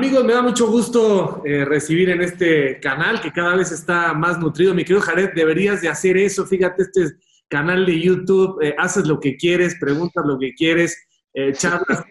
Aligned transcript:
Amigos, 0.00 0.24
me 0.24 0.32
da 0.32 0.40
mucho 0.40 0.66
gusto 0.66 1.42
eh, 1.44 1.62
recibir 1.66 2.08
en 2.08 2.22
este 2.22 2.80
canal 2.80 3.20
que 3.20 3.30
cada 3.30 3.54
vez 3.54 3.70
está 3.70 4.14
más 4.14 4.38
nutrido. 4.38 4.72
Mi 4.72 4.82
querido 4.82 5.02
Jared, 5.02 5.34
deberías 5.34 5.82
de 5.82 5.90
hacer 5.90 6.16
eso. 6.16 6.46
Fíjate, 6.46 6.84
este 6.84 7.18
canal 7.48 7.84
de 7.84 8.00
YouTube, 8.00 8.62
eh, 8.62 8.74
haces 8.78 9.06
lo 9.06 9.20
que 9.20 9.36
quieres, 9.36 9.76
preguntas 9.78 10.24
lo 10.24 10.38
que 10.38 10.54
quieres, 10.54 11.06
eh, 11.34 11.52
charlas 11.52 12.02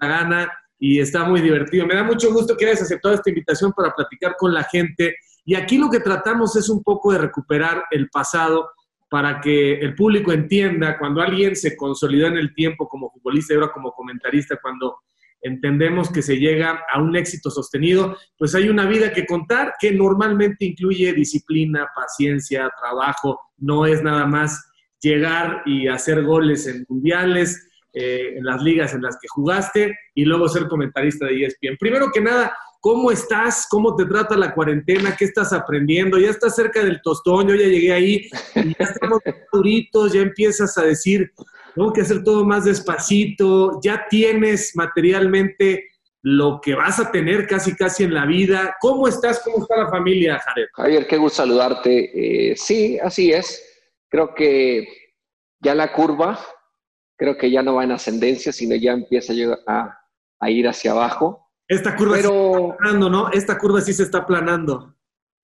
la 0.00 0.08
gana 0.08 0.52
y 0.78 0.98
está 0.98 1.24
muy 1.24 1.42
divertido. 1.42 1.86
Me 1.86 1.94
da 1.94 2.04
mucho 2.04 2.32
gusto 2.32 2.56
que 2.56 2.64
hayas 2.64 2.80
aceptado 2.80 3.14
esta 3.14 3.28
invitación 3.28 3.74
para 3.74 3.94
platicar 3.94 4.34
con 4.38 4.54
la 4.54 4.64
gente. 4.64 5.14
Y 5.44 5.56
aquí 5.56 5.76
lo 5.76 5.90
que 5.90 6.00
tratamos 6.00 6.56
es 6.56 6.70
un 6.70 6.82
poco 6.82 7.12
de 7.12 7.18
recuperar 7.18 7.84
el 7.90 8.08
pasado 8.08 8.70
para 9.10 9.42
que 9.42 9.74
el 9.74 9.94
público 9.94 10.32
entienda 10.32 10.98
cuando 10.98 11.20
alguien 11.20 11.54
se 11.54 11.76
consolidó 11.76 12.28
en 12.28 12.38
el 12.38 12.54
tiempo 12.54 12.88
como 12.88 13.10
futbolista 13.10 13.52
y 13.52 13.56
ahora 13.56 13.72
como 13.74 13.92
comentarista, 13.92 14.56
cuando 14.56 15.00
entendemos 15.44 16.10
que 16.10 16.22
se 16.22 16.38
llega 16.38 16.82
a 16.92 17.00
un 17.00 17.14
éxito 17.16 17.50
sostenido, 17.50 18.16
pues 18.36 18.54
hay 18.54 18.68
una 18.68 18.86
vida 18.86 19.12
que 19.12 19.26
contar 19.26 19.74
que 19.78 19.92
normalmente 19.92 20.64
incluye 20.64 21.12
disciplina, 21.12 21.86
paciencia, 21.94 22.70
trabajo, 22.80 23.38
no 23.58 23.86
es 23.86 24.02
nada 24.02 24.26
más 24.26 24.70
llegar 25.00 25.62
y 25.66 25.86
hacer 25.86 26.24
goles 26.24 26.66
en 26.66 26.86
mundiales, 26.88 27.68
eh, 27.92 28.38
en 28.38 28.44
las 28.44 28.62
ligas 28.62 28.94
en 28.94 29.02
las 29.02 29.18
que 29.20 29.28
jugaste 29.28 29.94
y 30.14 30.24
luego 30.24 30.48
ser 30.48 30.66
comentarista 30.66 31.26
de 31.26 31.44
ESPN. 31.44 31.76
Primero 31.78 32.10
que 32.12 32.22
nada, 32.22 32.56
¿cómo 32.80 33.10
estás? 33.10 33.66
¿Cómo 33.70 33.94
te 33.94 34.06
trata 34.06 34.36
la 34.36 34.54
cuarentena? 34.54 35.14
¿Qué 35.14 35.26
estás 35.26 35.52
aprendiendo? 35.52 36.18
Ya 36.18 36.30
estás 36.30 36.56
cerca 36.56 36.82
del 36.82 37.02
tostón, 37.02 37.48
yo 37.48 37.54
ya 37.54 37.66
llegué 37.66 37.92
ahí, 37.92 38.28
y 38.56 38.68
ya 38.78 38.84
estamos 38.84 39.20
duritos, 39.52 40.14
ya 40.14 40.22
empiezas 40.22 40.76
a 40.78 40.84
decir, 40.84 41.30
tengo 41.74 41.92
que 41.92 42.02
hacer 42.02 42.22
todo 42.22 42.44
más 42.44 42.64
despacito, 42.64 43.80
ya 43.82 44.06
tienes 44.08 44.72
materialmente 44.74 45.88
lo 46.22 46.60
que 46.62 46.74
vas 46.74 46.98
a 47.00 47.10
tener 47.10 47.46
casi 47.46 47.76
casi 47.76 48.04
en 48.04 48.14
la 48.14 48.24
vida. 48.24 48.76
¿Cómo 48.80 49.08
estás? 49.08 49.40
¿Cómo 49.44 49.58
está 49.58 49.76
la 49.76 49.90
familia, 49.90 50.38
Jared? 50.38 50.68
Javier, 50.72 51.06
qué 51.06 51.18
gusto 51.18 51.36
saludarte. 51.36 52.50
Eh, 52.52 52.56
sí, 52.56 52.98
así 52.98 53.30
es. 53.30 53.62
Creo 54.08 54.34
que 54.34 54.88
ya 55.60 55.74
la 55.74 55.92
curva, 55.92 56.38
creo 57.16 57.36
que 57.36 57.50
ya 57.50 57.62
no 57.62 57.74
va 57.74 57.84
en 57.84 57.92
ascendencia, 57.92 58.52
sino 58.52 58.74
ya 58.74 58.92
empieza 58.92 59.34
a, 59.66 60.00
a 60.40 60.50
ir 60.50 60.66
hacia 60.66 60.92
abajo. 60.92 61.50
Esta 61.68 61.94
curva 61.96 62.16
Pero... 62.16 62.30
sí 62.30 62.62
está 62.62 62.76
planando, 62.78 63.10
¿no? 63.10 63.30
Esta 63.30 63.58
curva 63.58 63.80
sí 63.80 63.92
se 63.92 64.04
está 64.04 64.18
aplanando. 64.18 64.94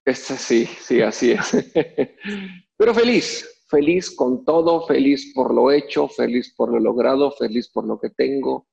Esta 0.05 0.37
sí, 0.37 0.67
sí, 0.81 1.03
así 1.03 1.33
es. 1.33 1.51
Pero 2.77 2.95
feliz, 2.95 3.47
feliz 3.71 4.11
con 4.11 4.45
todo, 4.45 4.85
feliz 4.87 5.33
por 5.33 5.55
lo 5.55 5.71
hecho, 5.71 6.09
feliz 6.09 6.53
por 6.57 6.73
lo 6.73 6.81
logrado, 6.81 7.31
feliz 7.31 7.69
por 7.69 7.87
lo 7.87 8.01
que 8.01 8.11
tengo, 8.11 8.67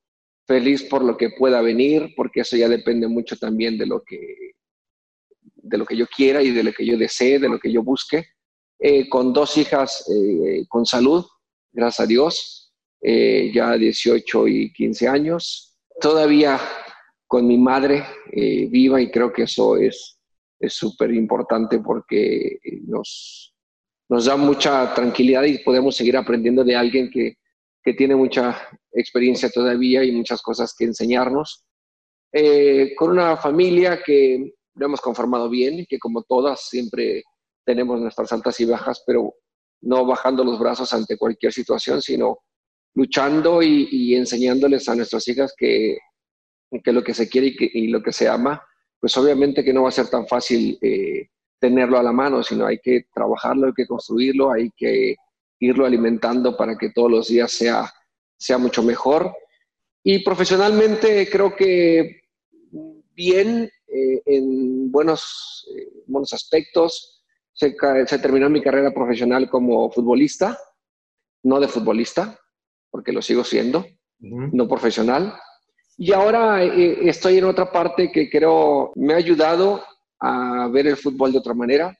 feliz 0.48 0.84
por 0.84 1.04
lo 1.04 1.16
que 1.16 1.30
pueda 1.30 1.62
venir, 1.62 2.14
porque 2.16 2.42
eso 2.42 2.58
ya 2.58 2.67
depende 2.67 3.08
mucho 3.08 3.38
también 3.38 3.78
de 3.78 3.86
lo 3.86 4.04
que, 4.04 4.54
de 5.54 5.78
lo 5.78 5.86
que 5.86 5.95
yo 5.95 6.08
quiera 6.08 6.42
y 6.42 6.50
de 6.50 6.64
lo 6.64 6.73
que 6.73 6.86
yo 6.86 6.98
desee, 6.98 7.38
de 7.38 7.48
lo 7.48 7.59
que 7.59 7.72
yo 7.72 7.84
busque. 7.84 8.26
Eh, 8.80 9.08
con 9.08 9.34
dos 9.34 9.58
hijas 9.58 10.06
eh, 10.09 10.66
con 10.67 10.86
salud, 10.86 11.26
gracias 11.72 12.00
a 12.06 12.08
Dios, 12.08 12.73
eh, 13.02 13.52
ya 13.54 13.78
18 13.78 14.48
y 14.48 14.73
15 14.73 15.08
años. 15.08 15.78
Todavía 16.02 16.59
con 17.28 17.45
mi 17.45 17.58
madre 17.58 18.06
viva 18.32 19.02
y 19.02 19.11
creo 19.11 19.34
que 19.34 19.44
eso 19.44 19.76
es 19.76 20.17
súper 20.70 21.14
importante 21.14 21.80
porque 21.80 22.59
nos, 22.86 23.57
nos 24.10 24.26
da 24.26 24.36
mucha 24.36 24.94
tranquilidad 24.94 25.44
y 25.44 25.60
podemos 25.60 25.96
seguir 25.96 26.18
aprendiendo 26.18 26.64
de 26.64 26.76
alguien 26.76 27.10
que, 27.10 27.36
que 27.84 27.94
tiene 27.94 28.16
mucha 28.16 28.70
experiencia 28.92 29.50
todavía 29.50 30.04
y 30.04 30.12
muchas 30.12 30.42
cosas 30.42 30.74
que 30.78 30.86
enseñarnos. 30.86 31.66
Eh, 32.34 32.94
con 32.96 33.12
una 33.12 33.38
familia 33.38 34.02
que 34.06 34.54
lo 34.76 34.86
hemos 34.86 35.02
conformado 35.02 35.50
bien, 35.50 35.86
que 35.88 35.98
como 35.98 36.23
todas 36.23 36.67
siempre 36.70 37.23
tenemos 37.66 38.00
nuestras 38.00 38.32
altas 38.32 38.60
y 38.60 38.66
bajas, 38.66 39.04
pero 39.06 39.34
no 39.82 40.06
bajando 40.06 40.44
los 40.44 40.60
brazos 40.60 40.94
ante 40.94 41.17
cualquier 41.17 41.52
situación, 41.52 42.02
sino 42.02 42.40
luchando 42.94 43.62
y, 43.62 44.16
enseñándoles 44.16 44.90
a 44.90 44.96
nuestras 44.96 45.28
hijas 45.28 45.54
que, 45.56 45.98
que 46.84 46.92
lo 46.92 47.04
que 47.04 47.14
se 47.14 47.30
quiere 47.30 47.48
y, 47.48 47.56
que, 47.56 47.70
y, 47.72 47.88
lo 47.88 48.02
que 48.02 48.12
se 48.12 48.28
ama, 48.28 48.62
pues 49.00 49.16
obviamente 49.17 49.64
que 49.64 49.73
no 49.73 49.84
va 49.84 49.90
a 49.90 49.94
ser 49.94 50.08
tan 50.10 50.28
fácil 50.28 50.78
eh, 50.82 51.30
tenerlo 51.60 51.98
a 51.98 52.04
la 52.04 52.12
mano, 52.12 52.44
sino 52.44 52.66
hay 52.66 52.80
que 52.80 53.06
trabajarlo, 53.14 53.68
hay 53.68 53.73
que 53.73 53.88
construirlo, 53.88 54.52
hay 54.52 54.72
que 54.76 55.16
irlo 55.60 55.86
alimentando 55.86 56.56
para 56.56 56.78
que 56.78 56.92
todos 56.92 57.12
los 57.12 57.28
días 57.28 57.52
sea, 57.52 57.92
sea 58.38 58.58
mucho 58.58 58.84
mejor. 58.84 59.36
Y 60.04 60.23
profesionalmente 60.23 61.30
creo 61.30 61.56
que 61.56 62.22
bien, 63.14 63.70
eh, 63.88 64.22
en 64.26 64.92
buenos, 64.92 65.67
eh, 65.76 66.04
buenos 66.06 66.34
aspectos. 66.34 67.23
Se, 67.54 67.76
se, 68.06 68.20
terminó 68.20 68.50
mi 68.50 68.62
carrera 68.62 68.92
profesional 68.92 69.50
como 69.50 69.90
futbolista, 69.92 70.58
no 71.44 71.60
de 71.60 71.67
futbolista, 71.67 72.40
porque 72.92 73.12
lo 73.12 73.22
sigo 73.23 73.44
siendo, 73.44 73.80
uh 73.80 73.86
-huh. 74.22 74.50
no 74.54 74.67
profesional. 74.67 75.34
Y 75.98 76.14
ahora 76.14 76.64
eh, 76.64 77.10
estoy 77.10 77.40
en 77.40 77.46
otra 77.46 77.72
parte 77.72 78.12
que 78.12 78.30
creo 78.30 78.92
me 78.96 79.14
ha 79.14 79.17
ayudado 79.17 79.84
a 80.20 80.67
ver 80.67 80.88
el 80.88 80.98
fútbol 80.98 81.32
de 81.32 81.39
otra 81.39 81.54
manera, 81.54 81.98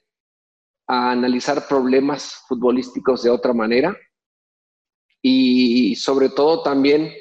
a 0.86 1.10
analizar 1.10 1.68
problemas 1.68 2.42
futbolísticos 2.48 3.22
de 3.22 3.30
otra 3.30 3.52
manera 3.52 3.96
y 5.20 5.94
sobre 5.96 6.30
todo 6.30 6.62
también 6.62 7.12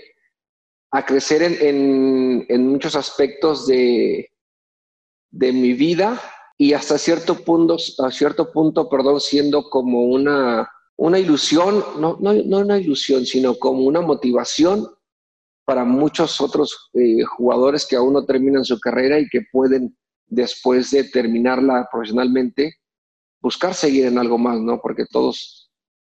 a 0.91 1.05
crecer 1.05 1.43
en, 1.43 2.45
en, 2.47 2.67
muchos 2.67 2.95
aspectos 2.95 3.67
de, 3.67 4.31
de, 5.31 5.51
mi 5.51 5.73
vida 5.73 6.21
y 6.57 6.73
hasta 6.73 6.97
cierto 6.97 7.35
punto, 7.35 7.75
a 7.99 8.11
cierto 8.11 8.51
punto, 8.51 8.87
perdón, 8.87 9.19
siendo 9.19 9.69
como 9.69 10.03
una, 10.05 10.69
una 10.95 11.19
ilusión, 11.19 11.83
no, 11.99 12.17
no, 12.21 12.33
no 12.33 12.59
una 12.59 12.77
ilusión, 12.77 13.25
sino 13.25 13.55
como 13.55 13.83
una 13.83 14.01
motivación 14.01 14.87
para 15.65 15.83
muchos 15.83 16.39
otros 16.39 16.89
eh, 16.93 17.23
jugadores 17.23 17.85
que 17.85 17.97
aún 17.97 18.13
no 18.13 18.25
terminan 18.25 18.63
su 18.63 18.79
carrera 18.79 19.19
y 19.19 19.27
que 19.27 19.41
pueden 19.51 19.97
después 20.27 20.91
de 20.91 21.05
terminarla 21.05 21.87
profesionalmente, 21.91 22.75
buscar 23.41 23.73
seguir 23.73 24.05
en 24.05 24.17
algo 24.17 24.37
más, 24.37 24.59
¿no? 24.59 24.79
Porque 24.81 25.05
todos 25.05 25.67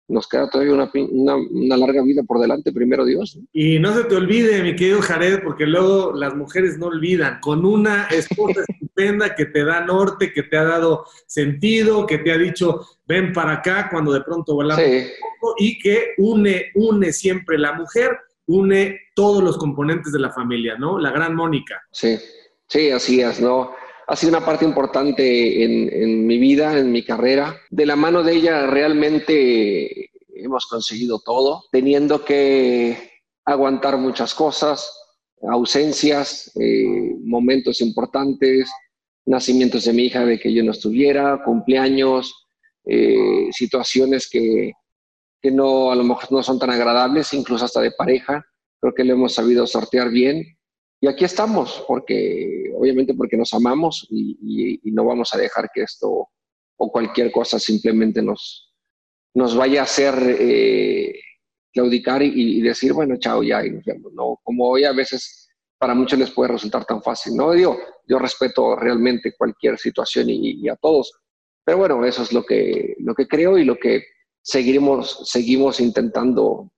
nos 0.07 0.27
queda 0.27 0.49
todavía 0.49 0.73
una, 0.73 0.91
una, 0.93 1.35
una 1.35 1.77
larga 1.77 2.03
vida 2.03 2.21
por 2.23 2.39
delante, 2.39 2.71
primero 2.71 3.05
Dios. 3.05 3.37
¿no? 3.37 3.47
Y 3.53 3.79
no 3.79 3.93
se 3.95 4.03
te 4.03 4.15
olvide, 4.15 4.61
mi 4.61 4.75
querido 4.75 5.01
Jared, 5.01 5.41
porque 5.43 5.65
luego 5.65 6.13
las 6.13 6.35
mujeres 6.35 6.77
no 6.77 6.87
olvidan, 6.87 7.39
con 7.39 7.65
una 7.65 8.05
esposa 8.05 8.61
estupenda 8.67 9.33
que 9.35 9.45
te 9.45 9.63
da 9.63 9.81
norte, 9.81 10.31
que 10.31 10.43
te 10.43 10.57
ha 10.57 10.63
dado 10.63 11.05
sentido, 11.25 12.05
que 12.05 12.19
te 12.19 12.31
ha 12.31 12.37
dicho, 12.37 12.85
ven 13.07 13.33
para 13.33 13.53
acá 13.53 13.89
cuando 13.91 14.13
de 14.13 14.21
pronto 14.21 14.53
volamos 14.53 14.83
sí. 14.83 14.91
un 14.91 15.39
poco, 15.39 15.55
y 15.57 15.79
que 15.79 16.13
une, 16.17 16.71
une 16.75 17.11
siempre 17.11 17.57
la 17.57 17.73
mujer, 17.73 18.11
une 18.47 18.99
todos 19.15 19.43
los 19.43 19.57
componentes 19.57 20.11
de 20.11 20.19
la 20.19 20.31
familia, 20.31 20.77
¿no? 20.77 20.99
La 20.99 21.09
gran 21.09 21.35
Mónica. 21.35 21.81
Sí, 21.91 22.17
sí, 22.67 22.91
así 22.91 23.21
es, 23.21 23.39
¿no? 23.39 23.71
Ha 24.07 24.15
sido 24.15 24.37
una 24.37 24.45
parte 24.45 24.65
importante 24.65 25.63
en, 25.63 26.27
mi 26.27 26.37
vida, 26.37 26.77
en 26.77 26.91
mi 26.91 27.03
carrera. 27.03 27.59
De 27.69 27.85
la 27.85 27.95
mano 27.95 28.23
de 28.23 28.33
ella 28.33 28.67
realmente 28.67 30.11
hemos 30.35 30.67
conseguido 30.67 31.19
todo, 31.19 31.63
teniendo 31.71 32.23
que 32.23 33.21
aguantar 33.45 33.97
muchas 33.97 34.33
cosas, 34.33 34.91
ausencias, 35.49 36.51
eh, 36.59 37.15
momentos 37.23 37.81
importantes, 37.81 38.69
nacimientos 39.25 39.85
de 39.85 39.93
mi 39.93 40.05
hija 40.05 40.25
de 40.25 40.39
que 40.39 40.53
yo 40.53 40.63
no 40.63 40.71
estuviera, 40.71 41.41
cumpleaños, 41.43 42.47
eh, 42.85 43.47
situaciones 43.51 44.29
que, 44.29 44.73
que 45.41 45.51
no 45.51 45.91
a 45.91 45.95
lo 45.95 46.03
mejor 46.03 46.31
no 46.31 46.43
son 46.43 46.59
tan 46.59 46.69
agradables, 46.69 47.33
incluso 47.33 47.65
hasta 47.65 47.81
de 47.81 47.91
pareja. 47.91 48.45
Creo 48.79 48.93
que 48.93 49.03
lo 49.03 49.13
hemos 49.13 49.33
sabido 49.33 49.65
sortear 49.65 50.11
bien 50.11 50.54
y 51.05 51.07
aquí 51.07 51.23
estamos, 51.23 51.85
porque 51.87 52.73
obviamente 52.75 53.13
porque 53.13 53.37
nos 53.37 53.53
amamos 53.53 54.07
y, 54.09 54.39
y, 54.41 54.89
y, 54.89 54.91
no 54.91 55.05
vamos 55.05 55.31
a 55.35 55.37
dejar 55.37 55.69
que 55.71 55.83
esto 55.83 56.29
o 56.77 56.91
cualquier 56.91 57.31
cosa 57.31 57.59
simplemente 57.59 58.23
nos, 58.23 58.73
nos 59.35 59.55
vaya 59.55 59.81
a 59.81 59.83
hacer 59.83 60.15
eh, 60.39 61.13
claudicar 61.71 62.23
y, 62.23 62.57
y, 62.57 62.61
decir, 62.61 62.91
bueno, 62.93 63.17
chao, 63.17 63.43
ya, 63.43 63.63
y 63.63 63.69
nos 63.69 63.85
vemos. 63.85 64.13
No, 64.13 64.39
como 64.41 64.67
hoy 64.67 64.83
a 64.83 64.93
veces 64.93 65.47
para 65.77 65.93
muchos 65.93 66.17
les 66.17 66.31
puede 66.31 66.53
resultar 66.53 66.85
tan 66.85 67.03
fácil. 67.03 67.35
No, 67.35 67.53
yo, 67.55 67.77
yo 68.07 68.17
respeto 68.17 68.75
realmente 68.75 69.35
cualquier 69.37 69.77
situación 69.77 70.25
y, 70.31 70.67
a 70.69 70.75
todos. 70.75 71.13
Pero 71.63 71.77
bueno, 71.77 72.03
eso 72.03 72.23
es 72.23 72.33
lo 72.33 72.43
que, 72.43 72.95
lo 72.97 73.13
que 73.13 73.27
creo 73.27 73.59
y 73.59 73.63
lo 73.63 73.77
que 73.77 74.05
seguiremos, 74.41 75.29
seguimos 75.29 75.79
intentando 75.79 76.71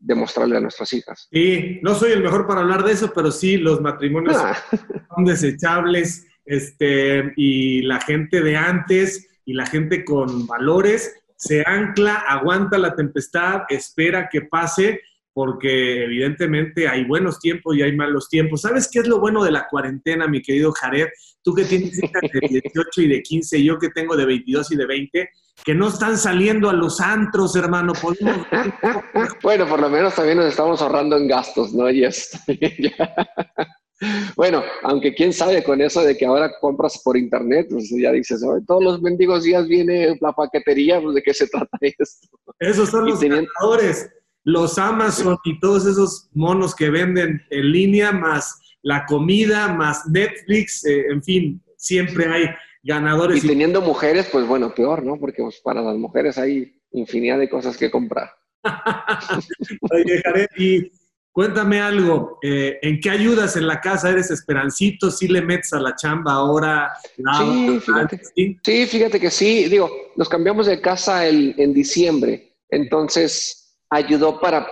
demostrarle 0.00 0.56
a 0.56 0.60
nuestras 0.60 0.92
hijas. 0.92 1.28
Sí, 1.30 1.78
no 1.82 1.94
soy 1.94 2.12
el 2.12 2.22
mejor 2.22 2.46
para 2.46 2.62
hablar 2.62 2.84
de 2.84 2.92
eso, 2.92 3.12
pero 3.14 3.30
sí, 3.30 3.58
los 3.58 3.80
matrimonios 3.80 4.36
ah. 4.36 4.56
son 5.14 5.24
desechables 5.24 6.26
este, 6.44 7.32
y 7.36 7.82
la 7.82 8.00
gente 8.00 8.40
de 8.40 8.56
antes 8.56 9.28
y 9.44 9.52
la 9.52 9.66
gente 9.66 10.04
con 10.04 10.46
valores 10.46 11.14
se 11.36 11.62
ancla, 11.66 12.16
aguanta 12.16 12.76
la 12.76 12.94
tempestad, 12.94 13.62
espera 13.68 14.28
que 14.30 14.42
pase, 14.42 15.00
porque 15.32 16.04
evidentemente 16.04 16.86
hay 16.86 17.04
buenos 17.04 17.38
tiempos 17.38 17.76
y 17.76 17.82
hay 17.82 17.96
malos 17.96 18.28
tiempos. 18.28 18.62
¿Sabes 18.62 18.90
qué 18.92 18.98
es 18.98 19.08
lo 19.08 19.20
bueno 19.20 19.42
de 19.42 19.50
la 19.50 19.66
cuarentena, 19.68 20.26
mi 20.26 20.42
querido 20.42 20.72
Jared? 20.72 21.08
Tú 21.42 21.54
que 21.54 21.64
tienes 21.64 21.96
hijas 22.02 22.22
de 22.32 22.46
18 22.46 23.02
y 23.02 23.08
de 23.08 23.22
15, 23.22 23.58
y 23.58 23.64
yo 23.64 23.78
que 23.78 23.88
tengo 23.88 24.16
de 24.16 24.26
22 24.26 24.72
y 24.72 24.76
de 24.76 24.86
20, 24.86 25.30
que 25.64 25.74
no 25.74 25.88
están 25.88 26.16
saliendo 26.16 26.68
a 26.70 26.72
los 26.72 27.00
antros, 27.00 27.54
hermano. 27.56 27.92
bueno, 29.42 29.68
por 29.68 29.80
lo 29.80 29.88
menos 29.88 30.14
también 30.14 30.38
nos 30.38 30.46
estamos 30.46 30.80
ahorrando 30.80 31.16
en 31.16 31.28
gastos, 31.28 31.72
¿no? 31.72 31.90
Yes. 31.90 32.30
bueno, 34.36 34.62
aunque 34.82 35.14
quién 35.14 35.32
sabe 35.32 35.62
con 35.62 35.80
eso 35.80 36.02
de 36.02 36.16
que 36.16 36.26
ahora 36.26 36.50
compras 36.60 37.00
por 37.04 37.16
internet, 37.16 37.68
pues 37.70 37.90
ya 37.90 38.12
dices, 38.12 38.42
todos 38.66 38.82
los 38.82 39.02
mendigos 39.02 39.44
días 39.44 39.66
viene 39.66 40.16
la 40.20 40.32
paquetería, 40.32 41.00
pues 41.00 41.14
de 41.14 41.22
qué 41.22 41.34
se 41.34 41.46
trata 41.48 41.78
esto. 41.80 42.04
Esos 42.58 42.90
son 42.90 43.06
los 43.06 43.20
teniendo 43.20 43.48
los 44.44 44.78
Amazon 44.78 45.36
y 45.44 45.60
todos 45.60 45.86
esos 45.86 46.28
monos 46.32 46.74
que 46.74 46.88
venden 46.88 47.42
en 47.50 47.72
línea, 47.72 48.10
más 48.10 48.58
la 48.82 49.04
comida, 49.04 49.68
más 49.68 50.06
Netflix, 50.08 50.84
eh, 50.86 51.06
en 51.10 51.22
fin, 51.22 51.62
siempre 51.76 52.26
hay 52.26 52.46
ganadores. 52.82 53.44
Y 53.44 53.48
teniendo 53.48 53.80
mujeres, 53.80 54.28
pues 54.30 54.46
bueno, 54.46 54.74
peor, 54.74 55.04
¿no? 55.04 55.18
Porque 55.18 55.42
pues, 55.42 55.60
para 55.60 55.82
las 55.82 55.96
mujeres 55.96 56.38
hay 56.38 56.80
infinidad 56.92 57.38
de 57.38 57.48
cosas 57.48 57.76
que 57.76 57.90
comprar. 57.90 58.30
Oye, 59.90 60.20
Jared, 60.22 60.48
y 60.56 60.90
cuéntame 61.32 61.80
algo, 61.80 62.38
eh, 62.42 62.78
¿en 62.82 63.00
qué 63.00 63.10
ayudas 63.10 63.56
en 63.56 63.66
la 63.66 63.80
casa? 63.80 64.10
¿Eres 64.10 64.30
esperancito? 64.30 65.10
¿Sí 65.10 65.28
le 65.28 65.40
metes 65.40 65.72
a 65.72 65.80
la 65.80 65.94
chamba 65.94 66.34
ahora? 66.34 66.92
sí, 67.16 67.80
fíjate, 67.80 68.20
¿sí? 68.34 68.86
fíjate 68.86 69.20
que 69.20 69.30
sí. 69.30 69.64
Digo, 69.68 69.90
nos 70.16 70.28
cambiamos 70.28 70.66
de 70.66 70.80
casa 70.80 71.26
en 71.26 71.72
diciembre, 71.72 72.56
entonces 72.68 73.78
ayudó 73.90 74.40
para 74.40 74.66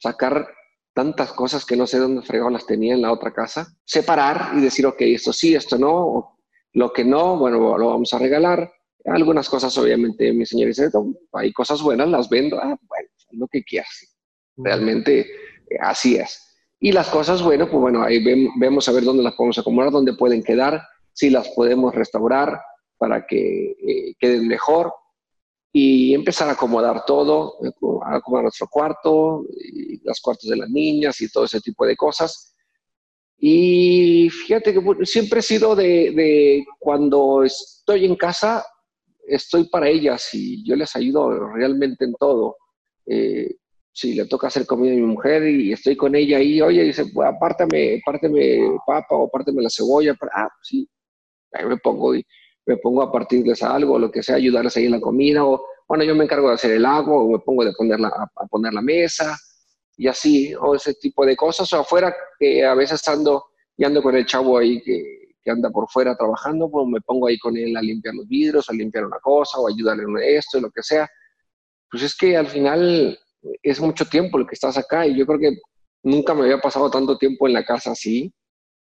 sacar 0.00 0.48
tantas 0.94 1.32
cosas 1.32 1.64
que 1.64 1.76
no 1.76 1.86
sé 1.86 1.98
dónde 1.98 2.22
fregado 2.22 2.50
las 2.50 2.66
tenía 2.66 2.94
en 2.94 3.02
la 3.02 3.12
otra 3.12 3.32
casa, 3.32 3.72
separar 3.84 4.50
y 4.56 4.60
decir, 4.60 4.84
ok, 4.84 4.96
esto 5.02 5.32
sí, 5.32 5.54
esto 5.54 5.78
no, 5.78 6.37
lo 6.72 6.92
que 6.92 7.04
no, 7.04 7.36
bueno, 7.38 7.78
lo 7.78 7.88
vamos 7.88 8.12
a 8.14 8.18
regalar. 8.18 8.70
Algunas 9.04 9.48
cosas, 9.48 9.76
obviamente, 9.78 10.32
mi 10.32 10.44
señor 10.44 10.68
dice, 10.68 10.90
hay 11.32 11.52
cosas 11.52 11.82
buenas, 11.82 12.08
las 12.08 12.28
vendo, 12.28 12.58
ah, 12.58 12.78
bueno, 12.86 13.08
lo 13.32 13.46
que 13.48 13.62
quieras. 13.62 14.16
Realmente 14.56 15.20
eh, 15.20 15.78
así 15.80 16.16
es. 16.16 16.44
Y 16.80 16.92
las 16.92 17.08
cosas, 17.08 17.42
bueno, 17.42 17.68
pues 17.68 17.80
bueno, 17.80 18.02
ahí 18.02 18.22
vemos 18.58 18.88
a 18.88 18.92
ver 18.92 19.04
dónde 19.04 19.22
las 19.22 19.34
podemos 19.34 19.58
acomodar, 19.58 19.90
dónde 19.90 20.14
pueden 20.14 20.42
quedar, 20.42 20.82
si 21.12 21.30
las 21.30 21.48
podemos 21.48 21.94
restaurar 21.94 22.60
para 22.98 23.26
que 23.26 23.70
eh, 23.70 24.14
queden 24.18 24.46
mejor 24.46 24.92
y 25.72 26.14
empezar 26.14 26.48
a 26.48 26.52
acomodar 26.52 27.04
todo, 27.04 27.54
a 28.04 28.16
acomodar 28.16 28.44
nuestro 28.44 28.68
cuarto, 28.68 29.44
y 29.50 30.00
los 30.04 30.20
cuartos 30.20 30.48
de 30.48 30.56
las 30.56 30.70
niñas 30.70 31.20
y 31.20 31.30
todo 31.30 31.44
ese 31.44 31.60
tipo 31.60 31.84
de 31.84 31.96
cosas. 31.96 32.54
Y 33.38 34.28
fíjate 34.30 34.74
que 34.74 34.80
siempre 35.06 35.40
he 35.40 35.42
sido 35.42 35.76
de, 35.76 36.64
cuando 36.78 37.44
estoy 37.44 38.04
en 38.04 38.16
casa, 38.16 38.64
estoy 39.26 39.68
para 39.68 39.88
ellas 39.88 40.28
y 40.32 40.66
yo 40.68 40.74
les 40.74 40.94
ayudo 40.96 41.48
realmente 41.54 42.04
en 42.04 42.14
todo. 42.14 42.56
Eh, 43.06 43.54
si 43.92 44.14
le 44.14 44.26
toca 44.26 44.48
hacer 44.48 44.66
comida 44.66 44.92
a 44.92 44.96
mi 44.96 45.02
mujer 45.02 45.48
y 45.48 45.72
estoy 45.72 45.96
con 45.96 46.14
ella 46.14 46.38
ahí, 46.38 46.60
oye, 46.60 46.84
dice, 46.84 47.06
pues, 47.12 47.28
apártame, 47.28 48.00
papa 48.86 49.16
o 49.16 49.26
apártame 49.26 49.62
la 49.62 49.70
cebolla. 49.70 50.16
Ah, 50.34 50.48
sí, 50.62 50.88
ahí 51.52 51.66
me 51.66 51.76
pongo 51.78 52.14
y 52.14 52.24
me 52.66 52.76
pongo 52.76 53.02
a 53.02 53.10
partirles 53.10 53.62
algo, 53.62 53.98
lo 53.98 54.10
que 54.10 54.22
sea, 54.22 54.36
ayudarles 54.36 54.76
ahí 54.76 54.84
en 54.84 54.92
la 54.92 55.00
comida, 55.00 55.44
o 55.44 55.64
bueno, 55.88 56.04
yo 56.04 56.14
me 56.14 56.24
encargo 56.24 56.48
de 56.48 56.54
hacer 56.54 56.72
el 56.72 56.84
agua, 56.84 57.16
o 57.16 57.32
me 57.32 57.38
pongo 57.38 57.64
de 57.64 57.72
poner 57.72 57.98
la, 57.98 58.08
a, 58.08 58.46
poner 58.46 58.74
la 58.74 58.82
mesa, 58.82 59.36
y 59.98 60.06
así, 60.06 60.54
o 60.54 60.76
ese 60.76 60.94
tipo 60.94 61.26
de 61.26 61.36
cosas, 61.36 61.70
o 61.72 61.80
afuera, 61.80 62.14
que 62.38 62.64
a 62.64 62.74
veces 62.74 63.06
ando, 63.08 63.46
y 63.76 63.84
ando 63.84 64.00
con 64.00 64.14
el 64.14 64.24
chavo 64.24 64.56
ahí 64.56 64.80
que, 64.80 65.34
que 65.42 65.50
anda 65.50 65.70
por 65.70 65.90
fuera 65.90 66.16
trabajando, 66.16 66.70
pues 66.70 66.86
me 66.86 67.00
pongo 67.00 67.26
ahí 67.26 67.36
con 67.36 67.56
él 67.56 67.76
a 67.76 67.82
limpiar 67.82 68.14
los 68.14 68.28
vidrios, 68.28 68.70
a 68.70 68.72
limpiar 68.72 69.04
una 69.04 69.18
cosa, 69.18 69.58
o 69.58 69.68
ayudarle 69.68 70.04
en 70.04 70.36
esto, 70.36 70.60
lo 70.60 70.70
que 70.70 70.84
sea. 70.84 71.08
Pues 71.90 72.04
es 72.04 72.16
que 72.16 72.36
al 72.36 72.46
final 72.46 73.18
es 73.60 73.80
mucho 73.80 74.04
tiempo 74.06 74.38
el 74.38 74.46
que 74.46 74.54
estás 74.54 74.78
acá, 74.78 75.04
y 75.04 75.18
yo 75.18 75.26
creo 75.26 75.40
que 75.40 75.58
nunca 76.04 76.32
me 76.32 76.42
había 76.42 76.60
pasado 76.60 76.88
tanto 76.90 77.18
tiempo 77.18 77.48
en 77.48 77.54
la 77.54 77.64
casa 77.64 77.90
así, 77.90 78.32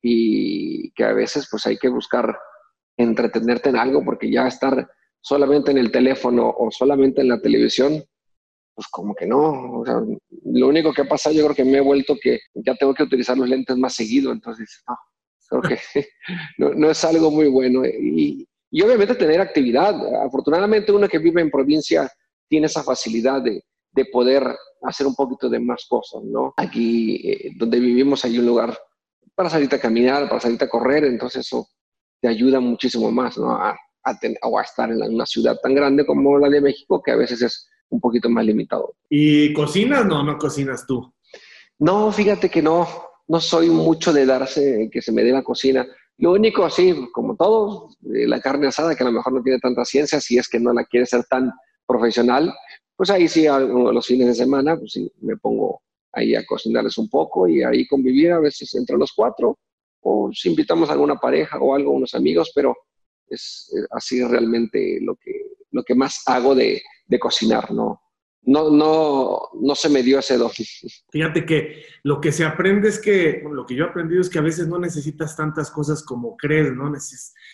y 0.01 0.91
que 0.93 1.05
a 1.05 1.13
veces 1.13 1.47
pues 1.51 1.67
hay 1.67 1.77
que 1.77 1.91
buscar 1.91 2.39
entretenerte 2.97 3.69
en 3.69 3.77
algo, 3.77 4.03
porque 4.03 4.31
ya 4.31 4.47
estar 4.47 4.91
solamente 5.21 5.73
en 5.73 5.79
el 5.79 5.93
teléfono 5.93 6.49
o 6.57 6.71
solamente 6.71 7.21
en 7.21 7.29
la 7.29 7.41
televisión, 7.41 8.03
pues 8.75 8.89
como 8.89 9.15
que 9.15 9.27
no. 9.27 9.81
O 9.81 9.85
sea, 9.85 10.01
lo 10.45 10.69
único 10.69 10.93
que 10.93 11.03
ha 11.03 11.09
pasado, 11.09 11.35
yo 11.35 11.45
creo 11.45 11.57
que 11.57 11.65
me 11.65 11.79
he 11.79 11.81
vuelto 11.81 12.17
que 12.21 12.41
ya 12.55 12.75
tengo 12.75 12.95
que 12.95 13.03
utilizar 13.03 13.37
los 13.37 13.49
lentes 13.49 13.77
más 13.77 13.95
seguido, 13.95 14.33
entonces 14.33 14.83
no, 14.89 14.97
creo 15.49 15.63
que 15.63 16.07
no, 16.59 16.91
es 16.91 17.05
algo 17.05 17.31
muy 17.31 17.49
bueno. 17.49 17.85
Y, 17.85 18.47
y, 18.71 18.83
obviamente 18.83 19.15
tener 19.15 19.41
actividad. 19.41 19.95
Afortunadamente 20.25 20.93
uno 20.93 21.09
que 21.09 21.19
vive 21.19 21.41
en 21.41 21.51
provincia 21.51 22.11
tiene 22.49 22.67
esa 22.67 22.83
facilidad 22.83 23.43
de, 23.43 23.63
de 23.93 24.05
poder 24.07 24.45
hacer 24.83 25.07
un 25.07 25.15
poquito 25.15 25.49
de 25.49 25.61
más 25.61 25.87
cosas, 25.89 26.23
¿no? 26.25 26.55
Aquí 26.57 27.29
eh, 27.29 27.53
donde 27.57 27.79
vivimos 27.79 28.25
hay 28.25 28.39
un 28.39 28.47
lugar 28.47 28.77
para 29.35 29.49
salir 29.49 29.73
a 29.75 29.79
caminar, 29.79 30.29
para 30.29 30.41
salir 30.41 30.63
a 30.63 30.69
correr, 30.69 31.05
entonces 31.05 31.47
eso 31.47 31.69
te 32.21 32.29
ayuda 32.29 32.61
muchísimo 32.61 33.11
más 33.11 33.39
¿no? 33.39 33.51
a, 33.51 33.77
a, 34.05 34.63
estar 34.63 34.91
en 34.91 35.03
una 35.15 35.27
ciudad 35.27 35.57
tan 35.63 35.75
grande 35.75 36.05
como 36.05 36.39
la 36.39 36.49
de 36.49 36.61
México, 36.61 37.03
que 37.03 37.13
a 37.13 37.17
veces 37.17 37.43
es 37.43 37.69
un 37.93 38.01
poquito 38.01 38.29
más 38.29 38.45
limitado. 38.45 38.95
¿Y 39.09 39.53
cocinas? 39.53 40.07
No, 40.07 40.25
no 40.25 40.39
cocinas 40.39 40.87
tú. 40.87 41.13
No, 41.79 42.11
fíjate 42.11 42.49
que 42.49 42.63
no, 42.63 42.89
no 43.29 43.41
soy 43.41 43.69
mucho 43.69 44.13
de 44.13 44.25
darse, 44.25 44.89
que 44.91 45.03
se 45.03 45.13
me 45.13 45.23
dé 45.23 45.31
la 45.31 45.43
cocina. 45.43 45.87
Lo 46.19 46.33
único, 46.33 46.65
así, 46.65 46.95
como 47.13 47.37
todo, 47.37 47.91
eh, 48.15 48.27
la 48.27 48.41
carne 48.41 48.69
asada, 48.69 48.95
que 48.95 49.03
a 49.03 49.07
lo 49.07 49.13
mejor 49.13 49.33
no 49.35 49.43
tiene 49.43 49.59
tanta 49.59 49.85
ciencia, 49.85 50.21
si 50.21 50.39
es 50.39 50.49
que 50.49 50.59
no 50.59 50.73
la 50.73 50.85
quiere 50.85 51.07
ser 51.07 51.25
tan 51.25 51.53
profesional, 51.87 52.53
pues 52.97 53.11
ahí 53.11 53.29
sí, 53.29 53.47
los 53.47 54.07
fines 54.07 54.29
de 54.29 54.35
semana, 54.35 54.77
pues 54.77 54.93
sí, 54.93 55.11
me 55.21 55.37
pongo 55.37 55.83
ahí 56.13 56.35
a 56.35 56.47
cocinarles 56.47 56.97
un 56.99 57.09
poco 57.11 57.49
y 57.49 57.63
ahí 57.63 57.87
convivir 57.87 58.33
a 58.33 58.41
veces 58.41 58.75
entre 58.75 58.97
los 58.97 59.13
cuatro 59.13 59.59
o 60.03 60.31
si 60.33 60.51
invitamos 60.51 60.89
a 60.89 60.93
alguna 60.93 61.17
pareja 61.17 61.59
o 61.59 61.75
algo, 61.75 61.93
unos 61.93 62.15
amigos, 62.15 62.53
pero 62.55 62.77
es 63.29 63.73
eh, 63.77 63.87
así 63.91 64.23
realmente 64.23 64.99
lo 65.01 65.17
que, 65.17 65.33
lo 65.71 65.83
que 65.83 65.95
más 65.95 66.23
hago 66.27 66.55
de, 66.55 66.83
de 67.07 67.19
cocinar, 67.19 67.73
¿no? 67.73 68.01
No, 68.45 68.71
no, 68.71 69.51
no 69.55 69.75
se 69.77 69.89
me 69.89 70.03
dio 70.03 70.19
ese 70.19 70.37
dosis. 70.37 71.05
Fíjate 71.13 71.47
que 71.47 71.85
lo 72.03 72.21
que 72.21 72.33
se 72.33 72.45
aprende 72.45 72.89
es 72.89 72.99
que, 72.99 73.41
lo 73.49 73.65
que 73.67 73.77
yo 73.77 73.85
he 73.85 73.89
aprendido 73.89 74.21
es 74.21 74.29
que 74.29 74.41
a 74.41 74.43
veces 74.43 74.67
no 74.67 74.81
necesitas 74.81 75.37
tantas 75.37 75.71
cosas 75.71 76.03
como 76.03 76.37
crees, 76.37 76.73
¿no? 76.73 76.93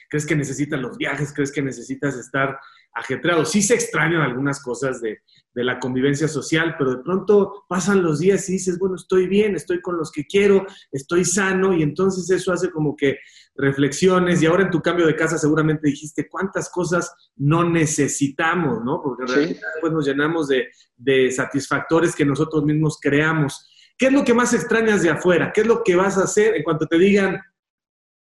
crees 0.09 0.27
que 0.27 0.37
necesitas 0.37 0.81
los 0.81 0.97
viajes, 0.97 1.35
crees 1.35 1.53
que 1.53 1.61
necesitas 1.61 2.17
estar 2.17 2.59
ajetreado. 2.99 3.45
Sí 3.45 3.63
se 3.63 3.75
extrañan 3.75 4.23
algunas 4.23 4.63
cosas 4.63 5.01
de, 5.01 5.19
de 5.59 5.65
la 5.65 5.81
convivencia 5.81 6.29
social, 6.29 6.77
pero 6.79 6.93
de 6.93 7.03
pronto 7.03 7.65
pasan 7.69 8.03
los 8.03 8.21
días 8.21 8.49
y 8.49 8.53
dices, 8.53 8.79
bueno, 8.79 8.95
estoy 8.95 9.27
bien, 9.27 9.57
estoy 9.57 9.81
con 9.81 9.97
los 9.97 10.13
que 10.13 10.25
quiero, 10.25 10.65
estoy 10.93 11.25
sano, 11.25 11.75
y 11.75 11.83
entonces 11.83 12.31
eso 12.31 12.53
hace 12.53 12.71
como 12.71 12.95
que 12.97 13.19
reflexiones, 13.57 14.41
y 14.41 14.47
ahora 14.47 14.63
en 14.63 14.71
tu 14.71 14.81
cambio 14.81 15.07
de 15.07 15.17
casa 15.17 15.37
seguramente 15.37 15.89
dijiste 15.89 16.29
cuántas 16.29 16.71
cosas 16.71 17.13
no 17.35 17.69
necesitamos, 17.69 18.85
¿no? 18.85 19.01
Porque 19.03 19.25
en 19.25 19.29
realidad 19.29 19.61
pues, 19.81 19.93
nos 19.93 20.07
llenamos 20.07 20.47
de, 20.47 20.69
de 20.97 21.31
satisfactores 21.33 22.15
que 22.15 22.25
nosotros 22.25 22.65
mismos 22.65 22.99
creamos. 23.01 23.69
¿Qué 23.97 24.07
es 24.07 24.13
lo 24.13 24.23
que 24.25 24.35
más 24.35 24.55
extrañas 24.55 25.03
de 25.03 25.11
afuera? 25.11 25.51
¿Qué 25.53 25.63
es 25.63 25.67
lo 25.67 25.83
que 25.83 25.97
vas 25.97 26.19
a 26.19 26.23
hacer 26.23 26.55
en 26.55 26.63
cuanto 26.63 26.87
te 26.87 26.99
digan, 26.99 27.41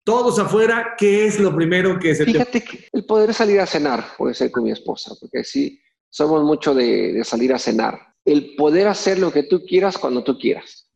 todos 0.04 0.40
afuera, 0.40 0.96
¿qué 0.98 1.26
es 1.26 1.40
lo 1.40 1.56
primero 1.56 2.00
que 2.00 2.16
se 2.16 2.26
Fíjate 2.26 2.64
que 2.64 2.88
el 2.92 3.06
poder 3.06 3.34
salir 3.34 3.60
a 3.60 3.66
cenar 3.66 4.04
puede 4.18 4.34
ser 4.34 4.52
con 4.52 4.64
mi 4.64 4.72
esposa, 4.72 5.14
porque 5.20 5.44
sí, 5.44 5.80
somos 6.10 6.44
mucho 6.44 6.74
de, 6.74 7.24
salir 7.24 7.54
a 7.54 7.60
cenar. 7.60 8.00
El 8.26 8.56
poder 8.56 8.88
hacer 8.88 9.20
lo 9.20 9.32
que 9.32 9.44
tú 9.44 9.64
quieras 9.66 9.98
cuando 9.98 10.24
tú 10.24 10.38
quieras. 10.38 10.90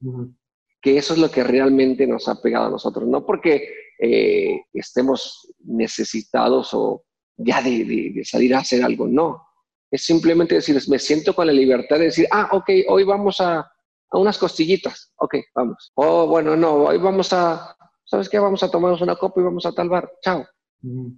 Que 0.82 0.98
eso 0.98 1.14
es 1.14 1.20
lo 1.20 1.32
que 1.32 1.44
realmente 1.44 2.06
nos 2.06 2.28
ha 2.28 2.42
pegado 2.42 2.68
a 2.68 2.70
nosotros. 2.70 3.08
No 3.08 3.26
porque 3.26 3.70
eh, 4.00 4.62
estemos 4.74 5.52
necesitados 5.64 6.70
o 6.74 7.06
ya 7.38 7.62
de, 7.62 8.22
salir 8.24 8.54
a 8.54 8.60
hacer 8.60 8.84
algo, 8.84 9.08
no. 9.08 9.42
Es 9.90 10.04
simplemente 10.04 10.56
decir, 10.56 10.80
me 10.88 11.00
siento 11.00 11.34
con 11.34 11.48
la 11.48 11.54
libertad 11.54 11.98
de 11.98 12.06
decir, 12.06 12.28
ah, 12.32 12.50
ok, 12.52 12.70
hoy 12.90 13.04
vamos 13.04 13.40
a, 13.40 13.60
a 13.60 14.18
unas 14.18 14.38
costillitas. 14.38 15.14
Ok, 15.18 15.36
vamos. 15.56 15.92
Oh, 15.96 16.28
bueno, 16.28 16.56
no, 16.56 16.74
hoy 16.74 16.98
vamos 16.98 17.32
a, 17.34 17.76
¿sabes 18.06 18.30
qué? 18.30 18.40
Vamos 18.40 18.64
a 18.64 18.72
tomarnos 18.72 19.02
una 19.02 19.16
copa 19.16 19.42
y 19.42 19.44
vamos 19.44 19.66
a 19.66 19.72
tal 19.72 19.90
bar. 19.90 20.10
Chao. 20.22 20.46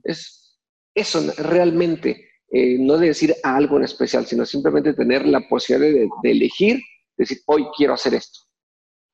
Es 0.04 0.48
eso 0.96 1.22
realmente 1.38 2.28
eh, 2.50 2.78
no 2.80 2.98
de 2.98 3.08
decir 3.08 3.36
algo 3.44 3.78
en 3.78 3.84
especial, 3.84 4.26
sino 4.26 4.46
simplemente 4.46 4.94
tener 4.94 5.26
la 5.26 5.42
posibilidad 5.48 6.08
de, 6.24 6.32
elegir, 6.32 6.82
decir, 7.18 7.40
hoy 7.46 7.68
quiero 7.76 7.94
hacer 7.94 8.14
esto. 8.14 8.40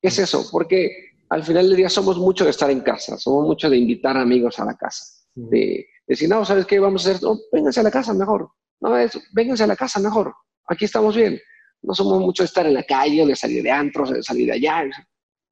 es 0.01 0.20
eso? 0.20 0.48
Porque 0.51 1.13
al 1.30 1.44
final 1.44 1.68
del 1.68 1.77
día 1.77 1.89
somos 1.89 2.18
mucho 2.18 2.44
de 2.44 2.51
estar 2.51 2.70
en 2.70 2.82
casa, 2.82 3.18
somos 3.18 3.48
mucho 3.48 3.70
de 3.70 3.77
invitar 3.77 4.15
amigos 4.18 4.60
a 4.60 4.65
la 4.65 4.75
casa, 4.75 5.03
de, 5.34 5.88
decir, 6.06 6.30
no, 6.30 6.46
¿sabes 6.46 6.65
qué? 6.68 6.80
Vamos 6.80 7.08
a 7.08 7.12
hacer, 7.12 7.24
no, 7.24 7.39
vénganse 7.51 7.80
a 7.80 7.84
la 7.84 7.92
casa 7.92 8.13
mejor, 8.13 8.50
no, 8.80 8.96
es, 8.98 9.20
vénganse 9.34 9.63
a 9.63 9.68
la 9.68 9.75
casa 9.75 10.00
mejor, 10.00 10.34
aquí 10.68 10.86
estamos 10.86 11.15
bien. 11.15 11.39
no 11.82 11.96
somos 11.96 12.20
mucho 12.20 12.44
de 12.44 12.48
estar 12.48 12.68
en 12.68 12.75
la 12.75 12.84
calle, 12.84 13.25
de 13.25 13.36
salir 13.36 13.63
de 13.63 13.72
antros, 13.72 14.12
de 14.12 14.22
salir 14.22 14.46
de 14.46 14.53
allá. 14.53 14.84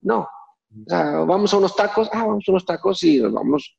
No. 0.01 0.27
Vamos 0.73 1.53
a 1.53 1.57
unos 1.57 1.75
tacos, 1.75 2.09
ah, 2.13 2.25
vamos 2.25 2.45
a 2.47 2.51
unos 2.51 2.65
tacos 2.65 3.03
y 3.03 3.19
nos 3.19 3.33
vamos 3.33 3.77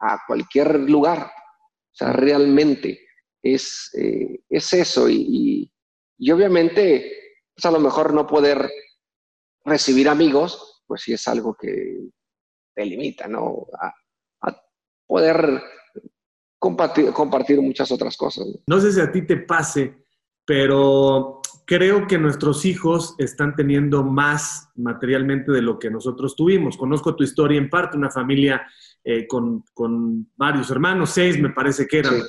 a 0.00 0.18
cualquier 0.26 0.80
lugar. 0.80 1.26
O 1.26 1.94
sea, 1.94 2.12
realmente 2.12 3.06
es, 3.42 3.90
eh, 3.94 4.40
es 4.48 4.72
eso. 4.72 5.08
Y, 5.08 5.70
y, 6.18 6.30
obviamente, 6.30 7.12
pues 7.54 7.64
a 7.66 7.70
lo 7.70 7.80
mejor 7.80 8.14
no 8.14 8.26
poder 8.26 8.70
recibir 9.64 10.08
amigos, 10.08 10.82
pues 10.86 11.02
sí 11.02 11.12
es 11.12 11.28
algo 11.28 11.54
que 11.54 12.08
te 12.74 12.84
limita, 12.84 13.28
¿no? 13.28 13.66
A, 13.80 13.92
poder 15.08 15.62
compartir, 16.58 17.12
compartir 17.12 17.60
muchas 17.60 17.92
otras 17.92 18.16
cosas. 18.16 18.44
No 18.66 18.80
sé 18.80 18.90
si 18.90 19.00
a 19.00 19.12
ti 19.12 19.24
te 19.24 19.36
pase, 19.36 20.04
pero 20.44 21.35
creo 21.66 22.06
que 22.06 22.16
nuestros 22.16 22.64
hijos 22.64 23.14
están 23.18 23.54
teniendo 23.54 24.04
más 24.04 24.70
materialmente 24.76 25.50
de 25.50 25.60
lo 25.60 25.78
que 25.78 25.90
nosotros 25.90 26.36
tuvimos. 26.36 26.76
Conozco 26.76 27.16
tu 27.16 27.24
historia 27.24 27.58
en 27.58 27.68
parte, 27.68 27.96
una 27.96 28.10
familia 28.10 28.64
eh, 29.04 29.26
con, 29.26 29.64
con, 29.74 30.30
varios 30.36 30.70
hermanos, 30.70 31.10
seis 31.10 31.38
me 31.38 31.50
parece 31.50 31.86
que 31.86 31.98
eran, 31.98 32.14
¿verdad? 32.14 32.28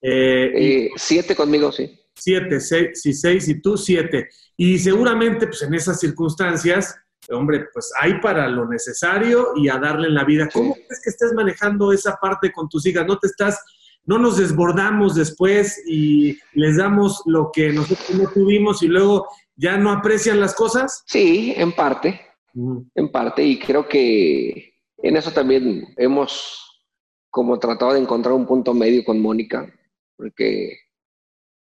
Eh, 0.00 0.52
eh, 0.54 0.90
siete 0.96 1.34
conmigo, 1.34 1.72
sí. 1.72 1.98
Siete, 2.14 2.60
seis, 2.60 3.00
sí, 3.00 3.12
seis 3.14 3.48
y 3.48 3.60
tú 3.60 3.76
siete. 3.76 4.28
Y 4.56 4.78
seguramente, 4.78 5.46
pues 5.46 5.62
en 5.62 5.72
esas 5.74 5.98
circunstancias, 5.98 6.94
hombre, 7.30 7.68
pues 7.72 7.90
hay 8.00 8.20
para 8.20 8.48
lo 8.48 8.68
necesario 8.68 9.52
y 9.56 9.68
a 9.68 9.78
darle 9.78 10.08
en 10.08 10.14
la 10.14 10.24
vida. 10.24 10.48
¿Cómo 10.52 10.74
crees 10.74 11.00
que 11.02 11.10
estés 11.10 11.32
manejando 11.32 11.92
esa 11.92 12.16
parte 12.20 12.52
con 12.52 12.68
tus 12.68 12.84
hijas? 12.86 13.06
¿No 13.06 13.18
te 13.18 13.28
estás, 13.28 13.58
no 14.04 14.18
nos 14.18 14.38
desbordamos 14.38 15.14
después 15.14 15.82
y 15.86 16.38
les 16.52 16.76
damos 16.76 17.22
lo 17.26 17.50
que 17.52 17.72
nosotros 17.72 18.10
no 18.14 18.30
tuvimos 18.30 18.82
y 18.82 18.88
luego 18.88 19.28
ya 19.56 19.76
no 19.76 19.90
aprecian 19.90 20.40
las 20.40 20.54
cosas? 20.54 21.02
Sí, 21.06 21.52
en 21.56 21.72
parte, 21.72 22.20
en 22.54 23.12
parte, 23.12 23.44
y 23.44 23.58
creo 23.58 23.88
que 23.88 24.74
en 24.98 25.16
eso 25.16 25.30
también 25.30 25.86
hemos 25.96 26.82
como 27.30 27.58
tratado 27.58 27.92
de 27.92 28.00
encontrar 28.00 28.34
un 28.34 28.46
punto 28.46 28.72
medio 28.72 29.04
con 29.04 29.20
Mónica, 29.20 29.72
porque 30.16 30.78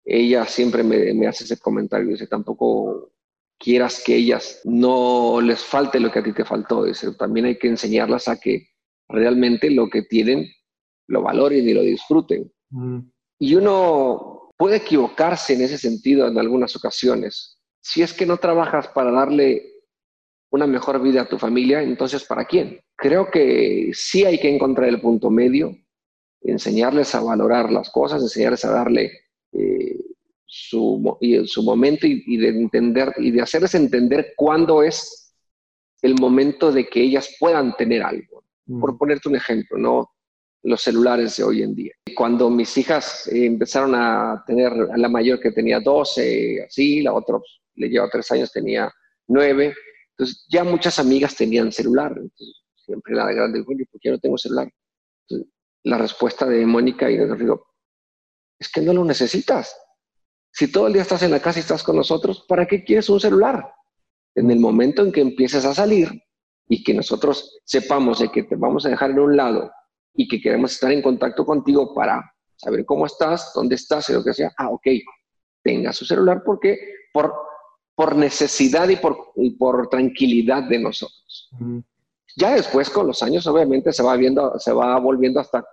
ella 0.05 0.45
siempre 0.45 0.83
me, 0.83 1.13
me 1.13 1.27
hace 1.27 1.45
ese 1.45 1.57
comentario, 1.59 2.09
dice, 2.09 2.27
tampoco 2.27 3.13
quieras 3.63 4.03
que 4.05 4.15
ellas 4.15 4.59
no 4.65 5.39
les 5.41 5.63
falte 5.63 5.99
lo 5.99 6.11
que 6.11 6.19
a 6.19 6.23
ti 6.23 6.33
te 6.33 6.43
faltó. 6.43 6.83
Dice, 6.83 7.13
también 7.13 7.45
hay 7.45 7.57
que 7.57 7.69
enseñarlas 7.69 8.27
a 8.27 8.39
que 8.39 8.67
realmente 9.07 9.71
lo 9.71 9.89
que 9.89 10.01
tienen 10.01 10.51
lo 11.07 11.22
valoren 11.22 11.67
y 11.67 11.74
lo 11.74 11.81
disfruten. 11.81 12.51
Mm. 12.69 13.00
Y 13.39 13.55
uno 13.55 14.51
puede 14.57 14.77
equivocarse 14.77 15.53
en 15.53 15.62
ese 15.62 15.77
sentido 15.77 16.27
en 16.27 16.38
algunas 16.38 16.75
ocasiones. 16.75 17.60
Si 17.81 18.01
es 18.01 18.13
que 18.13 18.25
no 18.25 18.38
trabajas 18.38 18.88
para 18.89 19.12
darle 19.12 19.74
una 20.51 20.67
mejor 20.67 21.01
vida 21.01 21.22
a 21.22 21.27
tu 21.27 21.38
familia, 21.38 21.81
entonces 21.81 22.24
¿para 22.25 22.45
quién? 22.45 22.79
Creo 22.95 23.29
que 23.31 23.89
sí 23.93 24.24
hay 24.24 24.39
que 24.39 24.53
encontrar 24.53 24.88
el 24.88 25.01
punto 25.01 25.29
medio, 25.29 25.75
enseñarles 26.41 27.13
a 27.15 27.22
valorar 27.22 27.72
las 27.72 27.89
cosas, 27.89 28.22
enseñarles 28.22 28.63
a 28.63 28.72
darle 28.72 29.12
eh, 29.51 29.98
su, 30.45 31.17
y 31.19 31.45
su 31.48 31.63
momento 31.63 32.05
y, 32.05 32.38
de 32.38 32.50
entender 32.50 33.12
y 33.17 33.31
de 33.31 33.41
hacerles 33.41 33.74
entender 33.74 34.33
cuándo 34.36 34.83
es 34.83 35.36
el 36.03 36.15
momento 36.15 36.72
de 36.72 36.88
que 36.88 37.01
ellas 37.01 37.36
puedan 37.39 37.75
tener 37.75 38.03
algo. 38.03 38.43
Por 38.79 38.98
ponerte 38.98 39.27
un 39.27 39.36
ejemplo, 39.36 39.77
¿no? 39.77 40.12
Los 40.63 40.82
celulares 40.82 41.36
de 41.38 41.43
hoy 41.43 41.62
en 41.62 41.75
día. 41.75 41.93
Cuando 42.15 42.50
mis 42.50 42.77
hijas 42.77 43.27
empezaron 43.27 43.96
a 43.96 44.43
tener, 44.48 44.72
la 44.96 45.10
mayor 45.10 45.39
que 45.39 45.51
tenía 45.51 45.79
12, 45.79 46.63
así, 46.67 47.01
la 47.01 47.13
otra 47.13 47.38
pues, 47.38 47.62
le 47.75 47.89
lleva 47.89 48.10
tres 48.10 48.32
años, 48.32 48.51
tenía 48.51 48.91
9, 49.27 49.74
entonces 50.12 50.46
ya 50.50 50.63
muchas 50.63 51.00
amigas 51.00 51.36
tenían 51.36 51.72
celular. 51.72 52.12
Entonces, 52.15 52.63
siempre 52.75 53.13
la 53.13 53.32
grande, 53.32 53.63
¿por 53.63 53.75
qué 54.00 54.12
no 54.12 54.20
tengo 54.20 54.38
celular? 54.38 54.70
la 55.86 55.98
respuesta 55.98 56.46
de 56.46 56.65
Mónica 56.65 57.10
y 57.12 57.17
de 57.17 57.36
digo, 57.36 57.67
es 58.58 58.72
que 58.72 58.82
no 58.82 58.93
lo 58.93 59.03
necesitas. 59.03 59.75
Si 60.51 60.72
todo 60.72 60.88
el 60.88 60.93
día 60.93 61.01
estás 61.01 61.24
en 61.24 61.32
la 61.32 61.41
casa 61.41 61.60
y 61.60 61.62
estás 61.62 61.84
con 61.84 61.96
nosotros, 61.96 62.46
¿para 62.48 62.65
qué 62.67 62.84
quieres 62.84 63.10
un 63.10 63.20
celular? 63.20 63.74
En 64.36 64.50
el 64.50 64.60
momento 64.60 65.01
en 65.01 65.12
que 65.12 65.22
empieces 65.22 65.65
a 65.65 65.74
salir 65.74 66.10
y 66.67 66.84
que 66.84 66.93
nosotros 66.93 67.60
sepamos 67.65 68.20
de 68.20 68.32
que 68.32 68.43
te 68.43 68.55
vamos 68.55 68.86
a 68.86 68.89
dejar 68.89 69.12
en 69.12 69.20
un 69.20 69.36
lado 69.36 69.72
y 70.13 70.27
que 70.27 70.41
queremos 70.41 70.74
estar 70.74 70.91
en 70.91 71.01
contacto 71.01 71.46
contigo 71.46 71.93
para 71.93 72.34
saber 72.55 72.86
cómo 72.86 73.05
estás, 73.05 73.51
dónde 73.53 73.75
estás 73.75 74.10
y 74.10 74.13
lo 74.13 74.24
que 74.24 74.34
sea, 74.34 74.51
ah, 74.58 74.70
ok, 74.70 74.88
tenga 75.63 75.93
su 75.93 76.05
celular 76.05 76.43
porque 76.46 76.77
por, 77.12 77.34
por 77.96 78.15
necesidad 78.15 78.89
y 78.89 78.98
por, 78.98 79.34
por 79.58 79.88
tranquilidad 79.89 80.63
de 80.63 80.79
nosotros. 80.79 81.50
Ya 82.36 82.55
después, 82.55 82.89
con 82.89 83.08
los 83.08 83.22
años, 83.22 83.46
obviamente 83.48 83.91
se 83.91 84.03
va 84.03 84.15
viendo, 84.17 84.58
se 84.60 84.74
va 84.74 85.00
volviendo 85.00 85.39
hasta 85.39 85.63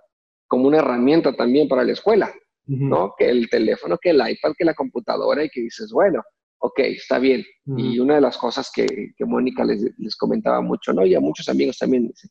como 0.47 0.67
una 0.67 0.79
herramienta 0.79 1.33
también 1.33 1.67
para 1.67 1.83
la 1.83 1.93
escuela. 1.93 2.31
¿no? 2.67 3.13
Que 3.17 3.29
el 3.29 3.49
teléfono, 3.49 3.97
que 3.97 4.11
el 4.11 4.17
iPad, 4.17 4.53
que 4.57 4.65
la 4.65 4.73
computadora 4.73 5.43
y 5.43 5.49
que 5.49 5.61
dices, 5.61 5.91
bueno, 5.91 6.23
ok, 6.59 6.79
está 6.79 7.19
bien. 7.19 7.43
Y 7.65 7.99
una 7.99 8.15
de 8.15 8.21
las 8.21 8.37
cosas 8.37 8.71
que, 8.73 8.85
que 9.17 9.25
Mónica 9.25 9.63
les, 9.63 9.81
les, 9.97 10.15
comentaba 10.15 10.61
mucho, 10.61 10.93
¿no? 10.93 11.05
Y 11.05 11.15
a 11.15 11.19
muchos 11.19 11.49
amigos 11.49 11.77
también, 11.77 12.07
dice, 12.07 12.29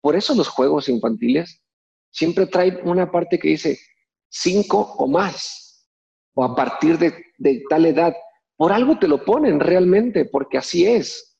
por 0.00 0.16
eso 0.16 0.34
los 0.34 0.48
juegos 0.48 0.88
infantiles 0.88 1.62
siempre 2.10 2.46
traen 2.46 2.80
una 2.84 3.10
parte 3.10 3.38
que 3.38 3.48
dice 3.48 3.78
cinco 4.28 4.94
o 4.98 5.06
más, 5.06 5.88
o 6.34 6.44
a 6.44 6.54
partir 6.54 6.98
de, 6.98 7.14
de 7.38 7.62
tal 7.68 7.86
edad. 7.86 8.14
Por 8.56 8.72
algo 8.72 8.98
te 8.98 9.08
lo 9.08 9.24
ponen 9.24 9.60
realmente, 9.60 10.24
porque 10.24 10.58
así 10.58 10.86
es. 10.86 11.38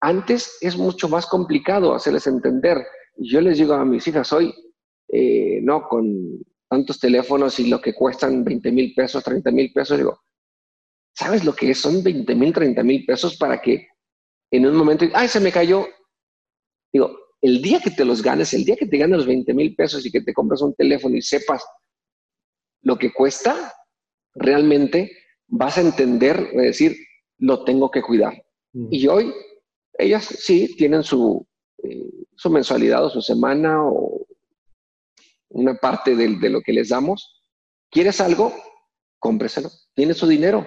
Antes 0.00 0.58
es 0.60 0.76
mucho 0.76 1.08
más 1.08 1.26
complicado 1.26 1.94
hacerles 1.94 2.26
entender. 2.26 2.78
Yo 3.16 3.40
les 3.40 3.58
digo 3.58 3.74
a 3.74 3.84
mis 3.84 4.06
hijas 4.08 4.32
hoy, 4.32 4.52
eh, 5.08 5.60
no, 5.62 5.88
con 5.88 6.42
tantos 6.68 6.98
teléfonos 6.98 7.60
y 7.60 7.68
lo 7.68 7.80
que 7.80 7.94
cuestan 7.94 8.42
20 8.42 8.72
mil 8.72 8.94
pesos, 8.94 9.22
30 9.22 9.50
mil 9.50 9.72
pesos, 9.72 9.98
digo, 9.98 10.18
¿sabes 11.14 11.44
lo 11.44 11.54
que 11.54 11.70
es? 11.70 11.78
Son 11.78 12.02
20 12.02 12.34
mil, 12.34 12.52
30 12.52 12.82
mil 12.82 13.04
pesos 13.04 13.36
para 13.36 13.60
que 13.60 13.88
en 14.50 14.66
un 14.66 14.74
momento, 14.74 15.04
ay, 15.14 15.28
se 15.28 15.40
me 15.40 15.52
cayó. 15.52 15.86
Digo, 16.92 17.14
el 17.42 17.60
día 17.60 17.80
que 17.80 17.90
te 17.90 18.04
los 18.04 18.22
ganes, 18.22 18.54
el 18.54 18.64
día 18.64 18.76
que 18.76 18.86
te 18.86 18.96
ganes 18.96 19.18
los 19.18 19.26
20 19.26 19.52
mil 19.52 19.74
pesos 19.74 20.06
y 20.06 20.10
que 20.12 20.22
te 20.22 20.32
compras 20.32 20.62
un 20.62 20.74
teléfono 20.74 21.16
y 21.16 21.22
sepas 21.22 21.64
lo 22.82 22.96
que 22.96 23.12
cuesta, 23.12 23.74
realmente 24.34 25.10
vas 25.48 25.76
a 25.76 25.82
entender, 25.82 26.50
decir, 26.52 26.96
lo 27.38 27.64
tengo 27.64 27.90
que 27.90 28.02
cuidar. 28.02 28.42
Y 28.90 29.06
hoy 29.06 29.32
ellas 29.98 30.24
sí 30.24 30.74
tienen 30.76 31.02
su, 31.02 31.46
eh, 31.82 32.10
su 32.36 32.48
mensualidad 32.48 33.04
o 33.04 33.10
su 33.10 33.20
semana 33.20 33.84
o 33.84 34.24
una 35.50 35.74
parte 35.74 36.16
de, 36.16 36.36
de, 36.36 36.48
lo 36.48 36.62
que 36.62 36.72
les 36.72 36.88
damos. 36.88 37.42
¿Quieres 37.90 38.20
algo? 38.20 38.54
Cómpreselo. 39.18 39.68
Tienes 39.94 40.16
su 40.16 40.26
dinero. 40.26 40.66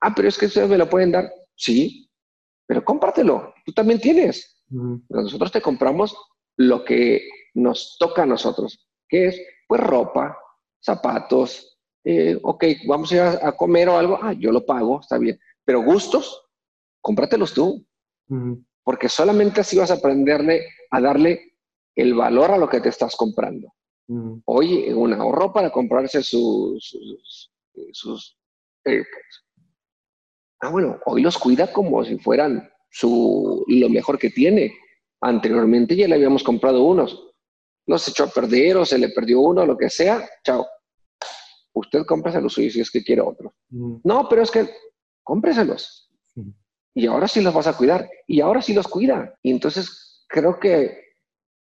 Ah, 0.00 0.12
pero 0.14 0.28
es 0.28 0.36
que 0.36 0.46
ustedes 0.46 0.68
me 0.68 0.76
lo 0.76 0.90
pueden 0.90 1.12
dar. 1.12 1.32
Sí, 1.54 2.10
pero 2.66 2.84
cómpratelo. 2.84 3.54
Tú 3.64 3.72
también 3.72 4.00
tienes. 4.00 4.57
Nosotros 4.70 5.52
te 5.52 5.62
compramos 5.62 6.16
lo 6.56 6.84
que 6.84 7.28
nos 7.54 7.96
toca 7.98 8.22
a 8.22 8.26
nosotros, 8.26 8.88
que 9.08 9.26
es 9.28 9.40
pues 9.66 9.80
ropa, 9.80 10.36
zapatos. 10.80 11.78
Eh, 12.04 12.38
ok, 12.42 12.64
vamos 12.86 13.12
a 13.12 13.14
ir 13.14 13.20
a, 13.20 13.52
comer 13.52 13.88
o 13.88 13.98
algo. 13.98 14.18
Ah, 14.20 14.32
yo 14.32 14.50
lo 14.50 14.64
pago, 14.64 15.00
está 15.00 15.18
bien. 15.18 15.38
Pero 15.64 15.82
gustos, 15.82 16.46
cómpratelos 17.00 17.52
tú. 17.52 17.86
Porque 18.82 19.08
solamente 19.08 19.60
así 19.60 19.78
vas 19.78 19.90
a 19.90 19.94
aprenderle 19.94 20.66
a 20.90 21.00
darle 21.00 21.56
el 21.94 22.14
valor 22.14 22.50
a 22.50 22.58
lo 22.58 22.68
que 22.68 22.80
te 22.80 22.88
estás 22.88 23.16
comprando. 23.16 23.72
Hoy 24.46 24.90
un 24.92 25.12
ahorro 25.12 25.52
para 25.52 25.70
comprarse 25.70 26.22
sus, 26.22 26.96
sus, 27.92 28.38
ah, 30.60 30.70
bueno, 30.70 30.98
hoy 31.04 31.20
los 31.20 31.36
cuida 31.36 31.70
como 31.70 32.02
si 32.04 32.18
fueran 32.18 32.70
su, 32.90 33.64
lo 33.68 33.88
mejor 33.88 34.18
que 34.18 34.30
tiene. 34.30 34.74
Anteriormente 35.20 35.96
ya 35.96 36.08
le 36.08 36.14
habíamos 36.14 36.42
comprado 36.42 36.84
unos. 36.84 37.32
Los 37.86 38.06
echó 38.08 38.24
a 38.24 38.30
perder 38.30 38.76
o 38.76 38.84
se 38.84 38.98
le 38.98 39.08
perdió 39.10 39.40
uno, 39.40 39.64
lo 39.64 39.76
que 39.76 39.90
sea. 39.90 40.28
Chao. 40.44 40.66
Usted 41.72 42.04
cómpreselos 42.06 42.54
si 42.54 42.66
es 42.66 42.90
que 42.90 43.04
quiere 43.04 43.22
otro. 43.22 43.54
No, 43.70 44.28
pero 44.28 44.42
es 44.42 44.50
que 44.50 44.68
cómpreselos. 45.22 46.10
Y 46.94 47.06
ahora 47.06 47.28
sí 47.28 47.40
los 47.40 47.54
vas 47.54 47.66
a 47.66 47.76
cuidar. 47.76 48.08
Y 48.26 48.40
ahora 48.40 48.60
sí 48.60 48.74
los 48.74 48.88
cuida. 48.88 49.34
Y 49.42 49.50
entonces 49.50 50.24
creo 50.28 50.58
que 50.58 51.08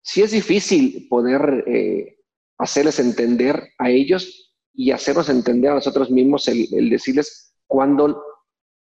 sí 0.01 0.21
es 0.21 0.31
difícil 0.31 1.07
poder 1.09 1.63
eh, 1.67 2.17
hacerles 2.57 2.99
entender 2.99 3.69
a 3.77 3.89
ellos 3.89 4.53
y 4.73 4.91
hacernos 4.91 5.29
entender 5.29 5.71
a 5.71 5.75
nosotros 5.75 6.09
mismos 6.09 6.47
el, 6.47 6.89
decirles 6.89 7.55
cuando 7.67 8.23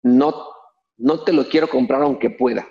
no, 0.02 0.34
no 0.98 1.20
te 1.20 1.32
lo 1.32 1.48
quiero 1.48 1.68
comprar 1.68 2.02
aunque 2.02 2.30
pueda. 2.30 2.66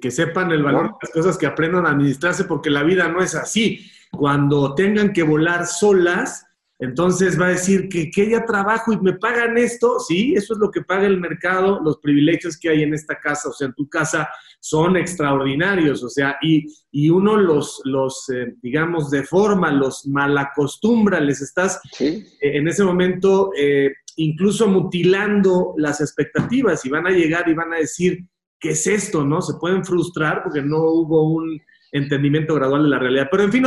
que 0.00 0.10
sepan 0.10 0.50
el 0.50 0.62
valor 0.62 0.86
de 0.86 0.92
las 1.02 1.10
cosas, 1.12 1.36
que 1.36 1.46
aprendan 1.46 1.84
a 1.86 1.90
administrarse, 1.90 2.44
porque 2.44 2.70
la 2.70 2.82
vida 2.82 3.08
no 3.08 3.20
es 3.20 3.34
así. 3.34 3.80
Cuando 4.10 4.74
tengan 4.74 5.12
que 5.12 5.22
volar 5.22 5.66
solas, 5.66 6.46
Entonces 6.80 7.38
va 7.38 7.46
a 7.46 7.50
decir 7.50 7.90
que, 7.90 8.10
que 8.10 8.22
ella 8.22 8.46
trabajo 8.46 8.90
y 8.92 8.98
me 9.00 9.12
pagan 9.12 9.58
esto, 9.58 10.00
sí, 10.00 10.32
eso 10.34 10.54
es 10.54 10.58
lo 10.58 10.70
que 10.70 10.80
paga 10.80 11.06
el 11.06 11.20
mercado, 11.20 11.78
los 11.84 11.98
privilegios 11.98 12.58
que 12.58 12.70
hay 12.70 12.82
en 12.82 12.94
esta 12.94 13.20
casa, 13.20 13.50
o 13.50 13.52
sea, 13.52 13.66
en 13.66 13.74
tu 13.74 13.86
casa 13.86 14.26
son 14.60 14.96
extraordinarios, 14.96 16.02
o 16.02 16.08
sea, 16.08 16.38
y, 16.40 16.66
y 16.90 17.10
uno 17.10 17.36
los, 17.36 17.82
los 17.84 18.30
eh, 18.30 18.54
digamos, 18.62 19.10
deforma, 19.10 19.70
los 19.70 20.06
malacostumbra, 20.06 21.20
les 21.20 21.42
estás 21.42 21.80
eh, 21.98 22.24
en 22.40 22.66
ese 22.66 22.82
momento 22.82 23.50
eh, 23.58 23.92
incluso 24.20 24.68
mutilando 24.68 25.74
las 25.78 26.00
expectativas 26.00 26.84
y 26.84 26.90
van 26.90 27.06
a 27.06 27.10
llegar 27.10 27.48
y 27.48 27.54
van 27.54 27.72
a 27.72 27.78
decir, 27.78 28.26
¿qué 28.58 28.70
es 28.70 28.86
esto? 28.86 29.24
¿No? 29.24 29.40
Se 29.40 29.54
pueden 29.58 29.82
frustrar 29.82 30.42
porque 30.42 30.60
no 30.60 30.78
hubo 30.78 31.32
un 31.32 31.58
entendimiento 31.90 32.54
gradual 32.54 32.82
de 32.82 32.90
la 32.90 32.98
realidad. 32.98 33.28
Pero 33.30 33.44
en 33.44 33.52
fin, 33.52 33.64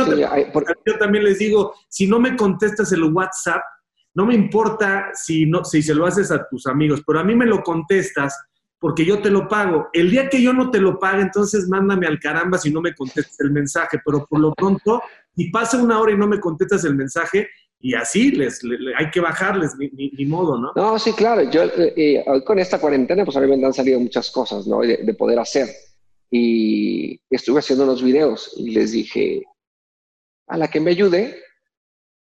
yo 0.86 0.98
también 0.98 1.24
les 1.24 1.40
digo, 1.40 1.74
si 1.88 2.06
no 2.06 2.20
me 2.20 2.36
contestas 2.36 2.92
el 2.92 3.02
WhatsApp, 3.02 3.62
no 4.14 4.26
me 4.26 4.34
importa 4.34 5.10
si, 5.12 5.44
no, 5.44 5.64
si 5.64 5.82
se 5.82 5.94
lo 5.94 6.06
haces 6.06 6.30
a 6.30 6.46
tus 6.48 6.68
amigos, 6.68 7.02
pero 7.04 7.18
a 7.18 7.24
mí 7.24 7.34
me 7.34 7.46
lo 7.46 7.60
contestas 7.62 8.38
porque 8.78 9.04
yo 9.04 9.20
te 9.20 9.30
lo 9.30 9.48
pago. 9.48 9.88
El 9.92 10.10
día 10.10 10.28
que 10.28 10.40
yo 10.40 10.52
no 10.52 10.70
te 10.70 10.78
lo 10.78 11.00
pague, 11.00 11.22
entonces 11.22 11.68
mándame 11.68 12.06
al 12.06 12.20
caramba 12.20 12.58
si 12.58 12.70
no 12.70 12.80
me 12.80 12.94
contestas 12.94 13.40
el 13.40 13.50
mensaje, 13.50 13.98
pero 14.04 14.24
por 14.24 14.38
lo 14.38 14.54
pronto, 14.54 15.02
si 15.34 15.50
pasa 15.50 15.82
una 15.82 15.98
hora 15.98 16.12
y 16.12 16.16
no 16.16 16.28
me 16.28 16.38
contestas 16.38 16.84
el 16.84 16.94
mensaje, 16.94 17.48
y 17.84 17.94
así 17.94 18.30
les, 18.30 18.62
hay 18.96 19.10
que 19.10 19.20
bajarles, 19.20 19.74
ni, 19.76 20.24
modo, 20.24 20.58
¿no? 20.58 20.72
No, 20.74 20.98
sí, 20.98 21.12
claro. 21.12 21.42
Yo 21.50 21.64
eh, 21.64 21.92
eh, 21.94 22.24
con 22.44 22.58
esta 22.58 22.80
cuarentena, 22.80 23.24
pues 23.24 23.36
a 23.36 23.40
mí 23.40 23.56
me 23.56 23.66
han 23.66 23.74
salido 23.74 24.00
muchas 24.00 24.30
cosas, 24.30 24.66
¿no? 24.66 24.80
de 24.80 25.14
poder 25.14 25.38
hacer 25.38 25.68
y 26.36 27.20
estuve 27.30 27.60
haciendo 27.60 27.84
unos 27.84 28.02
videos 28.02 28.54
y 28.56 28.70
les 28.70 28.90
dije, 28.90 29.44
a 30.48 30.56
la 30.56 30.66
que 30.66 30.80
me 30.80 30.90
ayude, 30.90 31.40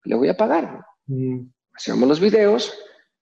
le 0.05 0.15
voy 0.15 0.29
a 0.29 0.37
pagar. 0.37 0.83
Mm. 1.05 1.41
Hacíamos 1.73 2.09
los 2.09 2.19
videos, 2.19 2.73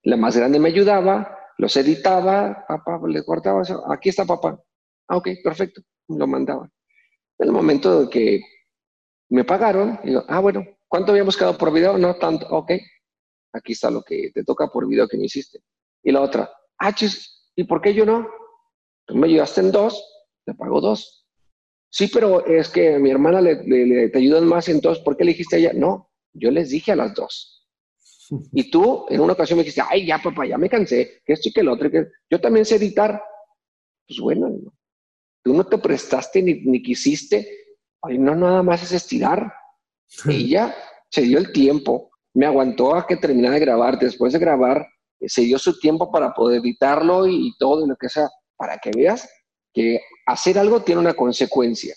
la 0.04 0.16
más 0.16 0.38
grande 0.38 0.60
me 0.60 0.70
ayudaba, 0.70 1.38
los 1.58 1.76
editaba, 1.76 2.64
papá, 2.68 3.02
le 3.06 3.22
cortaba, 3.26 3.64
aquí 3.90 4.08
está 4.08 4.24
papá. 4.24 4.58
Ah, 5.10 5.18
ok, 5.18 5.28
perfecto, 5.44 5.82
lo 6.08 6.26
mandaba. 6.26 6.70
En 7.38 7.48
el 7.48 7.52
momento 7.52 8.04
de 8.04 8.10
que 8.10 8.42
me 9.30 9.44
pagaron, 9.44 10.00
digo, 10.06 10.24
ah, 10.30 10.40
bueno, 10.40 10.64
¿cuánto 10.88 11.12
habíamos 11.12 11.36
quedado 11.36 11.58
por 11.58 11.72
video? 11.72 11.98
No 11.98 12.16
tanto, 12.16 12.48
ok, 12.50 12.72
aquí 13.54 13.74
está 13.74 13.90
lo 13.92 14.04
que 14.04 14.32
te 14.34 14.44
toca 14.44 14.68
por 14.68 14.88
video 14.88 15.08
que 15.08 15.18
me 15.18 15.26
hiciste. 15.26 15.60
Y 16.04 16.12
la 16.12 16.22
otra, 16.22 16.50
ah, 16.80 16.94
chis, 16.94 17.52
¿y 17.56 17.64
por 17.64 17.82
qué 17.82 17.94
yo 17.94 18.06
no? 18.06 18.28
Tú 19.06 19.16
me 19.16 19.28
ayudaste 19.28 19.62
en 19.62 19.72
dos, 19.72 20.04
te 20.46 20.54
pago 20.54 20.82
dos. 20.82 21.26
Sí, 21.90 22.10
pero 22.14 22.46
es 22.46 22.70
que 22.70 22.96
a 22.96 23.00
mi 23.00 23.10
hermana 23.10 23.42
le, 23.42 24.10
te 24.10 24.18
ayudan 24.18 24.46
más, 24.46 24.68
entonces, 24.70 25.04
¿por 25.04 25.16
qué 25.16 25.24
le 25.24 25.32
dijiste 25.32 25.56
a 25.56 25.60
ella? 25.60 25.74
No, 25.74 26.12
yo 26.34 26.52
les 26.52 26.70
dije 26.70 26.92
a 26.92 26.96
las 26.96 27.14
dos. 27.14 27.54
Y 28.52 28.70
tú 28.70 29.06
en 29.10 29.22
una 29.22 29.34
ocasión 29.34 29.58
me 29.58 29.64
dijiste, 29.64 29.82
ay, 29.90 30.06
ya 30.06 30.20
papá, 30.20 30.46
ya 30.46 30.58
me 30.58 30.70
cansé, 30.70 31.22
que 31.26 31.34
esto 31.34 31.48
y 31.48 31.54
que 31.54 31.62
el 31.62 31.70
otro, 31.70 31.90
que 31.90 32.08
yo 32.30 32.42
también 32.42 32.66
sé 32.66 32.76
editar. 32.76 33.22
Pues 34.06 34.20
bueno, 34.20 34.50
tú 35.44 35.54
no 35.54 35.66
te 35.66 35.78
prestaste 35.78 36.42
ni, 36.42 36.56
ni 36.56 36.82
quisiste, 36.82 37.78
ay, 38.02 38.18
no, 38.18 38.36
nada 38.36 38.64
más 38.64 38.84
es 38.84 38.92
estirar. 38.92 39.54
Ella 40.30 40.76
se 41.10 41.22
dio 41.22 41.38
el 41.38 41.52
tiempo, 41.52 42.12
me 42.34 42.46
aguantó 42.46 42.96
a 42.96 43.08
que 43.08 43.18
terminara 43.18 43.56
de 43.56 43.62
grabar, 43.62 43.98
después 44.00 44.34
de 44.34 44.40
grabar, 44.40 44.88
se 45.20 45.42
dio 45.42 45.58
su 45.58 45.80
tiempo 45.80 46.12
para 46.12 46.34
poder 46.34 46.62
editarlo 46.62 47.28
y 47.28 47.56
todo 47.58 47.86
y 47.86 47.90
lo 47.90 47.96
que 47.96 48.10
sea, 48.10 48.30
para 48.56 48.78
que 48.78 48.92
veas 48.96 49.28
que 49.74 50.00
hacer 50.26 50.58
algo 50.58 50.82
tiene 50.82 51.02
una 51.02 51.14
consecuencia. 51.14 51.96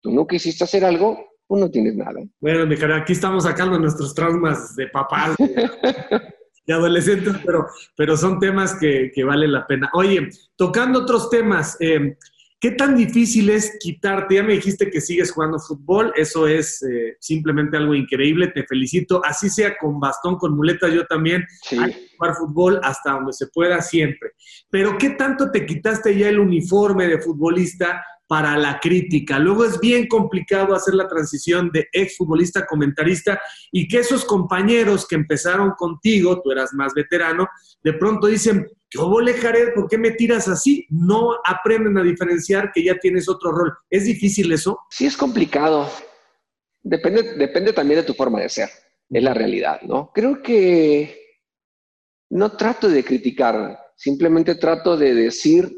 Tú 0.00 0.12
no 0.12 0.26
quisiste 0.26 0.64
hacer 0.64 0.84
algo, 0.84 1.26
tú 1.48 1.56
no 1.56 1.70
tienes 1.70 1.94
nada. 1.96 2.20
Bueno, 2.40 2.66
mi 2.66 2.76
cara, 2.76 2.98
aquí 2.98 3.12
estamos 3.12 3.44
sacando 3.44 3.78
nuestros 3.78 4.14
traumas 4.14 4.74
de 4.76 4.88
papás, 4.88 5.36
de, 6.66 6.74
adolescentes, 6.74 7.34
pero, 7.44 7.66
pero 7.96 8.16
son 8.16 8.38
temas 8.38 8.74
que, 8.78 9.10
que 9.14 9.24
vale 9.24 9.48
la 9.48 9.66
pena. 9.66 9.90
Oye, 9.94 10.28
tocando 10.56 11.00
otros 11.00 11.30
temas, 11.30 11.76
eh, 11.80 12.16
¿Qué 12.60 12.72
tan 12.72 12.94
difícil 12.94 13.48
es 13.48 13.78
quitarte? 13.80 14.34
Ya 14.34 14.42
me 14.42 14.52
dijiste 14.52 14.90
que 14.90 15.00
sigues 15.00 15.32
jugando 15.32 15.58
fútbol, 15.58 16.12
eso 16.14 16.46
es 16.46 16.82
eh, 16.82 17.16
simplemente 17.18 17.78
algo 17.78 17.94
increíble, 17.94 18.48
te 18.48 18.64
felicito. 18.64 19.24
Así 19.24 19.48
sea 19.48 19.78
con 19.78 19.98
bastón, 19.98 20.36
con 20.36 20.54
muleta, 20.54 20.86
yo 20.88 21.06
también 21.06 21.46
sí. 21.62 21.78
jugar 22.18 22.34
fútbol 22.36 22.78
hasta 22.82 23.12
donde 23.12 23.32
se 23.32 23.46
pueda 23.46 23.80
siempre. 23.80 24.32
Pero 24.68 24.98
¿qué 24.98 25.10
tanto 25.10 25.50
te 25.50 25.64
quitaste 25.64 26.14
ya 26.16 26.28
el 26.28 26.38
uniforme 26.38 27.08
de 27.08 27.18
futbolista 27.18 28.04
para 28.30 28.56
la 28.56 28.78
crítica. 28.78 29.40
Luego 29.40 29.64
es 29.64 29.80
bien 29.80 30.06
complicado 30.06 30.72
hacer 30.72 30.94
la 30.94 31.08
transición 31.08 31.68
de 31.72 31.88
exfutbolista 31.92 32.60
a 32.60 32.66
comentarista 32.66 33.40
y 33.72 33.88
que 33.88 33.98
esos 33.98 34.24
compañeros 34.24 35.04
que 35.08 35.16
empezaron 35.16 35.72
contigo, 35.72 36.40
tú 36.40 36.52
eras 36.52 36.72
más 36.72 36.94
veterano, 36.94 37.48
de 37.82 37.92
pronto 37.94 38.28
dicen, 38.28 38.68
yo 38.92 39.08
volé 39.08 39.34
Jared, 39.34 39.72
¿por 39.74 39.88
qué 39.88 39.96
me 39.96 40.10
tiras 40.10 40.48
así? 40.48 40.84
No 40.90 41.36
aprenden 41.44 41.96
a 41.96 42.02
diferenciar 42.02 42.72
que 42.72 42.82
ya 42.82 42.98
tienes 42.98 43.28
otro 43.28 43.52
rol. 43.52 43.72
¿Es 43.88 44.04
difícil 44.04 44.50
eso? 44.52 44.80
Sí, 44.90 45.06
es 45.06 45.16
complicado. 45.16 45.88
Depende, 46.82 47.34
depende 47.34 47.72
también 47.72 48.00
de 48.00 48.06
tu 48.06 48.14
forma 48.14 48.40
de 48.40 48.48
ser. 48.48 48.68
Es 49.08 49.22
la 49.22 49.32
realidad, 49.32 49.80
¿no? 49.82 50.10
Creo 50.12 50.42
que 50.42 51.38
no 52.30 52.56
trato 52.56 52.88
de 52.88 53.04
criticar, 53.04 53.78
simplemente 53.96 54.56
trato 54.56 54.96
de 54.96 55.14
decir 55.14 55.72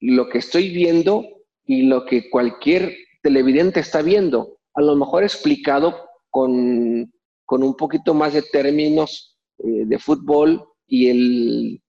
lo 0.00 0.28
que 0.28 0.38
estoy 0.38 0.70
viendo 0.70 1.26
y 1.66 1.82
lo 1.82 2.06
que 2.06 2.30
cualquier 2.30 2.94
televidente 3.22 3.80
está 3.80 4.02
viendo, 4.02 4.58
a 4.74 4.82
lo 4.82 4.96
mejor 4.96 5.22
explicado 5.22 6.08
con, 6.30 7.12
con 7.44 7.62
un 7.62 7.76
poquito 7.76 8.12
más 8.12 8.34
de 8.34 8.42
términos 8.42 9.38
eh, 9.58 9.84
de 9.86 9.98
fútbol 9.98 10.62
y 10.86 11.08
el 11.08 11.83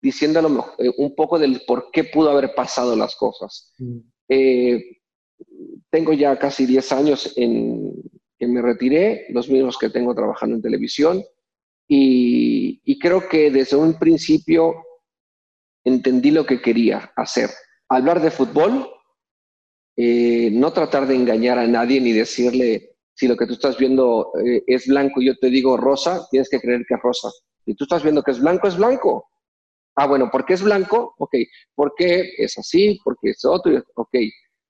diciendo 0.00 0.74
eh, 0.78 0.90
un 0.98 1.14
poco 1.14 1.38
del 1.38 1.62
por 1.66 1.90
qué 1.90 2.04
pudo 2.04 2.30
haber 2.30 2.54
pasado 2.54 2.94
las 2.96 3.16
cosas. 3.16 3.72
Mm. 3.78 3.98
Eh, 4.28 4.82
tengo 5.90 6.12
ya 6.12 6.38
casi 6.38 6.66
10 6.66 6.92
años 6.92 7.32
en 7.36 7.94
que 8.38 8.46
me 8.46 8.62
retiré, 8.62 9.26
los 9.30 9.48
mismos 9.48 9.76
que 9.78 9.90
tengo 9.90 10.14
trabajando 10.14 10.56
en 10.56 10.62
televisión, 10.62 11.24
y, 11.88 12.80
y 12.84 12.98
creo 12.98 13.28
que 13.28 13.50
desde 13.50 13.76
un 13.76 13.98
principio 13.98 14.74
entendí 15.84 16.30
lo 16.30 16.46
que 16.46 16.60
quería 16.60 17.12
hacer. 17.16 17.50
Hablar 17.88 18.20
de 18.20 18.30
fútbol, 18.30 18.88
eh, 19.96 20.50
no 20.52 20.72
tratar 20.72 21.08
de 21.08 21.16
engañar 21.16 21.58
a 21.58 21.66
nadie 21.66 22.00
ni 22.00 22.12
decirle 22.12 22.92
si 23.14 23.26
lo 23.26 23.36
que 23.36 23.46
tú 23.46 23.54
estás 23.54 23.76
viendo 23.76 24.30
eh, 24.44 24.62
es 24.66 24.86
blanco 24.86 25.20
y 25.20 25.26
yo 25.26 25.36
te 25.36 25.50
digo 25.50 25.76
rosa, 25.76 26.24
tienes 26.30 26.48
que 26.48 26.60
creer 26.60 26.84
que 26.86 26.94
es 26.94 27.02
rosa. 27.02 27.28
Si 27.64 27.74
tú 27.74 27.84
estás 27.84 28.04
viendo 28.04 28.22
que 28.22 28.30
es 28.30 28.40
blanco, 28.40 28.68
es 28.68 28.76
blanco. 28.76 29.28
Ah, 30.00 30.06
bueno, 30.06 30.30
¿por 30.30 30.44
qué 30.44 30.54
es 30.54 30.62
blanco? 30.62 31.16
Ok, 31.18 31.34
¿por 31.74 31.92
qué 31.96 32.30
es 32.38 32.56
así? 32.56 33.00
¿Por 33.02 33.18
qué 33.20 33.30
es 33.30 33.44
otro? 33.44 33.82
Ok, 33.96 34.14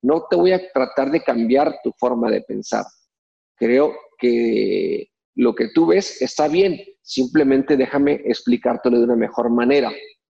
no 0.01 0.25
te 0.27 0.35
voy 0.35 0.53
a 0.53 0.71
tratar 0.71 1.11
de 1.11 1.21
cambiar 1.21 1.81
tu 1.83 1.91
forma 1.99 2.31
de 2.31 2.41
pensar. 2.41 2.83
Creo 3.55 3.95
que 4.17 5.11
lo 5.35 5.53
que 5.53 5.67
tú 5.67 5.85
ves 5.85 6.19
está 6.23 6.47
bien, 6.47 6.79
simplemente 7.03 7.77
déjame 7.77 8.13
explicártelo 8.25 8.97
de 8.97 9.03
una 9.03 9.15
mejor 9.15 9.51
manera 9.51 9.91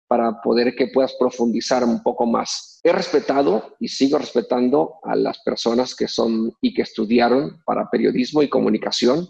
para 0.07 0.41
poder 0.41 0.73
que 0.77 0.87
puedas 0.87 1.13
profundizar 1.19 1.83
un 1.83 2.01
poco 2.01 2.25
más. 2.25 2.79
He 2.81 2.93
respetado 2.93 3.75
y 3.81 3.89
sigo 3.89 4.17
respetando 4.17 4.93
a 5.03 5.17
las 5.17 5.39
personas 5.43 5.93
que 5.93 6.07
son 6.07 6.53
y 6.61 6.73
que 6.73 6.83
estudiaron 6.83 7.61
para 7.65 7.89
periodismo 7.89 8.41
y 8.43 8.47
comunicación 8.47 9.27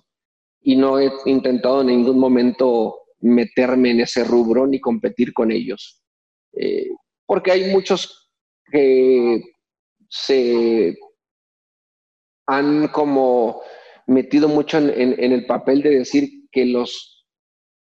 y 0.62 0.76
no 0.76 1.00
he 1.00 1.12
intentado 1.26 1.82
en 1.82 1.88
ningún 1.88 2.20
momento 2.20 3.05
meterme 3.26 3.92
en 3.92 4.02
ese 4.02 4.24
rubro 4.24 4.68
ni 4.68 4.80
competir 4.80 5.34
con 5.34 5.52
ellos. 5.52 6.04
Eh, 6.54 6.90
porque 7.26 7.52
hay 7.52 7.72
muchos 7.72 8.32
que 8.72 9.42
se 10.08 10.96
han 12.48 12.88
como 12.90 13.62
metido 14.08 14.48
mucho 14.48 14.78
en 14.78 15.32
el 15.32 15.46
papel 15.48 15.82
de 15.82 15.90
decir 15.90 16.48
que 16.52 16.66
los 16.66 17.16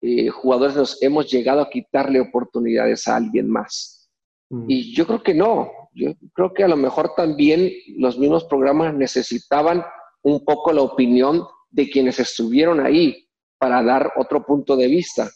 eh, 0.03 0.29
jugadores 0.29 0.75
nos 0.75 1.01
hemos 1.01 1.31
llegado 1.31 1.61
a 1.61 1.69
quitarle 1.69 2.19
oportunidades 2.19 3.07
a 3.07 3.15
alguien 3.15 3.49
más. 3.49 4.09
Mm. 4.49 4.65
Y 4.67 4.95
yo 4.95 5.07
creo 5.07 5.23
que 5.23 5.33
no, 5.33 5.71
yo 5.93 6.13
creo 6.33 6.53
que 6.53 6.63
a 6.63 6.67
lo 6.67 6.77
mejor 6.77 7.13
también 7.15 7.71
los 7.97 8.17
mismos 8.17 8.45
programas 8.45 8.93
necesitaban 8.93 9.83
un 10.23 10.43
poco 10.45 10.71
la 10.73 10.81
opinión 10.81 11.43
de 11.69 11.89
quienes 11.89 12.19
estuvieron 12.19 12.79
ahí 12.79 13.27
para 13.61 13.83
dar 13.83 14.13
otro 14.15 14.43
punto 14.43 14.75
de 14.75 14.87
vista. 14.87 15.29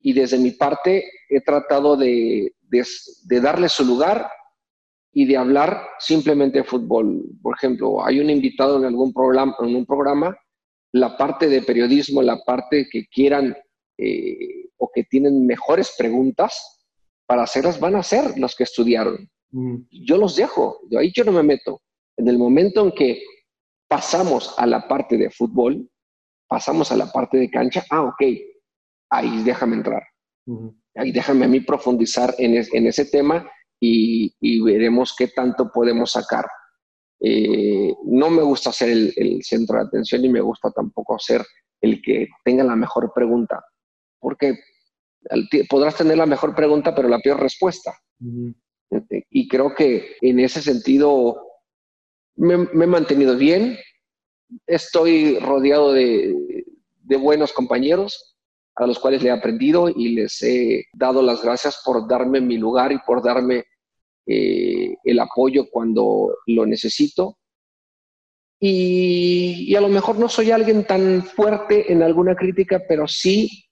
Y 0.00 0.12
desde 0.14 0.36
mi 0.36 0.50
parte 0.50 1.04
he 1.28 1.40
tratado 1.42 1.96
de, 1.96 2.52
de, 2.60 3.40
darle 3.40 3.68
su 3.68 3.84
lugar 3.84 4.28
y 5.12 5.26
de 5.26 5.36
hablar 5.36 5.80
simplemente 6.00 6.58
de 6.58 6.64
fútbol. 6.64 7.22
Por 7.40 7.54
ejemplo, 7.54 8.04
hay 8.04 8.18
un 8.18 8.30
invitado 8.30 8.78
en 8.78 8.84
algún 8.84 9.12
programa, 9.12 9.54
en 9.60 9.76
un 9.76 9.86
programa, 9.86 10.36
la 10.90 11.16
parte 11.16 11.48
de 11.48 11.62
periodismo, 11.62 12.20
la 12.20 12.42
parte 12.42 12.88
que 12.90 13.06
quieran 13.06 13.56
eh, 13.96 14.70
o 14.78 14.90
que 14.92 15.04
tienen 15.04 15.46
mejores 15.46 15.94
preguntas 15.96 16.84
para 17.26 17.44
hacerlas, 17.44 17.78
van 17.78 17.94
a 17.94 18.02
ser 18.02 18.36
los 18.38 18.56
que 18.56 18.64
estudiaron. 18.64 19.30
Mm. 19.52 19.76
Yo 20.04 20.16
los 20.16 20.34
dejo, 20.34 20.80
de 20.90 20.98
ahí 20.98 21.12
yo 21.14 21.22
no 21.22 21.30
me 21.30 21.44
meto. 21.44 21.80
En 22.16 22.26
el 22.26 22.38
momento 22.38 22.84
en 22.84 22.90
que 22.90 23.22
pasamos 23.86 24.52
a 24.58 24.66
la 24.66 24.88
parte 24.88 25.16
de 25.16 25.30
fútbol, 25.30 25.88
pasamos 26.52 26.92
a 26.92 26.96
la 26.98 27.10
parte 27.10 27.38
de 27.38 27.50
cancha, 27.50 27.82
ah, 27.88 28.02
ok, 28.02 28.22
ahí 29.08 29.42
déjame 29.42 29.76
entrar. 29.76 30.02
Ahí 30.94 31.10
déjame 31.10 31.46
a 31.46 31.48
mí 31.48 31.60
profundizar 31.60 32.34
en, 32.36 32.86
ese 32.86 33.06
tema 33.06 33.50
y, 33.80 34.60
veremos 34.62 35.14
qué 35.16 35.28
tanto 35.28 35.70
podemos 35.72 36.12
sacar. 36.12 36.44
Eh, 37.20 37.94
no 38.04 38.28
me 38.28 38.42
gusta 38.42 38.70
ser 38.70 38.90
el, 38.90 39.42
centro 39.42 39.78
de 39.78 39.86
atención 39.86 40.22
y 40.26 40.28
me 40.28 40.42
gusta 40.42 40.70
tampoco 40.72 41.18
ser 41.18 41.42
el 41.80 42.02
que 42.02 42.28
tenga 42.44 42.64
la 42.64 42.76
mejor 42.76 43.12
pregunta, 43.14 43.64
porque 44.20 44.58
podrás 45.70 45.96
tener 45.96 46.18
la 46.18 46.26
mejor 46.26 46.54
pregunta, 46.54 46.94
pero 46.94 47.08
la 47.08 47.20
peor 47.20 47.40
respuesta. 47.40 47.94
Este, 48.90 49.26
y 49.30 49.48
creo 49.48 49.74
que 49.74 50.16
en 50.20 50.38
ese 50.38 50.60
sentido 50.60 51.34
me, 52.36 52.54
he 52.54 52.86
mantenido 52.86 53.38
bien, 53.38 53.78
estoy 54.66 55.38
rodeado 55.38 55.92
de, 55.92 56.64
buenos 57.20 57.52
compañeros 57.52 58.36
a 58.74 58.86
los 58.86 58.98
cuales 58.98 59.22
le 59.22 59.28
he 59.28 59.32
aprendido 59.32 59.90
y 59.90 60.14
les 60.14 60.42
he 60.42 60.86
dado 60.94 61.20
las 61.20 61.42
gracias 61.42 61.82
por 61.84 62.08
darme 62.08 62.40
mi 62.40 62.56
lugar 62.56 62.90
y 62.90 62.98
por 63.06 63.22
darme 63.22 63.64
eh, 64.26 64.96
el 65.04 65.20
apoyo 65.20 65.68
cuando 65.70 66.34
lo 66.46 66.64
necesito. 66.64 67.36
Y, 68.58 69.66
y, 69.68 69.76
a 69.76 69.80
lo 69.82 69.88
mejor 69.88 70.18
no 70.18 70.28
soy 70.28 70.52
alguien 70.52 70.86
tan 70.86 71.22
fuerte 71.22 71.92
en 71.92 72.02
alguna 72.02 72.34
crítica, 72.34 72.80
pero 72.88 73.06
sí 73.06 73.66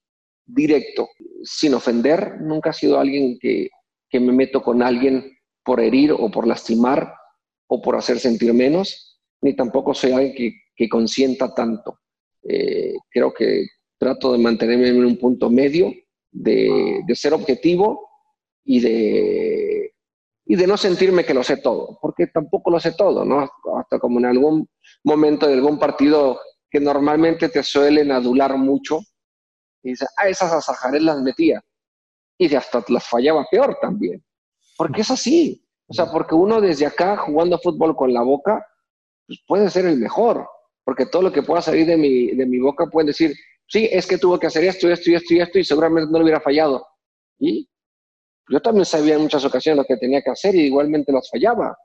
directo, 0.45 1.09
sin 1.43 1.73
ofender. 1.75 2.40
Nunca 2.40 2.71
he 2.71 2.75
sido 2.75 2.99
alguien 2.99 3.38
que, 3.38 3.71
que 4.11 4.21
me 4.21 4.33
meto 4.33 4.62
con 4.62 4.83
alguien 4.83 5.38
por 5.64 5.81
herir 5.81 6.12
o 6.12 6.31
por 6.31 6.47
lastimar 6.47 7.14
o 7.69 7.81
por 7.81 7.97
hacer 7.97 8.19
sentir 8.19 8.53
menos, 8.53 9.21
ni 9.40 9.55
tampoco 9.55 9.95
soy 9.95 10.12
alguien 10.12 10.35
que, 10.35 10.53
que 10.81 10.88
consienta 10.88 11.53
tanto. 11.53 11.99
Eh, 12.43 12.95
creo 13.11 13.35
que 13.35 13.66
trato 13.99 14.33
de 14.33 14.38
mantenerme 14.38 14.88
en 14.88 15.05
un 15.05 15.19
punto 15.19 15.51
medio, 15.51 15.93
de, 16.31 17.03
de, 17.07 17.16
ser 17.16 17.35
objetivo 17.35 18.09
y 18.64 18.81
de, 18.81 19.93
y 20.47 20.57
de 20.57 20.66
no 20.66 20.79
sentirme 20.79 21.27
que 21.27 21.35
lo 21.35 21.43
sé 21.43 21.59
todo, 21.59 21.99
porque 22.01 22.29
tampoco 22.29 22.71
lo 22.71 22.81
sé 22.81 22.93
todo, 22.93 23.27
¿no? 23.27 23.47
Hasta 23.79 23.99
como 23.99 24.21
en 24.21 24.25
algún 24.25 24.71
momento 25.05 25.47
de 25.47 25.53
algún 25.53 25.79
partido 25.79 26.40
que 26.71 26.81
normalmente 26.81 27.51
te 27.51 27.62
suelen 27.62 28.11
adular 28.11 28.57
mucho, 28.57 29.01
y 29.83 29.90
dices, 29.90 30.09
ah, 30.16 30.29
esas 30.29 30.51
asajares 30.51 31.03
las 31.03 31.21
metía 31.21 31.62
y 32.38 32.55
hasta 32.55 32.83
las 32.88 33.07
fallaba 33.07 33.47
peor 33.51 33.77
también. 33.83 34.25
Porque 34.79 35.03
es 35.03 35.11
así. 35.11 35.62
O 35.88 35.93
sea, 35.93 36.07
porque 36.11 36.35
uno 36.35 36.59
desde 36.59 36.87
acá 36.87 37.19
jugando 37.19 37.59
fútbol 37.59 37.95
con 37.95 38.14
la 38.14 38.23
boca, 38.23 38.66
pues 39.27 39.40
puede 39.47 39.69
ser 39.69 39.85
el 39.85 39.99
mejor. 39.99 40.49
Porque 40.85 41.07
todo 41.07 41.23
lo 41.23 41.33
que 41.33 41.43
pueda 41.43 41.62
salir 41.62 41.87
de 41.87 41.97
mi, 41.97 42.33
de 42.33 42.47
mi 42.47 42.59
boca 42.59 42.87
puede 42.87 43.09
decir, 43.09 43.35
sí, 43.66 43.88
es 43.90 44.07
que 44.07 44.19
tuvo 44.19 44.38
que 44.38 44.47
hacer 44.47 44.64
esto, 44.64 44.88
esto 44.88 45.11
y 45.11 45.14
esto 45.14 45.35
y 45.35 45.40
esto, 45.40 45.59
y 45.59 45.64
seguramente 45.64 46.11
no 46.11 46.19
lo 46.19 46.25
hubiera 46.25 46.40
fallado. 46.40 46.87
Y 47.38 47.69
yo 48.49 48.61
también 48.61 48.85
sabía 48.85 49.14
en 49.14 49.23
muchas 49.23 49.45
ocasiones 49.45 49.79
lo 49.79 49.85
que 49.85 50.01
tenía 50.01 50.23
que 50.23 50.31
hacer 50.31 50.55
y 50.55 50.62
igualmente 50.62 51.12
las 51.12 51.29
fallaba. 51.31 51.77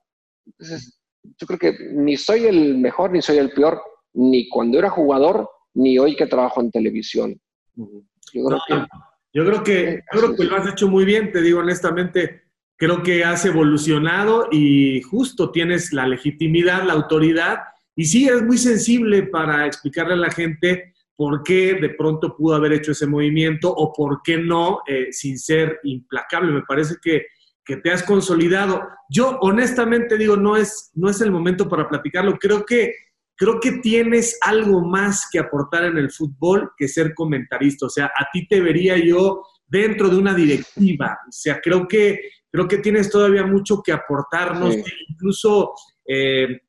Entonces, 0.46 1.00
yo 1.24 1.48
creo 1.48 1.60
que 1.60 1.78
ni 1.92 2.18
soy 2.18 2.46
el 2.46 2.78
mejor 2.78 3.12
ni 3.12 3.22
soy 3.22 3.38
el 3.38 3.52
peor, 3.52 3.82
ni 4.14 4.50
cuando 4.50 4.80
era 4.80 4.90
jugador, 4.90 5.50
ni 5.74 6.00
hoy 6.00 6.16
que 6.16 6.28
trabajo 6.28 6.62
en 6.62 6.72
televisión. 6.72 7.40
Yo 7.76 8.46
creo 8.46 8.60
que 8.68 8.88
yo 9.36 9.44
creo 9.46 9.64
que, 9.64 10.02
creo 10.10 10.34
que 10.34 10.46
lo 10.46 10.56
has 10.56 10.72
hecho 10.72 10.88
muy 10.88 11.04
bien, 11.04 11.34
te 11.34 11.42
digo 11.42 11.60
honestamente. 11.60 12.44
Creo 12.78 13.04
que 13.04 13.26
has 13.26 13.46
evolucionado 13.46 14.48
y 14.50 15.02
justo 15.02 15.52
tienes 15.52 15.92
la 15.92 16.08
legitimidad, 16.08 16.84
la 16.84 16.94
autoridad. 16.94 17.60
Y 17.96 18.06
sí, 18.06 18.28
es 18.28 18.42
muy 18.44 18.58
sensible 18.58 19.24
para 19.24 19.66
explicarle 19.66 20.14
a 20.14 20.18
la 20.18 20.32
gente 20.32 20.94
por 21.16 21.44
qué 21.44 21.76
de 21.76 21.90
pronto 21.90 22.36
pudo 22.36 22.56
haber 22.56 22.74
hecho 22.74 22.92
ese 22.92 23.08
movimiento 23.08 23.74
o 23.74 23.94
por 23.94 24.22
qué 24.24 24.38
no, 24.38 24.80
eh, 24.88 25.08
sin 25.12 25.40
ser 25.40 25.80
implacable. 25.84 26.52
Me 26.52 26.64
parece 26.64 26.96
que, 27.02 27.26
que, 27.64 27.78
te 27.78 27.92
has 27.92 28.04
consolidado. 28.04 28.82
Yo 29.10 29.38
honestamente 29.40 30.18
digo, 30.18 30.36
no 30.36 30.58
es, 30.58 30.92
no 30.94 31.10
es 31.10 31.22
el 31.22 31.32
momento 31.32 31.70
para 31.70 31.88
platicarlo. 31.88 32.38
Creo 32.38 32.66
que 32.66 32.94
creo 33.36 33.60
que 33.60 33.74
tienes 33.74 34.38
algo 34.42 34.82
más 34.82 35.28
que 35.32 35.40
aportar 35.40 35.86
en 35.86 35.98
el 35.98 36.12
fútbol 36.12 36.72
que 36.78 36.88
ser 36.88 37.14
comentarista. 37.14 37.86
O 37.86 37.90
sea, 37.90 38.06
a 38.06 38.28
ti 38.32 38.48
te 38.48 38.62
vería 38.62 38.98
yo 38.98 39.44
dentro 39.68 40.10
de 40.10 40.18
una 40.18 40.34
directiva. 40.34 41.20
O 41.28 41.32
sea, 41.32 41.60
creo 41.62 41.88
que, 41.88 42.20
creo 42.52 42.68
que 42.68 42.78
tienes 42.78 43.10
todavía 43.10 43.46
mucho 43.46 43.82
que 43.84 43.92
aportarnos, 43.92 44.76
incluso 45.10 45.74
eh, 46.08 46.62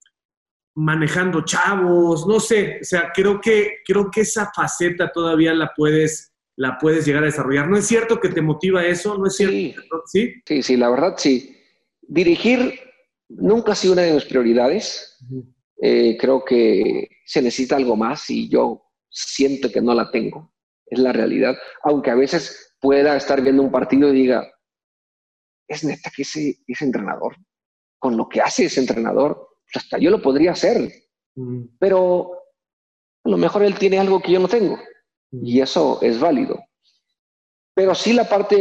manejando 0.76 1.42
chavos, 1.42 2.26
no 2.26 2.38
sé. 2.38 2.78
O 2.82 2.84
sea, 2.84 3.10
creo 3.12 3.40
que, 3.40 3.78
creo 3.84 4.10
que 4.10 4.20
esa 4.20 4.52
faceta 4.54 5.10
todavía 5.10 5.54
la 5.54 5.72
puedes, 5.74 6.34
la 6.54 6.78
puedes 6.78 7.06
llegar 7.06 7.22
a 7.22 7.26
desarrollar. 7.26 7.68
¿No 7.68 7.78
es 7.78 7.86
cierto 7.86 8.20
que 8.20 8.28
te 8.28 8.42
motiva 8.42 8.84
eso? 8.84 9.16
¿No 9.16 9.26
es 9.26 9.36
cierto? 9.36 10.02
Sí, 10.06 10.34
sí, 10.46 10.62
sí, 10.62 10.76
la 10.76 10.90
verdad 10.90 11.14
sí. 11.16 11.56
Dirigir 12.02 12.78
nunca 13.28 13.72
ha 13.72 13.74
sido 13.74 13.94
una 13.94 14.02
de 14.02 14.12
mis 14.12 14.26
prioridades. 14.26 15.18
Eh, 15.80 16.16
creo 16.20 16.44
que 16.44 17.08
se 17.24 17.40
necesita 17.42 17.76
algo 17.76 17.96
más 17.96 18.28
y 18.28 18.48
yo 18.48 18.82
siento 19.08 19.72
que 19.72 19.80
no 19.80 19.94
la 19.94 20.10
tengo. 20.10 20.52
Es 20.84 20.98
la 20.98 21.12
realidad. 21.12 21.56
Aunque 21.84 22.10
a 22.10 22.14
veces 22.14 22.76
pueda 22.80 23.16
estar 23.16 23.40
viendo 23.40 23.62
un 23.62 23.72
partido 23.72 24.12
y 24.12 24.16
diga, 24.16 24.46
es 25.66 25.84
neta 25.84 26.10
que 26.14 26.22
ese, 26.22 26.58
ese 26.66 26.84
entrenador, 26.84 27.34
con 27.98 28.14
lo 28.16 28.28
que 28.28 28.42
hace 28.42 28.66
ese 28.66 28.80
entrenador, 28.80 29.55
hasta 29.74 29.98
yo 29.98 30.10
lo 30.10 30.22
podría 30.22 30.52
hacer. 30.52 30.90
Mm. 31.34 31.62
Pero 31.78 32.32
a 33.24 33.28
lo 33.28 33.36
mejor 33.36 33.62
él 33.62 33.78
tiene 33.78 33.98
algo 33.98 34.20
que 34.20 34.32
yo 34.32 34.40
no 34.40 34.48
tengo. 34.48 34.78
Mm. 35.30 35.46
Y 35.46 35.60
eso 35.60 35.98
es 36.02 36.18
válido. 36.18 36.58
Pero 37.74 37.94
sí 37.94 38.12
la 38.12 38.28
parte 38.28 38.56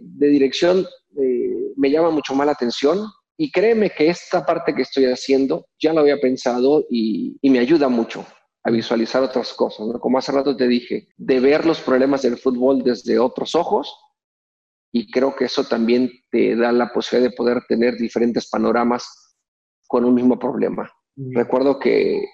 de 0.00 0.26
dirección 0.28 0.86
eh, 1.16 1.72
me 1.76 1.90
llama 1.90 2.10
mucho 2.10 2.34
más 2.34 2.46
la 2.46 2.52
atención 2.52 3.06
y 3.36 3.50
créeme 3.50 3.90
que 3.90 4.08
esta 4.08 4.44
parte 4.44 4.74
que 4.74 4.82
estoy 4.82 5.06
haciendo 5.06 5.66
ya 5.80 5.92
lo 5.94 6.00
había 6.00 6.20
pensado 6.20 6.84
y, 6.90 7.38
me 7.42 7.58
ayuda 7.58 7.88
mucho 7.88 8.26
a 8.64 8.70
visualizar 8.70 9.22
otras 9.22 9.54
cosas. 9.54 9.86
Como 9.98 10.18
hace 10.18 10.32
rato 10.32 10.54
te 10.54 10.68
dije, 10.68 11.08
de 11.16 11.40
ver 11.40 11.64
los 11.64 11.80
problemas 11.80 12.20
del 12.20 12.36
fútbol 12.36 12.82
desde 12.82 13.18
otros 13.18 13.54
ojos 13.54 13.96
y 14.92 15.10
creo 15.10 15.34
que 15.34 15.46
eso 15.46 15.64
también 15.64 16.10
te 16.30 16.54
da 16.54 16.70
la 16.70 16.92
posibilidad 16.92 17.30
de 17.30 17.36
poder 17.36 17.62
tener 17.66 17.96
diferentes 17.96 18.50
panoramas 18.50 19.29
con 19.90 20.04
un 20.04 20.14
mismo 20.14 20.38
problema. 20.38 20.88
Mm. 21.16 21.36
Recuerdo 21.36 21.80
que 21.80 22.24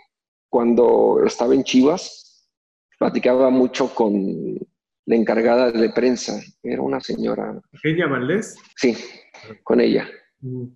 cuando 0.50 1.22
estaba 1.24 1.54
en 1.54 1.64
Chivas, 1.64 2.50
platicaba 2.98 3.48
mucho 3.48 3.94
con 3.94 4.58
la 5.06 5.16
encargada 5.16 5.72
de 5.72 5.88
prensa, 5.88 6.38
era 6.62 6.82
una 6.82 7.00
señora. 7.00 7.58
¿Eugenia 7.72 8.08
Valdés? 8.08 8.56
Sí, 8.76 8.94
con 9.64 9.80
ella. 9.80 10.06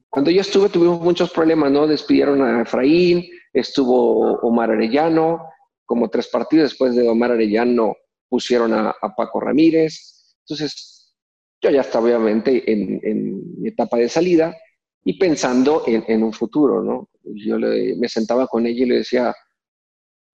Cuando 0.08 0.30
yo 0.30 0.40
estuve 0.40 0.70
tuvimos 0.70 1.02
muchos 1.02 1.30
problemas, 1.32 1.70
¿no? 1.70 1.86
Despidieron 1.86 2.40
a 2.40 2.62
Efraín, 2.62 3.28
estuvo 3.52 4.38
Omar 4.40 4.70
Arellano, 4.70 5.50
como 5.84 6.08
tres 6.08 6.28
partidos 6.28 6.70
después 6.70 6.96
de 6.96 7.06
Omar 7.06 7.32
Arellano 7.32 7.94
pusieron 8.26 8.72
a, 8.72 8.94
Paco 9.14 9.38
Ramírez. 9.38 10.34
Entonces, 10.46 11.14
yo 11.60 11.68
ya 11.70 11.82
estaba 11.82 12.06
obviamente 12.06 12.72
en, 12.72 13.60
mi 13.60 13.68
etapa 13.68 13.98
de 13.98 14.08
salida 14.08 14.56
y 15.04 15.18
pensando 15.18 15.82
en, 15.86 16.22
un 16.22 16.32
futuro, 16.32 16.82
¿no? 16.82 17.08
Yo 17.22 17.58
me 17.58 18.08
sentaba 18.08 18.46
con 18.46 18.66
ella 18.66 18.84
y 18.84 18.88
le 18.88 18.96
decía, 18.96 19.34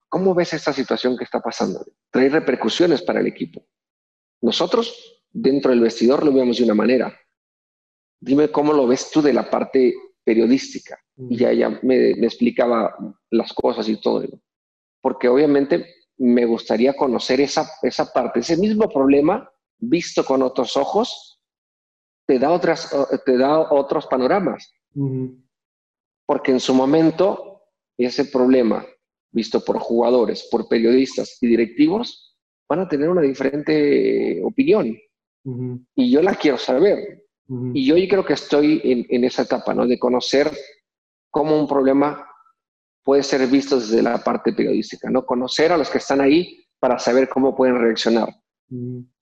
¿cómo 0.09 0.33
ves 0.33 0.53
esta 0.53 0.73
situación 0.73 1.17
que 1.17 1.23
está 1.23 1.39
pasando? 1.39 1.85
Trae 2.11 2.29
repercusiones 2.29 3.01
para 3.01 3.19
el 3.21 3.27
equipo. 3.27 3.65
Nosotros, 4.41 5.23
dentro 5.31 5.71
del 5.71 5.81
vestidor, 5.81 6.25
lo 6.25 6.33
vemos 6.33 6.57
de 6.57 6.65
una 6.65 6.73
manera, 6.73 7.17
dime 8.19 8.49
cómo 8.49 8.73
lo 8.73 8.87
ves 8.87 9.09
tú 9.11 9.21
de 9.21 9.33
la 9.33 9.49
parte 9.49 9.95
periodística. 10.23 10.99
Y 11.29 11.37
ya 11.37 11.51
ella 11.51 11.79
me, 11.81 12.11
explicaba 12.11 12.95
las 13.31 13.53
cosas 13.53 13.87
y 13.89 13.99
todo. 13.99 14.23
Porque 15.01 15.29
obviamente 15.29 15.85
me 16.17 16.45
gustaría 16.45 16.93
conocer 16.93 17.41
esa, 17.41 17.67
esa 17.81 18.11
parte, 18.11 18.41
ese 18.41 18.57
mismo 18.57 18.89
problema 18.89 19.49
visto 19.79 20.25
con 20.25 20.41
otros 20.41 20.75
ojos, 20.75 21.26
te 22.27 22.37
da, 22.37 22.51
otras, 22.51 22.93
te 23.25 23.37
da 23.37 23.71
otros 23.71 24.05
panoramas. 24.05 24.71
Porque 26.25 26.51
en 26.51 26.59
su 26.59 26.73
momento, 26.73 27.61
ese 27.97 28.25
problema 28.25 28.85
visto 29.31 29.63
por 29.63 29.79
jugadores, 29.79 30.47
por 30.51 30.67
periodistas 30.67 31.37
y 31.41 31.47
directivos, 31.47 32.37
van 32.67 32.81
a 32.81 32.87
tener 32.87 33.09
una 33.09 33.21
diferente 33.21 34.41
opinión. 34.43 34.97
Y 35.95 36.11
yo 36.11 36.21
la 36.21 36.35
quiero 36.35 36.57
saber. 36.57 37.23
Y 37.73 37.85
yo 37.85 37.95
creo 38.09 38.25
que 38.25 38.33
estoy 38.33 38.81
en, 38.83 39.23
esa 39.23 39.43
etapa, 39.43 39.73
¿no? 39.73 39.87
De 39.87 39.97
conocer 39.97 40.51
cómo 41.31 41.57
un 41.57 41.67
problema 41.67 42.27
puede 43.03 43.23
ser 43.23 43.47
visto 43.47 43.79
desde 43.79 44.01
la 44.01 44.21
parte 44.21 44.51
periodística, 44.51 45.09
¿no? 45.09 45.25
Conocer 45.25 45.71
a 45.71 45.77
los 45.77 45.89
que 45.89 45.99
están 45.99 46.19
ahí 46.19 46.65
para 46.77 46.99
saber 46.99 47.29
cómo 47.29 47.55
pueden 47.55 47.79
reaccionar. 47.79 48.27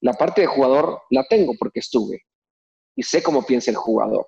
La 0.02 0.14
parte 0.14 0.42
de 0.42 0.48
jugador 0.48 1.02
la 1.12 1.24
tengo 1.30 1.54
porque 1.60 1.82
estuve 1.82 2.24
y 2.96 3.04
sé 3.04 3.22
cómo 3.22 3.46
piensa 3.46 3.72
el 3.72 3.78
jugador. 3.78 4.28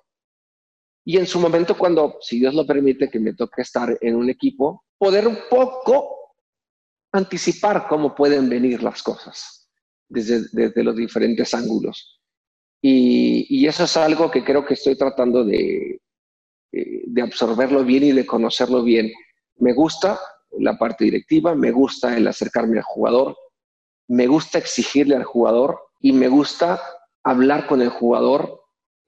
Y 1.04 1.16
en 1.16 1.26
su 1.26 1.40
momento, 1.40 1.76
cuando, 1.76 2.18
si 2.20 2.38
Dios 2.38 2.54
lo 2.54 2.66
permite, 2.66 3.08
que 3.08 3.18
me 3.18 3.32
toque 3.32 3.62
estar 3.62 3.96
en 4.00 4.14
un 4.14 4.28
equipo, 4.28 4.84
poder 4.98 5.26
un 5.26 5.38
poco 5.48 6.34
anticipar 7.12 7.86
cómo 7.88 8.14
pueden 8.14 8.48
venir 8.48 8.82
las 8.82 9.02
cosas 9.02 9.70
desde, 10.08 10.42
desde 10.52 10.84
los 10.84 10.94
diferentes 10.94 11.54
ángulos. 11.54 12.20
Y, 12.82 13.46
y, 13.48 13.66
eso 13.66 13.84
es 13.84 13.96
algo 13.96 14.30
que 14.30 14.44
creo 14.44 14.64
que 14.64 14.74
estoy 14.74 14.96
tratando 14.96 15.44
de, 15.44 16.00
eh, 16.72 17.02
de 17.06 17.22
absorberlo 17.22 17.82
bien 17.84 18.04
y 18.04 18.12
de 18.12 18.26
conocerlo 18.26 18.82
bien. 18.82 19.10
Me 19.56 19.72
gusta 19.72 20.20
la 20.58 20.78
parte 20.78 21.04
directiva, 21.04 21.54
me 21.54 21.70
gusta 21.70 22.16
el 22.16 22.26
acercarme 22.26 22.78
al 22.78 22.84
jugador, 22.84 23.36
me 24.08 24.26
gusta 24.26 24.58
exigirle 24.58 25.16
al 25.16 25.24
jugador 25.24 25.80
y 26.00 26.12
me 26.12 26.28
gusta 26.28 26.80
hablar 27.24 27.66
con 27.66 27.80
el 27.80 27.88
jugador 27.88 28.57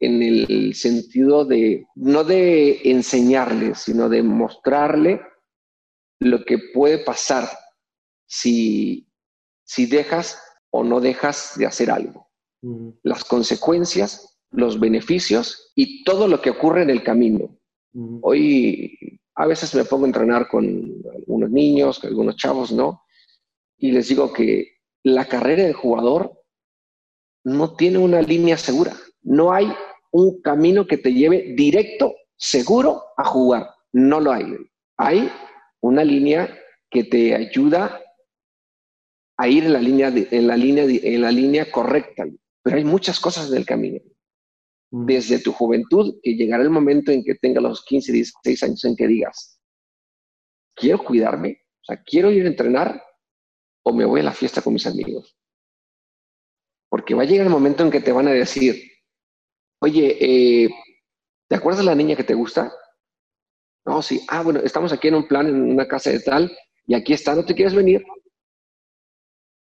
en 0.00 0.22
el 0.22 0.74
sentido 0.74 1.44
de, 1.44 1.86
no 1.94 2.24
de 2.24 2.80
enseñarle, 2.84 3.74
sino 3.74 4.08
de 4.08 4.22
mostrarle 4.22 5.20
lo 6.18 6.44
que 6.44 6.58
puede 6.72 6.98
pasar 6.98 7.48
si, 8.26 9.06
si 9.62 9.86
dejas 9.86 10.42
o 10.70 10.84
no 10.84 11.00
dejas 11.00 11.54
de 11.56 11.66
hacer 11.66 11.90
algo. 11.90 12.28
Las 13.02 13.24
consecuencias, 13.24 14.38
los 14.50 14.80
beneficios 14.80 15.72
y 15.74 16.04
todo 16.04 16.28
lo 16.28 16.40
que 16.40 16.50
ocurre 16.50 16.82
en 16.82 16.90
el 16.90 17.02
camino. 17.02 17.58
Hoy 18.22 19.20
a 19.34 19.46
veces 19.46 19.74
me 19.74 19.84
pongo 19.84 20.04
a 20.04 20.08
entrenar 20.08 20.48
con 20.48 21.02
algunos 21.14 21.50
niños, 21.50 21.98
con 21.98 22.08
algunos 22.08 22.36
chavos, 22.36 22.72
¿no? 22.72 23.02
Y 23.78 23.92
les 23.92 24.08
digo 24.08 24.32
que 24.32 24.78
la 25.02 25.26
carrera 25.26 25.64
del 25.64 25.72
jugador 25.72 26.42
no 27.44 27.74
tiene 27.74 27.98
una 27.98 28.20
línea 28.20 28.58
segura. 28.58 28.94
No 29.22 29.52
hay 29.52 29.72
un 30.12 30.40
camino 30.42 30.86
que 30.86 30.98
te 30.98 31.12
lleve 31.12 31.54
directo, 31.56 32.14
seguro 32.36 33.02
a 33.16 33.24
jugar. 33.24 33.70
No 33.92 34.20
lo 34.20 34.32
hay. 34.32 34.56
Hay 34.96 35.30
una 35.80 36.04
línea 36.04 36.56
que 36.90 37.04
te 37.04 37.34
ayuda 37.34 38.00
a 39.36 39.48
ir 39.48 39.64
en 39.64 39.72
la 39.72 39.80
línea, 39.80 40.08
en 40.08 40.46
la 40.46 40.56
línea, 40.56 40.84
en 40.84 41.22
la 41.22 41.32
línea 41.32 41.70
correcta. 41.70 42.24
Pero 42.62 42.76
hay 42.76 42.84
muchas 42.84 43.18
cosas 43.20 43.50
en 43.50 43.56
el 43.56 43.64
camino. 43.64 44.00
Mm. 44.90 45.06
Desde 45.06 45.38
tu 45.38 45.52
juventud, 45.52 46.18
que 46.22 46.34
llegará 46.34 46.62
el 46.62 46.70
momento 46.70 47.12
en 47.12 47.24
que 47.24 47.36
tengas 47.36 47.62
los 47.62 47.84
15, 47.84 48.12
16 48.12 48.62
años 48.64 48.84
en 48.84 48.96
que 48.96 49.06
digas, 49.06 49.60
quiero 50.74 51.02
cuidarme, 51.02 51.62
o 51.80 51.84
sea, 51.84 52.02
quiero 52.02 52.30
ir 52.30 52.44
a 52.44 52.48
entrenar 52.48 53.02
o 53.82 53.92
me 53.92 54.04
voy 54.04 54.20
a 54.20 54.24
la 54.24 54.32
fiesta 54.32 54.62
con 54.62 54.74
mis 54.74 54.86
amigos. 54.86 55.36
Porque 56.88 57.14
va 57.14 57.22
a 57.22 57.26
llegar 57.26 57.46
el 57.46 57.52
momento 57.52 57.84
en 57.84 57.90
que 57.90 58.00
te 58.00 58.12
van 58.12 58.28
a 58.28 58.32
decir, 58.32 58.89
oye, 59.80 60.16
eh, 60.20 60.70
¿te 61.48 61.56
acuerdas 61.56 61.78
de 61.78 61.90
la 61.90 61.94
niña 61.94 62.16
que 62.16 62.24
te 62.24 62.34
gusta? 62.34 62.72
No, 63.84 64.02
sí. 64.02 64.24
Ah, 64.28 64.42
bueno, 64.42 64.60
estamos 64.60 64.92
aquí 64.92 65.08
en 65.08 65.16
un 65.16 65.26
plan, 65.26 65.46
en 65.46 65.70
una 65.70 65.88
casa 65.88 66.10
de 66.10 66.20
tal, 66.20 66.56
y 66.86 66.94
aquí 66.94 67.12
está, 67.12 67.34
¿no 67.34 67.44
te 67.44 67.54
quieres 67.54 67.74
venir? 67.74 68.04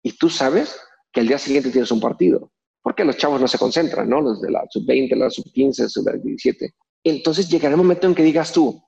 Y 0.04 0.17
tú 0.17 0.30
sabes 0.30 0.80
que 1.12 1.21
el 1.21 1.28
día 1.28 1.38
siguiente 1.38 1.71
tienes 1.71 1.91
un 1.91 1.99
partido, 1.99 2.51
porque 2.82 3.04
los 3.04 3.17
chavos 3.17 3.41
no 3.41 3.47
se 3.47 3.58
concentran, 3.58 4.10
¿no? 4.10 4.21
Los 4.21 4.41
de 4.41 4.51
la 4.51 4.63
sub-20, 4.69 5.15
la 5.15 5.30
sub-15, 5.30 5.88
sub-17. 5.89 6.73
Entonces 7.04 7.49
llegará 7.49 7.71
el 7.73 7.78
momento 7.78 8.08
en 8.08 8.15
que 8.15 8.23
digas 8.23 8.51
tú, 8.51 8.82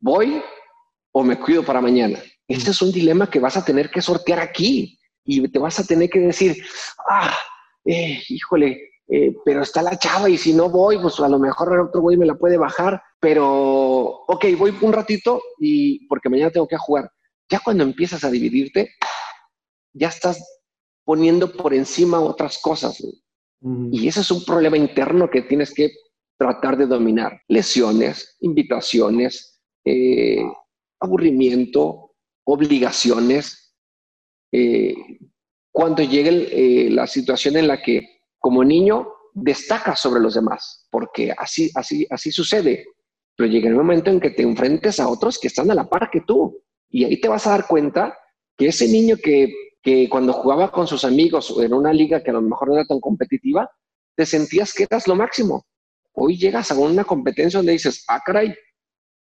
¿voy 0.00 0.42
o 1.12 1.22
me 1.22 1.38
cuido 1.38 1.64
para 1.64 1.80
mañana? 1.80 2.18
Ese 2.46 2.70
es 2.70 2.82
un 2.82 2.92
dilema 2.92 3.30
que 3.30 3.40
vas 3.40 3.56
a 3.56 3.64
tener 3.64 3.90
que 3.90 4.02
sortear 4.02 4.40
aquí 4.40 4.98
y 5.24 5.46
te 5.48 5.58
vas 5.58 5.78
a 5.80 5.84
tener 5.84 6.10
que 6.10 6.20
decir, 6.20 6.62
ah, 7.08 7.34
eh, 7.84 8.22
híjole, 8.28 8.93
eh, 9.06 9.36
pero 9.44 9.62
está 9.62 9.82
la 9.82 9.98
chava 9.98 10.30
y 10.30 10.38
si 10.38 10.54
no 10.54 10.70
voy, 10.70 10.98
pues 10.98 11.20
a 11.20 11.28
lo 11.28 11.38
mejor 11.38 11.74
el 11.74 11.80
otro 11.80 12.00
güey 12.00 12.16
me 12.16 12.24
la 12.24 12.36
puede 12.36 12.56
bajar, 12.56 13.02
pero 13.20 14.24
ok, 14.26 14.46
voy 14.56 14.74
un 14.80 14.92
ratito 14.92 15.42
y 15.58 16.06
porque 16.06 16.30
mañana 16.30 16.50
tengo 16.50 16.66
que 16.66 16.78
jugar. 16.78 17.10
Ya 17.50 17.60
cuando 17.62 17.84
empiezas 17.84 18.24
a 18.24 18.30
dividirte, 18.30 18.94
ya 19.92 20.08
estás 20.08 20.62
poniendo 21.04 21.52
por 21.52 21.74
encima 21.74 22.20
otras 22.20 22.58
cosas. 22.58 23.02
Y 23.92 24.08
ese 24.08 24.20
es 24.20 24.30
un 24.30 24.44
problema 24.44 24.76
interno 24.76 25.30
que 25.30 25.42
tienes 25.42 25.72
que 25.72 25.90
tratar 26.38 26.76
de 26.76 26.86
dominar. 26.86 27.40
Lesiones, 27.48 28.36
invitaciones, 28.40 29.62
eh, 29.84 30.42
aburrimiento, 31.00 32.14
obligaciones. 32.44 33.74
Eh, 34.52 34.94
cuando 35.72 36.02
llegue 36.02 36.90
la 36.90 37.06
situación 37.06 37.56
en 37.56 37.68
la 37.68 37.80
que 37.82 38.13
como 38.44 38.62
niño 38.62 39.08
destacas 39.32 39.98
sobre 39.98 40.20
los 40.20 40.34
demás, 40.34 40.86
porque 40.90 41.32
así, 41.34 41.70
así, 41.74 42.06
así 42.10 42.30
sucede. 42.30 42.84
Pero 43.34 43.48
llega 43.48 43.70
el 43.70 43.74
momento 43.74 44.10
en 44.10 44.20
que 44.20 44.32
te 44.32 44.42
enfrentes 44.42 45.00
a 45.00 45.08
otros 45.08 45.38
que 45.38 45.46
están 45.46 45.70
a 45.70 45.74
la 45.74 45.88
par 45.88 46.10
que 46.12 46.20
tú. 46.20 46.62
Y 46.90 47.04
ahí 47.04 47.18
te 47.18 47.28
vas 47.28 47.46
a 47.46 47.52
dar 47.52 47.66
cuenta 47.66 48.14
que 48.54 48.66
ese 48.66 48.86
niño 48.86 49.16
que, 49.16 49.50
que 49.80 50.10
cuando 50.10 50.34
jugaba 50.34 50.70
con 50.70 50.86
sus 50.86 51.06
amigos 51.06 51.50
o 51.52 51.62
en 51.62 51.72
una 51.72 51.90
liga 51.90 52.22
que 52.22 52.32
a 52.32 52.34
lo 52.34 52.42
mejor 52.42 52.68
no 52.68 52.74
era 52.74 52.84
tan 52.84 53.00
competitiva, 53.00 53.70
te 54.14 54.26
sentías 54.26 54.74
que 54.74 54.82
eras 54.82 55.08
lo 55.08 55.16
máximo. 55.16 55.64
Hoy 56.12 56.36
llegas 56.36 56.70
a 56.70 56.74
una 56.74 57.04
competencia 57.04 57.60
donde 57.60 57.72
dices, 57.72 58.04
ah, 58.08 58.20
caray, 58.22 58.54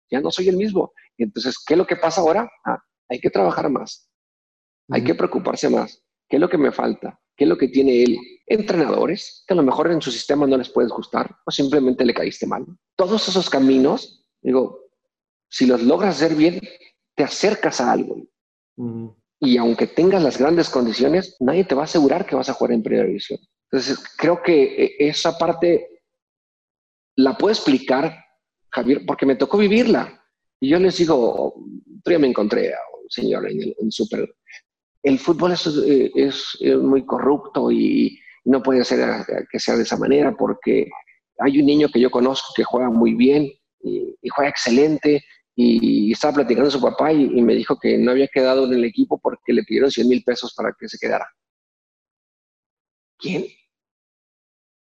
ya 0.09 0.19
no 0.19 0.31
soy 0.31 0.49
el 0.49 0.57
mismo. 0.57 0.93
entonces, 1.15 1.63
¿qué 1.63 1.75
es 1.75 1.77
lo 1.77 1.85
que 1.85 1.95
pasa 1.95 2.21
ahora? 2.21 2.49
Ah, 2.65 2.79
hay 3.07 3.19
que 3.19 3.29
trabajar 3.29 3.69
más. 3.69 4.09
Hay 4.89 5.03
que 5.03 5.13
preocuparse 5.13 5.69
más. 5.69 6.03
¿Qué 6.27 6.37
es 6.37 6.41
lo 6.41 6.49
que 6.49 6.57
me 6.57 6.71
falta? 6.71 7.19
¿Qué 7.37 7.43
es 7.43 7.49
lo 7.49 7.57
que 7.57 7.67
tiene 7.67 8.01
él? 8.01 8.17
Entrenadores 8.51 9.45
que 9.47 9.53
a 9.53 9.57
lo 9.57 9.63
mejor 9.63 9.89
en 9.91 10.01
su 10.01 10.11
sistema 10.11 10.45
no 10.45 10.57
les 10.57 10.69
puedes 10.69 10.91
gustar 10.91 11.37
o 11.45 11.51
simplemente 11.51 12.03
le 12.03 12.13
caíste 12.13 12.45
mal. 12.45 12.65
Todos 12.97 13.27
esos 13.29 13.49
caminos, 13.49 14.25
digo, 14.41 14.89
si 15.49 15.65
los 15.65 15.81
logras 15.81 16.15
hacer 16.15 16.35
bien, 16.35 16.59
te 17.15 17.23
acercas 17.23 17.79
a 17.79 17.93
algo. 17.93 18.17
Y 19.39 19.57
aunque 19.57 19.87
tengas 19.87 20.21
las 20.21 20.37
grandes 20.37 20.69
condiciones, 20.69 21.37
nadie 21.39 21.63
te 21.63 21.75
va 21.75 21.83
a 21.83 21.85
asegurar 21.85 22.25
que 22.25 22.35
vas 22.35 22.49
a 22.49 22.53
jugar 22.53 22.73
en 22.73 22.83
primera 22.83 23.07
división. 23.07 23.39
Entonces, 23.71 24.03
creo 24.17 24.41
que 24.43 24.63
eh, 24.63 24.95
esa 24.99 25.37
parte 25.37 26.03
la 27.15 27.37
puedo 27.37 27.53
explicar, 27.53 28.17
Javier, 28.69 29.03
porque 29.07 29.25
me 29.25 29.37
tocó 29.37 29.57
vivirla. 29.57 30.21
Y 30.59 30.69
yo 30.69 30.79
les 30.79 30.97
digo, 30.97 31.55
todavía 32.03 32.19
me 32.19 32.27
encontré 32.27 32.73
a 32.73 32.79
un 33.01 33.09
señor 33.09 33.49
en 33.49 33.61
el 33.61 33.75
en 33.79 33.91
super 33.91 34.29
el 35.03 35.19
fútbol 35.19 35.53
eh, 35.53 36.11
es, 36.15 36.57
muy 36.79 37.05
corrupto 37.05 37.71
y 37.71 38.19
no 38.45 38.61
puede 38.63 38.83
ser 38.83 38.99
eh, 38.99 39.45
que 39.49 39.59
sea 39.59 39.75
de 39.75 39.83
esa 39.83 39.97
manera 39.97 40.33
porque 40.37 40.89
hay 41.39 41.59
un 41.59 41.65
niño 41.65 41.89
que 41.89 41.99
yo 41.99 42.11
conozco 42.11 42.53
que 42.55 42.63
juega 42.63 42.89
muy 42.89 43.13
bien 43.13 43.51
y, 43.83 44.15
juega 44.29 44.49
excelente 44.49 45.23
y, 45.55 46.11
estaba 46.11 46.35
platicando 46.35 46.69
con 46.69 46.79
su 46.79 46.81
papá 46.81 47.11
y, 47.11 47.41
me 47.41 47.55
dijo 47.55 47.77
que 47.79 47.97
no 47.97 48.11
había 48.11 48.27
quedado 48.27 48.65
en 48.65 48.73
el 48.73 48.85
equipo 48.85 49.19
porque 49.19 49.53
le 49.53 49.63
pidieron 49.63 49.91
100 49.91 50.07
mil 50.07 50.23
pesos 50.23 50.53
para 50.55 50.73
que 50.77 50.87
se 50.87 50.97
quedara. 50.99 51.27
¿Quién? 53.17 53.45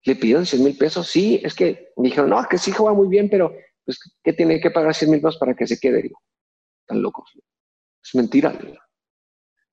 ¿Le 0.04 0.16
pidieron 0.16 0.46
100 0.46 0.64
mil 0.64 0.78
pesos? 0.78 1.08
Sí, 1.10 1.42
es 1.44 1.54
que 1.54 1.94
me 1.98 2.10
dijeron, 2.10 2.30
no, 2.30 2.46
que 2.48 2.58
sí 2.58 2.72
juega 2.72 2.94
muy 2.94 3.08
bien, 3.08 3.30
pero 3.30 3.56
pues, 3.84 4.00
¿qué 4.24 4.34
tiene 4.34 4.60
que 4.60 4.72
pagar 4.72 4.94
100 4.94 5.12
mil 5.12 5.22
pesos 5.22 5.38
para 5.38 5.56
que 5.56 5.68
se 5.68 5.80
quede? 5.80 6.12
Tan 6.86 7.02
locos. 7.02 7.32
Es 8.04 8.16
mentira. 8.16 8.58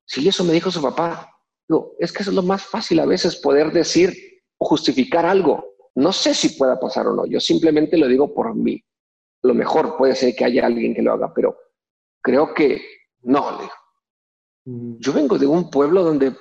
Sí, 0.05 0.27
eso 0.27 0.45
me 0.45 0.53
dijo 0.53 0.71
su 0.71 0.81
papá. 0.81 1.32
Digo, 1.73 1.97
es 1.99 2.13
que 2.13 2.23
eso 2.23 2.31
es 2.31 2.37
lo 2.37 2.43
más 2.43 2.67
fácil 2.67 3.01
a 3.01 3.07
veces 3.07 3.37
poder 3.37 3.73
decir 3.73 4.13
o 4.59 4.67
justificar 4.67 5.25
algo. 5.25 5.65
No 5.95 6.13
sé 6.13 6.35
si 6.35 6.51
pueda 6.51 6.79
pasar 6.79 7.07
o 7.07 7.15
no. 7.15 7.25
Yo 7.25 7.41
simplemente 7.41 7.97
lo 7.97 8.09
digo 8.09 8.35
por 8.35 8.55
mí. 8.55 8.79
Lo 9.43 9.55
mejor 9.55 9.97
puede 9.97 10.15
ser 10.15 10.35
que 10.35 10.45
haya 10.45 10.67
alguien 10.67 10.95
que 10.95 11.01
lo 11.01 11.15
haga, 11.15 11.33
pero 11.35 11.57
creo 12.21 12.53
que 12.53 12.83
no. 13.23 13.71
Mm. 14.67 14.99
Yo 14.99 15.15
vengo 15.15 15.39
de 15.39 15.47
un 15.47 15.71
pueblo 15.71 16.05
donde 16.05 16.37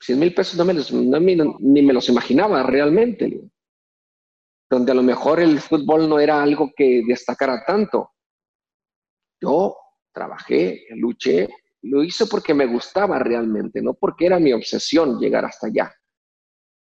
100 0.00 0.18
mil 0.20 0.32
pesos 0.32 0.56
no 0.56 0.64
me 0.64 0.74
los, 0.74 0.92
ni 0.92 1.82
me 1.82 1.92
los 1.92 2.08
imaginaba 2.08 2.62
realmente. 2.62 3.42
Donde 4.70 4.92
a 4.92 4.94
lo 4.94 5.02
mejor 5.02 5.40
el 5.40 5.58
fútbol 5.58 6.08
no 6.08 6.20
era 6.20 6.40
algo 6.40 6.70
que 6.76 7.02
destacara 7.04 7.64
tanto. 7.66 8.12
Yo 9.40 9.76
trabajé, 10.12 10.84
luché, 10.90 11.48
lo 11.82 12.04
hice 12.04 12.26
porque 12.26 12.54
me 12.54 12.66
gustaba 12.66 13.18
realmente, 13.18 13.82
no 13.82 13.94
porque 13.94 14.26
era 14.26 14.38
mi 14.38 14.52
obsesión 14.52 15.18
llegar 15.18 15.44
hasta 15.44 15.66
allá. 15.66 15.94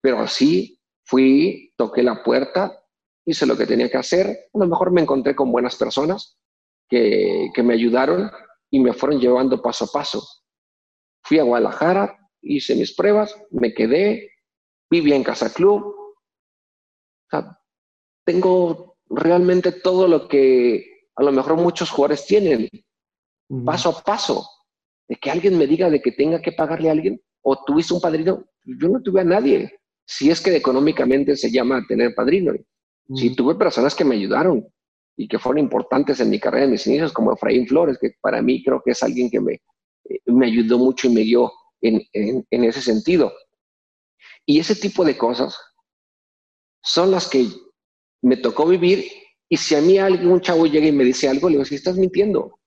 Pero 0.02 0.20
así 0.20 0.80
fui, 1.04 1.74
toqué 1.76 2.04
la 2.04 2.24
puerta, 2.24 2.84
hice 3.26 3.46
lo 3.46 3.58
que 3.58 3.66
tenía 3.66 3.90
que 3.90 3.98
hacer. 3.98 4.28
A 4.54 4.58
lo 4.60 4.68
mejor 4.68 4.92
me 4.92 5.02
encontré 5.02 5.36
con 5.36 5.52
buenas 5.52 5.76
personas 5.76 6.38
que, 6.88 7.52
me 7.64 7.74
ayudaron 7.74 8.30
y 8.70 8.80
me 8.80 8.94
fueron 8.94 9.20
llevando 9.20 9.62
paso 9.62 9.86
a 9.86 9.88
paso. 9.88 10.24
Fui 11.24 11.40
a 11.40 11.44
Guadalajara, 11.44 12.20
hice 12.42 12.76
mis 12.76 12.96
pruebas, 12.96 13.36
me 13.50 13.74
quedé, 13.74 14.30
viví 14.90 15.14
en 15.14 15.24
Casa 15.24 15.52
Club. 15.52 15.96
tengo 18.24 18.98
realmente 19.10 19.72
todo 19.72 20.08
lo 20.08 20.28
que 20.28 21.08
a 21.16 21.24
lo 21.24 21.32
mejor 21.32 21.56
muchos 21.56 21.90
jugadores 21.90 22.26
tienen, 22.28 22.70
paso 23.66 23.90
a 23.90 24.02
paso 24.02 24.48
de 25.08 25.16
que 25.16 25.32
alguien 25.32 25.58
me 25.58 25.68
diga 25.68 25.90
de 25.90 26.02
que 26.02 26.12
tenga 26.12 26.42
que 26.42 26.52
pagarle 26.52 26.90
a 26.90 26.94
alguien, 26.94 27.22
o 27.42 27.64
tuviste 27.64 27.94
un 27.94 28.02
padrino, 28.02 28.46
yo 28.64 28.90
no 28.90 29.02
tuve 29.02 29.22
a 29.22 29.24
nadie. 29.24 29.72
Si 30.06 30.30
es 30.30 30.42
que 30.42 30.56
económicamente 30.56 31.36
se 31.36 31.52
llama 31.52 31.86
tener 31.88 32.16
padrino. 32.16 32.54
Si 33.14 33.30
mm. 33.30 33.36
tuve 33.36 33.56
personas 33.56 33.94
que 33.94 34.06
me 34.06 34.16
ayudaron 34.16 34.68
y 35.16 35.28
que 35.28 35.40
fueron 35.40 35.60
importantes 35.60 36.20
en 36.20 36.30
mi 36.30 36.40
carrera, 36.40 36.66
en 36.66 36.72
mis 36.72 36.88
inicios, 36.88 37.14
como 37.14 37.34
Efraín 37.34 37.68
Flores, 37.68 37.98
que 38.00 38.12
para 38.20 38.42
mí 38.42 38.64
creo 38.64 38.82
que 38.84 38.92
es 38.92 39.04
alguien 39.04 39.30
que 39.30 39.40
me, 39.40 39.54
eh, 39.54 40.20
me 40.26 40.48
ayudó 40.48 40.78
mucho 40.80 41.08
y 41.08 41.14
me 41.14 41.22
dio 41.22 41.52
en, 41.82 42.02
en 42.14 42.64
ese 42.64 42.82
sentido. 42.82 43.32
Y 44.46 44.60
ese 44.60 44.76
tipo 44.76 45.06
de 45.06 45.18
cosas 45.18 45.58
son 46.84 47.12
las 47.12 47.28
que 47.28 47.48
me 48.22 48.38
tocó 48.38 48.68
vivir 48.68 49.06
y 49.50 49.58
si 49.58 49.76
a 49.76 49.82
mí 49.82 49.98
algún 49.98 50.42
chavo 50.42 50.66
llega 50.66 50.88
y 50.88 50.92
me 50.92 51.04
dice 51.04 51.30
algo, 51.30 51.50
le 51.50 51.56
digo, 51.56 51.66
si 51.66 51.76
estás 51.76 51.98
mintiendo. 51.98 52.60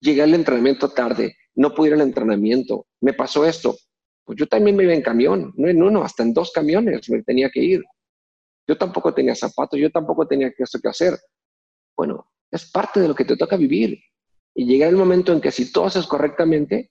Llegué 0.00 0.22
al 0.22 0.34
entrenamiento 0.34 0.90
tarde, 0.90 1.36
no 1.56 1.74
pude 1.74 1.88
ir 1.88 1.94
al 1.94 2.02
entrenamiento, 2.02 2.86
me 3.00 3.12
pasó 3.12 3.44
esto. 3.44 3.76
Pues 4.24 4.38
yo 4.38 4.46
también 4.46 4.76
me 4.76 4.84
iba 4.84 4.92
en 4.92 5.02
camión, 5.02 5.52
no 5.56 5.68
en 5.68 5.82
uno, 5.82 6.02
hasta 6.02 6.22
en 6.22 6.34
dos 6.34 6.52
camiones 6.52 7.08
me 7.10 7.22
tenía 7.22 7.50
que 7.50 7.62
ir. 7.62 7.84
Yo 8.68 8.76
tampoco 8.76 9.14
tenía 9.14 9.34
zapatos, 9.34 9.78
yo 9.78 9.90
tampoco 9.90 10.26
tenía 10.26 10.52
esto 10.56 10.80
que 10.80 10.88
hacer. 10.88 11.18
Bueno, 11.96 12.30
es 12.50 12.70
parte 12.70 13.00
de 13.00 13.08
lo 13.08 13.14
que 13.14 13.24
te 13.24 13.36
toca 13.36 13.56
vivir. 13.56 13.98
Y 14.54 14.66
llega 14.66 14.88
el 14.88 14.96
momento 14.96 15.32
en 15.32 15.40
que 15.40 15.50
si 15.50 15.72
tú 15.72 15.84
haces 15.84 16.06
correctamente, 16.06 16.90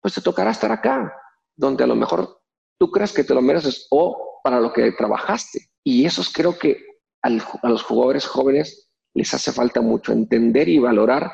pues 0.00 0.14
te 0.14 0.20
tocará 0.20 0.50
estar 0.50 0.72
acá, 0.72 1.12
donde 1.54 1.84
a 1.84 1.86
lo 1.86 1.94
mejor 1.94 2.40
tú 2.78 2.90
crees 2.90 3.12
que 3.12 3.24
te 3.24 3.34
lo 3.34 3.42
mereces 3.42 3.86
o 3.90 4.40
para 4.42 4.60
lo 4.60 4.72
que 4.72 4.92
trabajaste. 4.92 5.68
Y 5.84 6.04
eso 6.04 6.22
creo 6.34 6.58
que 6.58 6.84
a 7.22 7.30
los 7.30 7.82
jugadores 7.82 8.26
jóvenes 8.26 8.90
les 9.14 9.32
hace 9.32 9.52
falta 9.52 9.80
mucho 9.80 10.12
entender 10.12 10.68
y 10.68 10.78
valorar 10.78 11.30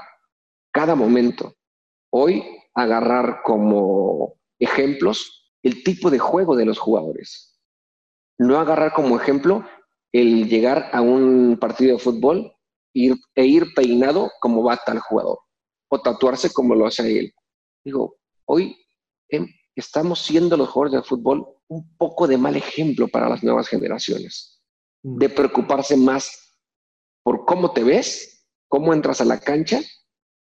cada 0.73 0.95
momento. 0.95 1.55
Hoy 2.15 2.45
agarrar 2.75 3.41
como 3.43 4.35
ejemplos 4.59 5.51
el 5.63 5.83
tipo 5.83 6.11
de 6.11 6.19
juego 6.19 6.57
de 6.57 6.67
los 6.67 6.79
jugadores. 6.79 7.59
No 8.39 8.59
agarrar 8.59 8.93
como 8.93 9.17
ejemplo 9.17 9.65
el 10.13 10.49
llegar 10.49 10.91
a 10.93 11.01
un 11.01 11.57
partido 11.59 11.97
de 11.97 12.03
fútbol 12.03 12.55
ir, 12.93 13.15
e 13.35 13.47
ir 13.47 13.73
peinado 13.75 14.31
como 14.41 14.63
va 14.63 14.77
tal 14.77 14.99
jugador 14.99 15.39
o 15.89 16.01
tatuarse 16.01 16.53
como 16.53 16.75
lo 16.75 16.87
hace 16.87 17.19
él. 17.19 17.35
Digo, 17.83 18.17
hoy 18.45 18.77
em, 19.29 19.47
estamos 19.75 20.21
siendo 20.21 20.57
los 20.57 20.69
jugadores 20.69 21.01
de 21.01 21.09
fútbol 21.09 21.47
un 21.69 21.97
poco 21.97 22.27
de 22.27 22.37
mal 22.37 22.57
ejemplo 22.57 23.09
para 23.09 23.29
las 23.29 23.43
nuevas 23.43 23.69
generaciones, 23.69 24.63
mm. 25.03 25.17
de 25.17 25.29
preocuparse 25.31 25.97
más 25.97 26.59
por 27.23 27.47
cómo 27.47 27.73
te 27.73 27.85
ves, 27.85 28.47
cómo 28.69 28.93
entras 28.93 29.21
a 29.21 29.25
la 29.25 29.41
cancha, 29.41 29.81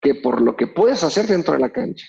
que 0.01 0.15
por 0.15 0.41
lo 0.41 0.57
que 0.57 0.67
puedes 0.67 1.03
hacer 1.03 1.27
dentro 1.27 1.55
de 1.55 1.61
la 1.61 1.71
cancha. 1.71 2.07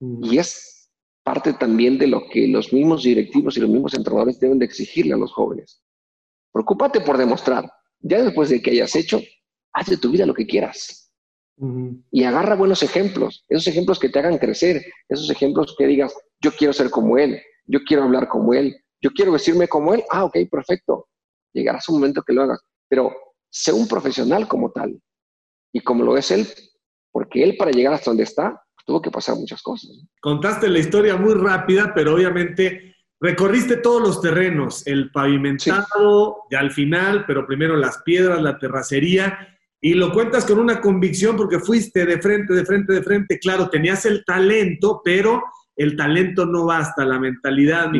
Mm. 0.00 0.24
Y 0.24 0.38
es 0.38 0.90
parte 1.22 1.52
también 1.52 1.98
de 1.98 2.08
lo 2.08 2.28
que 2.28 2.48
los 2.48 2.72
mismos 2.72 3.04
directivos 3.04 3.56
y 3.56 3.60
los 3.60 3.70
mismos 3.70 3.94
entrenadores 3.94 4.40
deben 4.40 4.58
de 4.58 4.64
exigirle 4.64 5.14
a 5.14 5.18
los 5.18 5.32
jóvenes. 5.32 5.82
Preocúpate 6.52 7.00
por 7.00 7.16
demostrar. 7.16 7.70
Ya 8.00 8.22
después 8.22 8.50
de 8.50 8.60
que 8.60 8.72
hayas 8.72 8.94
hecho, 8.96 9.20
haz 9.72 9.86
de 9.86 9.96
tu 9.96 10.10
vida 10.10 10.26
lo 10.26 10.34
que 10.34 10.46
quieras. 10.46 11.12
Y 12.10 12.24
agarra 12.24 12.56
buenos 12.56 12.82
ejemplos, 12.82 13.44
esos 13.48 13.68
ejemplos 13.68 14.00
que 14.00 14.08
te 14.08 14.18
hagan 14.18 14.38
crecer, 14.38 14.84
esos 15.08 15.30
ejemplos 15.30 15.76
que 15.78 15.86
digas, 15.86 16.12
yo 16.40 16.50
quiero 16.50 16.72
ser 16.72 16.90
como 16.90 17.18
él, 17.18 17.40
yo 17.66 17.80
quiero 17.86 18.02
hablar 18.02 18.26
como 18.28 18.52
él, 18.52 18.74
yo 19.00 19.10
quiero 19.10 19.32
vestirme 19.32 19.68
como 19.68 19.94
él. 19.94 20.02
Ah, 20.10 20.24
ok, 20.24 20.38
perfecto. 20.50 21.08
Llegará 21.52 21.78
un 21.88 21.94
momento 21.94 22.22
que 22.22 22.32
lo 22.32 22.42
hagas. 22.42 22.60
Pero 22.88 23.12
sé 23.48 23.72
un 23.72 23.86
profesional 23.86 24.48
como 24.48 24.72
tal. 24.72 25.00
Y 25.72 25.80
como 25.80 26.04
lo 26.04 26.16
es 26.16 26.30
él, 26.30 26.46
porque 27.10 27.42
él 27.42 27.56
para 27.56 27.70
llegar 27.70 27.94
hasta 27.94 28.10
donde 28.10 28.24
está, 28.24 28.50
pues, 28.50 28.84
tuvo 28.86 29.02
que 29.02 29.10
pasar 29.10 29.36
muchas 29.36 29.62
cosas. 29.62 29.90
Contaste 30.20 30.68
la 30.68 30.78
historia 30.78 31.16
muy 31.16 31.34
rápida, 31.34 31.92
pero 31.94 32.14
obviamente 32.14 32.96
recorriste 33.20 33.76
todos 33.76 34.02
los 34.02 34.20
terrenos, 34.20 34.86
el 34.86 35.10
pavimentado, 35.10 36.38
ya 36.50 36.58
al 36.58 36.72
final, 36.72 37.24
pero 37.26 37.46
primero 37.46 37.76
las 37.76 38.02
piedras, 38.02 38.42
la 38.42 38.58
terracería, 38.58 39.48
y 39.84 39.94
lo 39.94 40.12
cuentas 40.12 40.44
con 40.44 40.60
una 40.60 40.80
convicción 40.80 41.36
porque 41.36 41.58
fuiste 41.58 42.06
de 42.06 42.20
frente, 42.20 42.54
de 42.54 42.64
frente, 42.64 42.92
de 42.92 43.02
frente. 43.02 43.38
Claro, 43.40 43.68
tenías 43.68 44.06
el 44.06 44.24
talento, 44.24 45.00
pero 45.04 45.42
el 45.74 45.96
talento 45.96 46.46
no 46.46 46.66
basta, 46.66 47.04
la 47.04 47.18
mentalidad. 47.18 47.90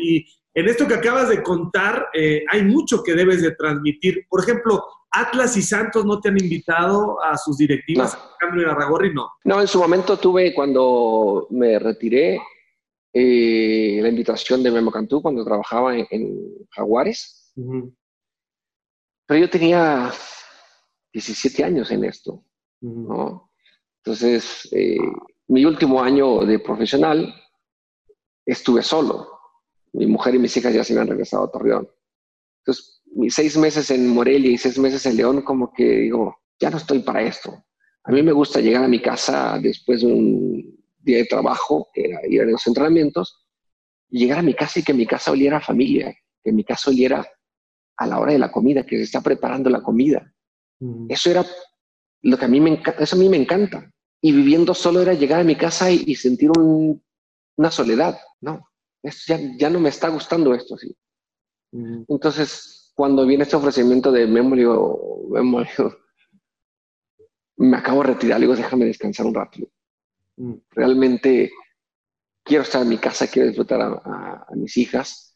Y 0.00 0.26
en 0.54 0.68
esto 0.68 0.88
que 0.88 0.94
acabas 0.94 1.28
de 1.28 1.40
contar, 1.40 2.08
eh, 2.14 2.44
hay 2.50 2.64
mucho 2.64 3.02
que 3.04 3.14
debes 3.14 3.42
de 3.42 3.52
transmitir. 3.52 4.26
Por 4.28 4.42
ejemplo, 4.42 4.84
Atlas 5.12 5.56
y 5.56 5.62
Santos 5.62 6.04
no 6.04 6.20
te 6.20 6.28
han 6.28 6.38
invitado 6.40 7.22
a 7.22 7.36
sus 7.36 7.58
directivas, 7.58 8.16
no. 8.40 8.70
a 8.70 8.74
Ragorri, 8.74 9.12
no. 9.12 9.28
No, 9.44 9.60
en 9.60 9.66
su 9.66 9.80
momento 9.80 10.16
tuve, 10.16 10.54
cuando 10.54 11.48
me 11.50 11.78
retiré, 11.78 12.40
eh, 13.12 13.98
la 14.00 14.08
invitación 14.08 14.62
de 14.62 14.70
Memo 14.70 14.92
Cantú 14.92 15.20
cuando 15.20 15.44
trabajaba 15.44 15.96
en, 15.96 16.66
Jaguares. 16.70 17.52
Pero 19.26 19.40
yo 19.40 19.50
tenía 19.50 20.12
17 21.12 21.64
años 21.64 21.90
en 21.90 22.04
esto, 22.04 22.44
¿no? 22.80 23.50
Entonces, 23.98 24.68
eh, 24.72 24.96
mi 25.48 25.64
último 25.64 26.00
año 26.00 26.46
de 26.46 26.60
profesional 26.60 27.34
estuve 28.46 28.82
solo. 28.82 29.28
Mi 29.92 30.06
mujer 30.06 30.36
y 30.36 30.38
mis 30.38 30.56
hijas 30.56 30.72
ya 30.72 30.84
se 30.84 30.92
habían 30.92 31.08
regresado 31.08 31.44
a 31.44 31.50
Torreón. 31.50 31.90
Entonces, 32.60 32.99
mis 33.10 33.34
seis 33.34 33.56
meses 33.56 33.90
en 33.90 34.08
Morelia 34.08 34.50
y 34.50 34.58
seis 34.58 34.78
meses 34.78 35.04
en 35.06 35.16
León, 35.16 35.42
como 35.42 35.72
que 35.72 35.84
digo, 35.84 36.36
ya 36.58 36.70
no 36.70 36.76
estoy 36.76 37.00
para 37.00 37.22
esto. 37.22 37.64
A 38.04 38.12
mí 38.12 38.22
me 38.22 38.32
gusta 38.32 38.60
llegar 38.60 38.84
a 38.84 38.88
mi 38.88 39.00
casa 39.00 39.58
después 39.60 40.00
de 40.00 40.06
un 40.06 40.84
día 40.98 41.18
de 41.18 41.26
trabajo, 41.26 41.88
que 41.92 42.04
era 42.04 42.20
ir 42.26 42.42
a 42.42 42.44
los 42.44 42.66
entrenamientos, 42.66 43.46
y 44.08 44.20
llegar 44.20 44.38
a 44.38 44.42
mi 44.42 44.54
casa 44.54 44.80
y 44.80 44.82
que 44.82 44.94
mi 44.94 45.06
casa 45.06 45.30
oliera 45.30 45.58
a 45.58 45.60
familia, 45.60 46.14
que 46.42 46.52
mi 46.52 46.64
casa 46.64 46.90
oliera 46.90 47.26
a 47.96 48.06
la 48.06 48.18
hora 48.18 48.32
de 48.32 48.38
la 48.38 48.50
comida, 48.50 48.84
que 48.84 48.96
se 48.96 49.02
está 49.04 49.20
preparando 49.20 49.70
la 49.70 49.82
comida. 49.82 50.32
Eso 51.08 51.30
era 51.30 51.44
lo 52.22 52.38
que 52.38 52.44
a 52.46 52.48
mí 52.48 52.60
me 52.60 52.70
encanta, 52.70 53.02
eso 53.02 53.16
a 53.16 53.18
mí 53.18 53.28
me 53.28 53.36
encanta. 53.36 53.92
Y 54.22 54.32
viviendo 54.32 54.74
solo 54.74 55.00
era 55.00 55.14
llegar 55.14 55.40
a 55.40 55.44
mi 55.44 55.56
casa 55.56 55.90
y, 55.90 56.14
sentir 56.14 56.50
una 56.50 57.70
soledad. 57.70 58.18
No, 58.40 58.68
ya, 59.02 59.38
ya, 59.58 59.70
no 59.70 59.80
me 59.80 59.90
está 59.90 60.08
gustando 60.08 60.54
esto 60.54 60.74
así. 60.74 60.96
Entonces, 62.08 62.79
cuando 62.94 63.26
viene 63.26 63.44
este 63.44 63.56
ofrecimiento 63.56 64.12
de 64.12 64.26
Memory 64.26 64.64
o 64.66 65.28
me 67.56 67.76
acabo 67.76 68.02
de 68.02 68.08
retirar, 68.08 68.40
digo, 68.40 68.56
déjame 68.56 68.86
descansar 68.86 69.26
un 69.26 69.34
rato. 69.34 69.58
Realmente 70.70 71.50
quiero 72.42 72.62
estar 72.62 72.82
en 72.82 72.88
mi 72.88 72.98
casa, 72.98 73.26
quiero 73.26 73.48
disfrutar 73.48 73.80
a, 73.80 74.46
a 74.48 74.54
mis 74.56 74.76
hijas 74.76 75.30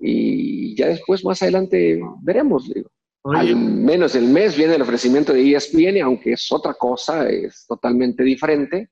y 0.00 0.76
ya 0.76 0.88
después, 0.88 1.24
más 1.24 1.42
adelante, 1.42 2.00
veremos. 2.22 2.72
Digo. 2.72 2.90
Al 3.24 3.56
menos 3.56 4.14
el 4.14 4.28
mes 4.28 4.56
viene 4.56 4.76
el 4.76 4.82
ofrecimiento 4.82 5.32
de 5.32 5.54
ESPN, 5.54 6.00
aunque 6.02 6.32
es 6.32 6.50
otra 6.50 6.74
cosa, 6.74 7.28
es 7.28 7.66
totalmente 7.66 8.22
diferente. 8.22 8.90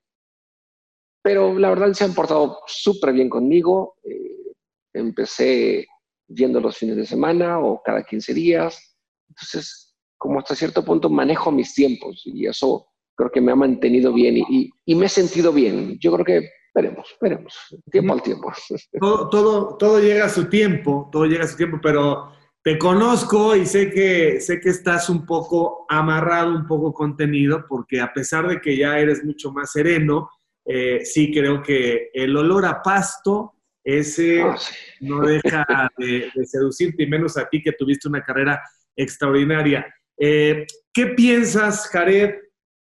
Pero 1.23 1.59
la 1.59 1.71
verdad 1.71 1.93
se 1.93 2.05
han 2.05 2.15
portado 2.15 2.59
súper 2.67 3.13
bien 3.13 3.29
conmigo. 3.29 3.97
Eh, 4.05 4.53
empecé 4.93 5.87
yendo 6.29 6.61
los 6.61 6.77
fines 6.77 6.97
de 6.97 7.07
semana 7.07 7.59
o 7.59 7.83
cada 7.83 8.03
15 8.03 8.35
días. 8.35 8.97
Entonces, 9.29 9.95
como 10.19 10.39
hasta 10.39 10.55
cierto 10.55 10.85
punto 10.85 11.11
manejo 11.11 11.51
mis 11.53 11.75
tiempos 11.75 12.23
y 12.25 12.47
eso 12.47 12.89
creo 13.17 13.31
que 13.31 13.41
me 13.41 13.53
ha 13.53 13.57
mantenido 13.57 14.13
bien 14.13 14.37
y, 14.37 14.71
me 14.95 15.07
he 15.07 15.09
sentido 15.09 15.53
bien. 15.53 15.99
Yo 15.99 16.13
creo 16.13 16.25
que 16.25 16.51
veremos, 16.75 17.17
veremos, 17.21 17.55
tiempo 17.91 18.13
al 18.13 18.23
tiempo. 18.23 18.53
Todo, 19.01 19.29
todo, 19.31 19.77
todo 19.79 20.01
llega 20.01 20.27
a 20.27 20.29
su 20.29 20.49
tiempo, 20.49 21.09
todo 21.11 21.25
llega 21.25 21.45
a 21.45 21.49
su 21.49 21.57
tiempo, 21.57 21.79
pero 21.83 22.31
te 22.63 22.79
conozco 22.79 23.57
y 23.57 23.65
sé 23.65 23.91
que, 23.91 24.41
sé 24.41 24.61
que 24.61 24.71
estás 24.71 25.09
un 25.09 25.25
poco 25.25 25.87
amarrado, 25.89 26.51
un 26.51 26.67
poco 26.67 26.93
contenido, 26.93 27.65
porque 27.69 28.01
a 28.01 28.13
pesar 28.13 28.49
de 28.49 28.61
que 28.61 28.77
ya 28.77 28.99
eres 28.99 29.25
mucho 29.25 29.53
más 29.53 29.73
sereno, 29.73 30.29
eh, 30.65 31.05
sí 31.05 31.33
creo 31.33 31.63
que 31.63 32.11
el 32.13 32.37
olor 32.37 32.67
a 32.67 32.83
pasto, 32.83 33.55
ese 33.87 34.43
ah, 34.43 34.57
no 35.01 35.21
deja 35.21 35.65
de, 35.97 36.29
seducirte, 36.45 37.05
y 37.05 37.07
menos 37.07 37.37
a 37.39 37.49
ti 37.49 37.63
que 37.63 37.73
tuviste 37.73 38.09
una 38.09 38.23
carrera 38.23 38.61
extraordinaria. 38.97 39.87
Eh, 40.19 40.67
¿Qué 40.93 41.07
piensas, 41.09 41.89
Jared? 41.89 42.35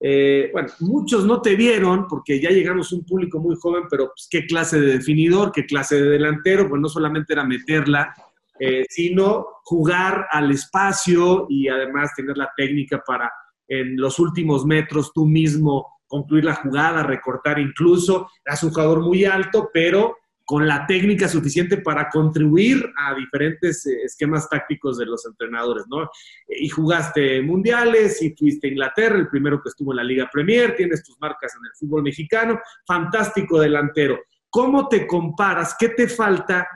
Eh, 0.00 0.48
bueno, 0.52 0.68
muchos 0.80 1.26
no 1.26 1.42
te 1.42 1.54
vieron 1.54 2.06
porque 2.08 2.40
ya 2.40 2.48
llegamos 2.48 2.90
a 2.90 2.96
un 2.96 3.04
público 3.04 3.38
muy 3.38 3.56
joven, 3.56 3.84
pero 3.90 4.06
pues, 4.06 4.26
qué 4.30 4.46
clase 4.46 4.80
de 4.80 4.94
definidor, 4.94 5.52
qué 5.52 5.66
clase 5.66 6.00
de 6.00 6.10
delantero, 6.10 6.66
pues 6.66 6.80
no 6.80 6.88
solamente 6.88 7.34
era 7.34 7.44
meterla, 7.44 8.14
eh, 8.58 8.86
sino 8.88 9.46
jugar 9.64 10.26
al 10.30 10.50
espacio 10.50 11.46
y 11.50 11.68
además 11.68 12.14
tener 12.16 12.38
la 12.38 12.50
técnica 12.56 13.02
para 13.06 13.30
en 13.68 13.96
los 13.96 14.18
últimos 14.18 14.64
metros 14.64 15.12
tú 15.12 15.26
mismo 15.26 16.00
concluir 16.06 16.44
la 16.44 16.54
jugada, 16.54 17.02
recortar 17.02 17.58
incluso. 17.58 18.30
Eras 18.46 18.62
un 18.62 18.70
jugador 18.70 19.02
muy 19.02 19.26
alto, 19.26 19.68
pero 19.74 20.16
con 20.46 20.66
la 20.66 20.86
técnica 20.86 21.28
suficiente 21.28 21.78
para 21.78 22.08
contribuir 22.08 22.88
a 22.96 23.14
diferentes 23.14 23.84
eh, 23.84 24.04
esquemas 24.04 24.48
tácticos 24.48 24.96
de 24.96 25.04
los 25.04 25.26
entrenadores, 25.26 25.84
¿no? 25.88 26.08
Y 26.48 26.68
jugaste 26.68 27.42
mundiales 27.42 28.22
y 28.22 28.30
fuiste 28.30 28.68
a 28.68 28.70
Inglaterra, 28.70 29.18
el 29.18 29.28
primero 29.28 29.60
que 29.60 29.70
estuvo 29.70 29.92
en 29.92 29.96
la 29.96 30.04
Liga 30.04 30.30
Premier, 30.32 30.76
tienes 30.76 31.02
tus 31.02 31.20
marcas 31.20 31.52
en 31.56 31.66
el 31.66 31.72
fútbol 31.76 32.04
mexicano, 32.04 32.60
fantástico 32.86 33.60
delantero. 33.60 34.20
¿Cómo 34.48 34.88
te 34.88 35.06
comparas? 35.06 35.74
¿Qué 35.76 35.88
te 35.88 36.06
falta 36.06 36.66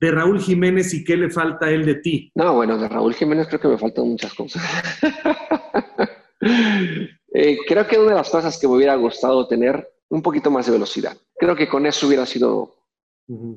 de 0.00 0.10
Raúl 0.10 0.40
Jiménez 0.40 0.94
y 0.94 1.04
qué 1.04 1.16
le 1.16 1.28
falta 1.28 1.66
a 1.66 1.70
él 1.70 1.84
de 1.84 1.96
ti? 1.96 2.32
No, 2.34 2.54
bueno, 2.54 2.78
de 2.78 2.88
Raúl 2.88 3.12
Jiménez 3.12 3.46
creo 3.48 3.60
que 3.60 3.68
me 3.68 3.78
faltan 3.78 4.08
muchas 4.08 4.34
cosas. 4.34 4.62
Eh, 7.30 7.58
creo 7.68 7.86
que 7.86 7.98
una 7.98 8.10
de 8.10 8.16
las 8.16 8.30
cosas 8.30 8.58
que 8.58 8.66
me 8.66 8.74
hubiera 8.74 8.94
gustado 8.94 9.46
tener 9.46 9.86
un 10.08 10.22
poquito 10.22 10.50
más 10.50 10.66
de 10.66 10.72
velocidad. 10.72 11.16
Creo 11.36 11.54
que 11.54 11.68
con 11.68 11.84
eso 11.84 12.06
hubiera 12.06 12.24
sido 12.24 12.78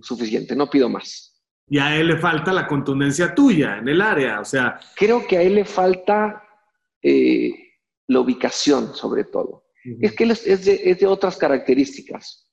suficiente, 0.02 0.56
no 0.56 0.70
pido 0.70 0.90
más. 0.90 1.32
Y 1.68 1.80
a 1.80 1.96
él 1.96 2.08
le 2.08 2.18
falta 2.18 2.52
la 2.52 2.68
contundencia 2.68 3.34
tuya 3.34 3.78
en 3.78 3.88
el 3.88 4.02
área, 4.02 4.42
o 4.42 4.46
sea... 4.46 4.80
Creo 4.96 5.26
que 5.26 5.38
a 5.38 5.42
él 5.42 5.56
le 5.56 5.66
falta 5.66 6.44
eh, 7.02 7.54
la 8.08 8.20
ubicación, 8.20 8.94
sobre 8.94 9.24
todo. 9.24 9.66
Es 10.02 10.14
que 10.14 10.26
él 10.26 10.32
es, 10.32 10.66
de, 10.66 11.08
otras 11.08 11.38
características. 11.38 12.48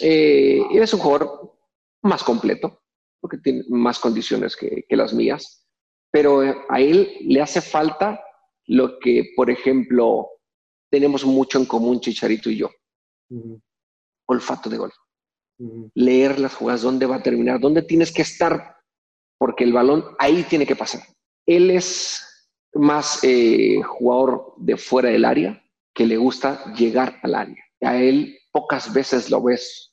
Eh, 0.00 0.62
él 0.70 0.82
es 0.82 0.94
un 0.94 1.00
jugador 1.00 1.58
más 2.02 2.22
completo, 2.22 2.82
porque 3.20 3.38
tiene 3.38 3.64
más 3.68 3.98
condiciones 3.98 4.56
que, 4.56 4.84
las 4.90 5.12
mías, 5.12 5.66
pero 6.10 6.40
a 6.68 6.80
él 6.80 7.16
le 7.22 7.42
hace 7.42 7.60
falta 7.60 8.20
lo 8.66 8.98
que, 8.98 9.32
por 9.36 9.50
ejemplo, 9.50 10.28
tenemos 10.90 11.24
mucho 11.24 11.58
en 11.58 11.66
común 11.66 12.00
Chicharito 12.00 12.48
y 12.50 12.56
yo. 12.56 12.70
Olfato 14.26 14.70
de 14.70 14.78
gol. 14.78 14.92
Leer 15.94 16.38
las 16.38 16.54
jugadas, 16.54 16.82
dónde 16.82 17.06
va 17.06 17.16
a 17.16 17.22
terminar, 17.22 17.58
dónde 17.58 17.82
tienes 17.82 18.12
que 18.12 18.22
estar, 18.22 18.76
porque 19.38 19.64
el 19.64 19.72
balón 19.72 20.04
ahí 20.18 20.44
tiene 20.44 20.66
que 20.66 20.76
pasar. 20.76 21.02
Él 21.46 21.70
es 21.70 22.22
más 22.74 23.20
eh, 23.22 23.80
jugador 23.82 24.54
de 24.58 24.76
fuera 24.76 25.10
del 25.10 25.24
área, 25.24 25.62
que 25.94 26.06
le 26.06 26.16
gusta 26.16 26.72
llegar 26.74 27.18
al 27.22 27.34
área. 27.34 27.64
A 27.80 27.96
él 27.96 28.38
pocas 28.52 28.92
veces 28.92 29.30
lo 29.30 29.42
ves 29.42 29.92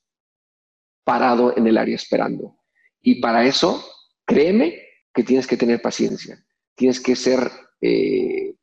parado 1.03 1.55
en 1.57 1.68
el 1.68 1.78
área 1.78 1.95
esperando. 1.95 2.59
Y 3.01 3.22
para 3.22 3.45
eso, 3.45 3.84
créeme 4.26 4.82
que 5.13 5.24
tienes 5.24 5.47
que 5.47 5.57
tener 5.57 5.82
paciencia. 5.82 6.43
Tienes 6.76 6.99
que 6.99 7.16
ser 7.16 7.49
eh, 7.82 8.55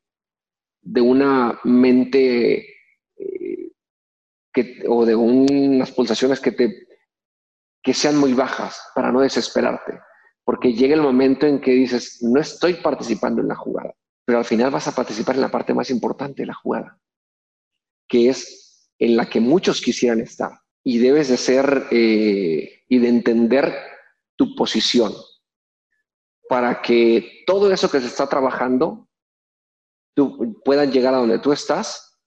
de 0.82 1.00
una 1.00 1.58
mente 1.64 2.66
eh, 3.16 3.72
que, 4.52 4.82
o 4.88 5.06
de 5.06 5.14
unas 5.14 5.90
pulsaciones 5.92 6.40
que, 6.40 6.52
te, 6.52 6.86
que 7.82 7.94
sean 7.94 8.16
muy 8.16 8.32
bajas 8.32 8.80
para 8.94 9.10
no 9.10 9.20
desesperarte. 9.20 10.00
Porque 10.44 10.72
llega 10.72 10.94
el 10.94 11.02
momento 11.02 11.46
en 11.46 11.60
que 11.60 11.72
dices, 11.72 12.18
no 12.22 12.40
estoy 12.40 12.74
participando 12.74 13.40
en 13.40 13.48
la 13.48 13.56
jugada, 13.56 13.94
pero 14.24 14.38
al 14.38 14.44
final 14.44 14.70
vas 14.70 14.88
a 14.88 14.94
participar 14.94 15.36
en 15.36 15.42
la 15.42 15.50
parte 15.50 15.74
más 15.74 15.90
importante 15.90 16.42
de 16.42 16.46
la 16.46 16.54
jugada, 16.54 16.98
que 18.08 18.28
es 18.28 18.90
en 18.98 19.16
la 19.16 19.28
que 19.28 19.40
muchos 19.40 19.80
quisieran 19.80 20.20
estar. 20.20 20.52
Y 20.84 20.98
debes 20.98 21.28
de 21.28 21.36
ser 21.36 21.86
eh, 21.90 22.82
y 22.88 22.98
de 22.98 23.08
entender 23.08 23.72
tu 24.36 24.54
posición 24.56 25.12
para 26.48 26.82
que 26.82 27.44
todo 27.46 27.72
eso 27.72 27.90
que 27.90 28.00
se 28.00 28.08
está 28.08 28.28
trabajando 28.28 29.08
puedan 30.64 30.90
llegar 30.90 31.14
a 31.14 31.18
donde 31.18 31.38
tú 31.38 31.52
estás 31.52 32.20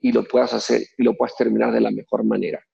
y 0.00 0.12
lo 0.12 0.24
puedas 0.24 0.52
hacer 0.52 0.82
y 0.98 1.04
lo 1.04 1.14
puedas 1.14 1.36
terminar 1.36 1.72
de 1.72 1.80
la 1.80 1.90
mejor 1.90 2.24
manera. 2.24 2.64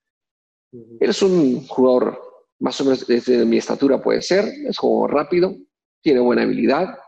Eres 1.00 1.22
un 1.22 1.66
jugador 1.66 2.20
más 2.60 2.80
o 2.80 2.84
menos 2.84 3.06
desde 3.06 3.44
mi 3.44 3.56
estatura 3.58 4.02
puede 4.02 4.22
ser, 4.22 4.44
es 4.66 4.76
juego 4.76 5.06
rápido, 5.06 5.54
tiene 6.02 6.20
buena 6.20 6.42
habilidad, 6.42 6.98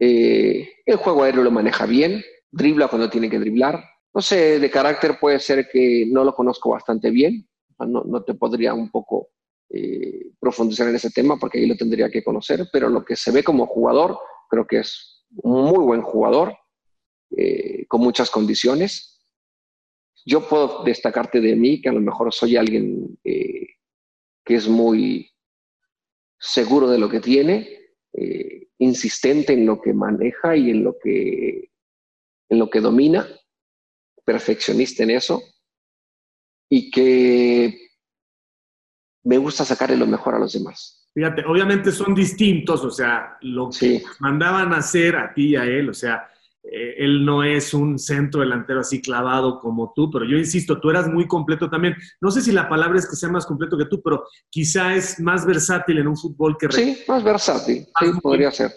eh, 0.00 0.68
el 0.86 0.96
juego 0.96 1.24
aéreo 1.24 1.42
lo 1.42 1.50
maneja 1.50 1.86
bien, 1.86 2.22
dribla 2.50 2.88
cuando 2.88 3.10
tiene 3.10 3.28
que 3.28 3.38
driblar. 3.38 3.82
No 4.14 4.22
sé, 4.22 4.58
de 4.58 4.70
carácter 4.70 5.18
puede 5.20 5.38
ser 5.38 5.68
que 5.70 6.06
no 6.10 6.24
lo 6.24 6.34
conozco 6.34 6.70
bastante 6.70 7.10
bien, 7.10 7.46
no, 7.78 8.02
no 8.04 8.22
te 8.24 8.34
podría 8.34 8.74
un 8.74 8.90
poco 8.90 9.28
eh, 9.70 10.30
profundizar 10.40 10.88
en 10.88 10.96
ese 10.96 11.10
tema 11.10 11.36
porque 11.38 11.58
ahí 11.58 11.66
lo 11.66 11.76
tendría 11.76 12.10
que 12.10 12.24
conocer, 12.24 12.68
pero 12.72 12.88
lo 12.88 13.04
que 13.04 13.16
se 13.16 13.30
ve 13.30 13.44
como 13.44 13.66
jugador, 13.66 14.18
creo 14.48 14.66
que 14.66 14.78
es 14.78 15.26
un 15.42 15.64
muy 15.66 15.84
buen 15.84 16.02
jugador, 16.02 16.56
eh, 17.36 17.84
con 17.86 18.00
muchas 18.00 18.30
condiciones. 18.30 19.17
Yo 20.24 20.48
puedo 20.48 20.84
destacarte 20.84 21.40
de 21.40 21.56
mí, 21.56 21.80
que 21.80 21.88
a 21.88 21.92
lo 21.92 22.00
mejor 22.00 22.32
soy 22.32 22.56
alguien 22.56 23.18
eh, 23.24 23.66
que 24.44 24.54
es 24.54 24.68
muy 24.68 25.30
seguro 26.38 26.88
de 26.88 26.98
lo 26.98 27.08
que 27.08 27.20
tiene, 27.20 27.78
insistente 28.78 29.52
en 29.52 29.66
lo 29.66 29.80
que 29.80 29.92
maneja 29.92 30.56
y 30.56 30.70
en 30.70 30.84
lo 30.84 30.96
que, 30.98 31.70
en 32.48 32.58
lo 32.58 32.70
que 32.70 32.80
domina, 32.80 33.26
perfeccionista 34.24 35.02
en 35.02 35.10
eso, 35.10 35.42
y 36.70 36.90
que 36.90 37.88
me 39.24 39.38
gusta 39.38 39.64
sacarle 39.64 39.96
lo 39.96 40.06
mejor 40.06 40.34
a 40.34 40.38
los 40.38 40.52
demás. 40.52 41.08
Fíjate, 41.14 41.44
obviamente 41.44 41.90
son 41.90 42.14
distintos, 42.14 42.84
o 42.84 42.90
sea, 42.90 43.36
lo 43.40 43.70
que 43.70 44.02
mandaban 44.20 44.72
a 44.72 44.78
hacer 44.78 45.16
a 45.16 45.34
ti 45.34 45.48
y 45.50 45.56
a 45.56 45.64
él, 45.64 45.88
o 45.88 45.94
sea, 45.94 46.30
eh, 46.62 46.94
él 46.98 47.24
no 47.24 47.42
es 47.42 47.72
un 47.72 47.98
centro 47.98 48.40
delantero 48.40 48.80
así 48.80 49.00
clavado 49.00 49.58
como 49.60 49.92
tú, 49.94 50.10
pero 50.10 50.24
yo 50.24 50.36
insisto, 50.36 50.80
tú 50.80 50.90
eras 50.90 51.08
muy 51.08 51.26
completo 51.26 51.70
también. 51.70 51.94
No 52.20 52.30
sé 52.30 52.42
si 52.42 52.52
la 52.52 52.68
palabra 52.68 52.98
es 52.98 53.08
que 53.08 53.16
sea 53.16 53.28
más 53.28 53.46
completo 53.46 53.78
que 53.78 53.86
tú, 53.86 54.02
pero 54.02 54.24
quizá 54.50 54.94
es 54.94 55.18
más 55.20 55.46
versátil 55.46 55.98
en 55.98 56.08
un 56.08 56.16
fútbol 56.16 56.56
que... 56.58 56.70
Sí, 56.70 56.98
más 57.08 57.24
versátil, 57.24 57.86
sí, 57.98 58.06
podría 58.20 58.50
ser. 58.50 58.72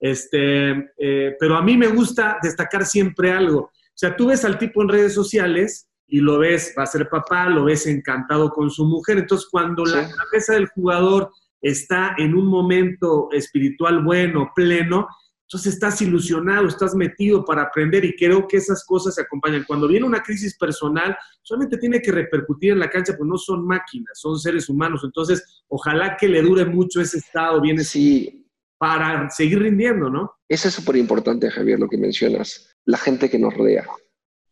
Este, 0.00 0.70
eh, 0.98 1.36
pero 1.38 1.56
a 1.56 1.62
mí 1.62 1.76
me 1.76 1.86
gusta 1.86 2.38
destacar 2.42 2.84
siempre 2.84 3.30
algo. 3.30 3.60
O 3.60 3.94
sea, 3.94 4.16
tú 4.16 4.26
ves 4.26 4.44
al 4.44 4.58
tipo 4.58 4.82
en 4.82 4.88
redes 4.88 5.14
sociales 5.14 5.88
y 6.08 6.18
lo 6.18 6.38
ves, 6.38 6.74
va 6.76 6.82
a 6.82 6.86
ser 6.86 7.08
papá, 7.08 7.48
lo 7.48 7.64
ves 7.64 7.86
encantado 7.86 8.50
con 8.50 8.68
su 8.68 8.84
mujer. 8.84 9.18
Entonces, 9.18 9.48
cuando 9.50 9.84
la 9.84 10.10
cabeza 10.10 10.54
del 10.54 10.66
jugador 10.68 11.30
está 11.60 12.14
en 12.18 12.34
un 12.34 12.46
momento 12.46 13.28
espiritual 13.30 14.02
bueno, 14.02 14.50
pleno, 14.56 15.06
entonces 15.52 15.74
estás 15.74 16.00
ilusionado, 16.00 16.66
estás 16.66 16.94
metido 16.94 17.44
para 17.44 17.64
aprender 17.64 18.06
y 18.06 18.16
creo 18.16 18.48
que 18.48 18.56
esas 18.56 18.84
cosas 18.86 19.16
se 19.16 19.20
acompañan. 19.20 19.64
Cuando 19.66 19.86
viene 19.86 20.06
una 20.06 20.22
crisis 20.22 20.56
personal, 20.56 21.14
solamente 21.42 21.76
tiene 21.76 22.00
que 22.00 22.10
repercutir 22.10 22.72
en 22.72 22.78
la 22.78 22.88
cancha, 22.88 23.14
pues 23.18 23.28
no 23.28 23.36
son 23.36 23.66
máquinas, 23.66 24.18
son 24.18 24.38
seres 24.38 24.70
humanos. 24.70 25.02
Entonces, 25.04 25.62
ojalá 25.68 26.16
que 26.16 26.26
le 26.26 26.40
dure 26.40 26.64
mucho 26.64 27.02
ese 27.02 27.18
estado 27.18 27.60
bien 27.60 27.84
sí. 27.84 28.48
para 28.78 29.28
seguir 29.28 29.58
rindiendo, 29.58 30.08
¿no? 30.08 30.32
Eso 30.48 30.68
es 30.68 30.74
súper 30.74 30.96
importante, 30.96 31.50
Javier, 31.50 31.78
lo 31.78 31.88
que 31.90 31.98
mencionas, 31.98 32.74
la 32.86 32.96
gente 32.96 33.28
que 33.28 33.38
nos 33.38 33.52
rodea 33.54 33.86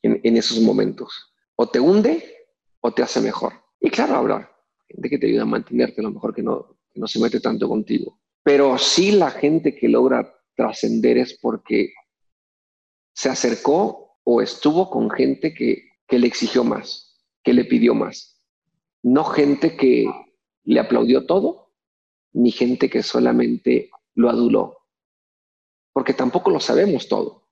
en 0.03 0.36
esos 0.36 0.61
momentos 0.61 1.32
o 1.57 1.66
te 1.70 1.80
hunde 1.80 2.46
o 2.80 2.92
te 2.92 3.03
hace 3.03 3.22
mejor. 3.22 3.55
Y 3.80 3.88
claro, 3.88 4.16
habrá 4.16 4.51
gente 4.86 5.09
que 5.09 5.18
te 5.18 5.28
ayuda 5.28 5.42
a 5.42 5.46
mantenerte, 5.46 6.03
a 6.03 6.05
lo 6.05 6.11
mejor 6.11 6.34
que 6.34 6.42
no, 6.42 6.76
no 6.94 7.07
se 7.07 7.18
mete 7.18 7.40
tanto 7.40 7.68
contigo. 7.68 8.18
Pero 8.42 8.76
sí 8.76 9.12
la 9.12 9.30
gente 9.30 9.74
que 9.74 9.88
logra 9.88 10.34
trascender 10.61 11.18
es 11.18 11.38
porque 11.40 11.92
se 13.14 13.28
acercó 13.28 14.18
o 14.24 14.42
estuvo 14.42 14.90
con 14.90 15.11
gente 15.11 15.54
que, 15.54 15.90
que 16.06 16.18
le 16.18 16.26
exigió 16.26 16.64
más, 16.64 17.20
que 17.42 17.52
le 17.52 17.64
pidió 17.64 17.94
más. 17.94 18.40
No 19.02 19.24
gente 19.24 19.76
que 19.76 20.06
le 20.64 20.80
aplaudió 20.80 21.26
todo, 21.26 21.72
ni 22.32 22.50
gente 22.50 22.90
que 22.90 23.02
solamente 23.02 23.90
lo 24.14 24.28
aduló. 24.28 24.78
Porque 25.92 26.12
tampoco 26.12 26.50
lo 26.50 26.61
sabemos 26.61 27.08
todo. 27.08 27.48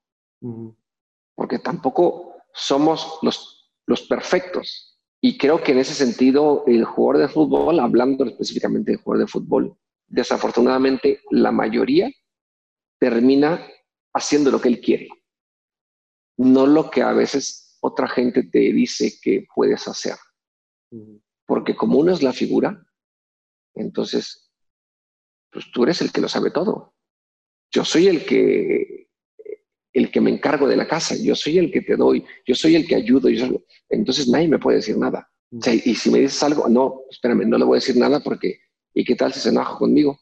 Porque 1.35 1.59
tampoco 1.59 2.35
somos 2.53 3.19
los 3.21 3.59
los 3.89 4.03
perfectos. 4.03 4.99
Y 5.19 5.37
creo 5.37 5.61
que 5.61 5.73
en 5.73 5.79
ese 5.79 5.95
sentido, 5.95 6.63
el 6.67 6.85
jugador 6.85 7.23
de 7.23 7.33
fútbol, 7.33 7.79
hablando 7.79 8.23
específicamente 8.23 8.91
del 8.91 9.01
jugador 9.01 9.25
de 9.25 9.31
fútbol, 9.31 9.75
desafortunadamente 10.07 11.21
la 11.31 11.51
mayoría 11.51 12.09
termina 12.99 13.65
haciendo 14.13 14.51
lo 14.51 14.61
que 14.61 14.67
él 14.67 14.81
quiere, 14.81 15.07
no 16.37 16.65
lo 16.67 16.89
que 16.89 17.01
a 17.01 17.13
veces 17.13 17.77
otra 17.81 18.07
gente 18.07 18.43
te 18.43 18.59
dice 18.59 19.13
que 19.21 19.45
puedes 19.55 19.87
hacer. 19.87 20.15
Porque 21.45 21.75
como 21.75 21.99
uno 21.99 22.11
es 22.11 22.21
la 22.21 22.33
figura, 22.33 22.85
entonces, 23.75 24.51
pues 25.51 25.71
tú 25.71 25.83
eres 25.83 26.01
el 26.01 26.11
que 26.11 26.21
lo 26.21 26.27
sabe 26.27 26.51
todo. 26.51 26.95
Yo 27.71 27.85
soy 27.85 28.07
el 28.07 28.25
que 28.25 28.99
el 29.91 30.11
que 30.11 30.21
me 30.21 30.29
encargo 30.29 30.67
de 30.67 30.75
la 30.75 30.87
casa, 30.87 31.15
yo 31.15 31.35
soy 31.35 31.57
el 31.57 31.71
que 31.71 31.81
te 31.81 31.95
doy, 31.95 32.23
yo 32.45 32.53
soy 32.53 32.75
el 32.75 32.87
que 32.87 32.95
ayudo, 32.95 33.27
entonces 33.89 34.27
nadie 34.27 34.47
me 34.47 34.59
puede 34.59 34.77
decir 34.77 34.97
nada. 34.97 35.29
y 35.51 35.95
si 35.95 36.11
me 36.11 36.19
dices 36.19 36.41
algo, 36.43 36.69
no, 36.69 37.01
espérame, 37.09 37.47
no 37.47 37.57
le 37.57 37.65
voy 37.65 37.77
a 37.77 37.81
decir 37.81 37.97
nada 37.97 38.19
porque, 38.19 38.59
¿y 38.93 39.03
qué 39.03 39.15
tal 39.15 39.33
si 39.33 39.39
se 39.39 39.49
enoja 39.49 39.77
conmigo? 39.77 40.19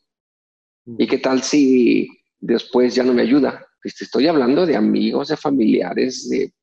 ¿Y 0.98 1.06
qué 1.06 1.18
tal 1.18 1.44
si 1.44 2.08
después 2.40 2.96
ya 2.96 3.04
no 3.04 3.14
me 3.14 3.22
ayuda? 3.22 3.66
Pues 3.82 4.02
estoy 4.02 4.28
hablando 4.28 4.66
de 4.66 4.76
amigos, 4.76 5.30
de 5.30 5.38
familiares, 5.38 6.30
de 6.30 6.54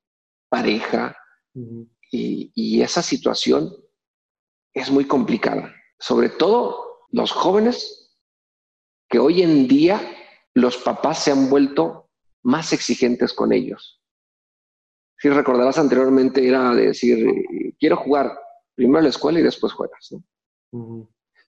pareja, 0.48 1.16
y, 2.10 2.52
y 2.54 2.82
esa 2.82 3.02
situación 3.02 3.74
es 4.72 4.90
muy 4.90 5.06
complicada. 5.06 5.74
Sobre 5.98 6.28
todo 6.28 7.06
los 7.10 7.32
jóvenes 7.32 8.16
que 9.08 9.18
hoy 9.18 9.42
en 9.42 9.68
día 9.68 10.00
los 10.54 10.76
papás 10.76 11.24
se 11.24 11.30
han 11.30 11.48
vuelto 11.50 12.10
más 12.42 12.72
exigentes 12.72 13.32
con 13.32 13.52
ellos. 13.52 14.00
Si 15.18 15.28
recordarás 15.28 15.78
anteriormente 15.78 16.46
era 16.46 16.74
decir, 16.74 17.26
quiero 17.78 17.96
jugar 17.96 18.38
primero 18.74 19.02
la 19.02 19.08
escuela 19.08 19.40
y 19.40 19.42
después 19.42 19.72
juegas. 19.72 20.14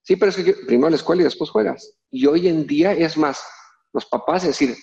Sí, 0.03 0.17
pero 0.17 0.31
es 0.31 0.37
que 0.37 0.53
primero 0.53 0.91
la 0.91 0.97
escuela 0.97 1.23
y 1.23 1.25
después 1.25 1.51
juegas. 1.51 1.99
Y 2.11 2.27
hoy 2.27 2.49
en 2.49 2.67
día 2.67 2.93
es 2.93 3.17
más, 3.17 3.45
los 3.97 4.05
papás 4.05 4.43
decir, 4.43 4.77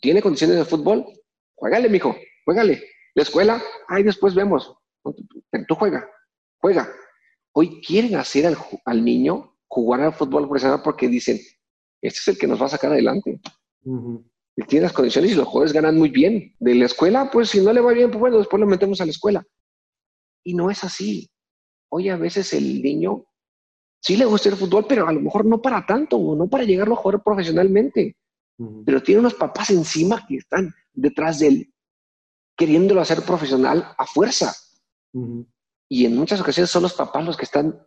¿tiene 0.00 0.22
condiciones 0.22 0.56
de 0.56 0.64
fútbol? 0.64 1.04
Juégale, 1.54 1.90
mijo, 1.90 2.16
juégale. 2.46 2.82
La 3.14 3.22
escuela, 3.24 3.62
ahí 3.88 4.02
después 4.02 4.34
vemos. 4.34 4.74
Pero 5.50 5.64
tú 5.68 5.74
juega, 5.74 6.08
juega. 6.56 6.90
Hoy 7.52 7.82
quieren 7.82 8.16
hacer 8.16 8.46
al, 8.86 9.04
niño 9.04 9.54
jugar 9.68 10.00
al 10.00 10.14
fútbol 10.14 10.48
profesional 10.48 10.80
porque 10.82 11.08
dicen, 11.08 11.36
este 12.00 12.20
es 12.20 12.28
el 12.28 12.38
que 12.38 12.46
nos 12.46 12.60
va 12.60 12.66
a 12.66 12.70
sacar 12.70 12.90
adelante. 12.90 13.38
Él 13.84 14.66
tiene 14.66 14.84
las 14.84 14.94
condiciones 14.94 15.32
y 15.32 15.34
los 15.34 15.46
jugadores 15.46 15.74
ganan 15.74 15.98
muy 15.98 16.08
bien. 16.08 16.56
De 16.58 16.74
la 16.74 16.86
escuela, 16.86 17.30
pues 17.30 17.50
si 17.50 17.60
no 17.60 17.70
le 17.70 17.82
va 17.82 17.92
bien, 17.92 18.10
pues 18.10 18.20
bueno, 18.20 18.38
después 18.38 18.58
lo 18.58 18.66
metemos 18.66 19.02
a 19.02 19.04
la 19.04 19.10
escuela. 19.10 19.46
Y 20.42 20.54
no 20.54 20.70
es 20.70 20.82
así. 20.84 21.30
Hoy 21.90 22.08
a 22.08 22.16
veces 22.16 22.54
el 22.54 22.80
niño 22.80 23.26
sí 24.06 24.16
le 24.16 24.24
gusta 24.24 24.48
el 24.48 24.54
fútbol, 24.54 24.86
pero 24.88 25.08
a 25.08 25.12
lo 25.12 25.20
mejor 25.20 25.44
no 25.44 25.60
para 25.60 25.84
tanto, 25.84 26.16
no 26.36 26.46
para 26.46 26.62
llegarlo 26.62 26.94
a 26.94 26.98
jugar 26.98 27.24
profesionalmente. 27.24 28.16
Pero 28.84 29.02
tiene 29.02 29.18
unos 29.18 29.34
papás 29.34 29.70
encima 29.70 30.24
que 30.28 30.36
están 30.36 30.72
detrás 30.94 31.40
de 31.40 31.48
él, 31.48 31.74
queriéndolo 32.56 33.00
hacer 33.00 33.22
profesional 33.22 33.84
a 33.98 34.06
fuerza. 34.06 34.54
Y 35.88 36.06
en 36.06 36.16
muchas 36.16 36.40
ocasiones 36.40 36.70
son 36.70 36.84
los 36.84 36.94
papás 36.94 37.24
los 37.26 37.36
que 37.36 37.46
están 37.46 37.84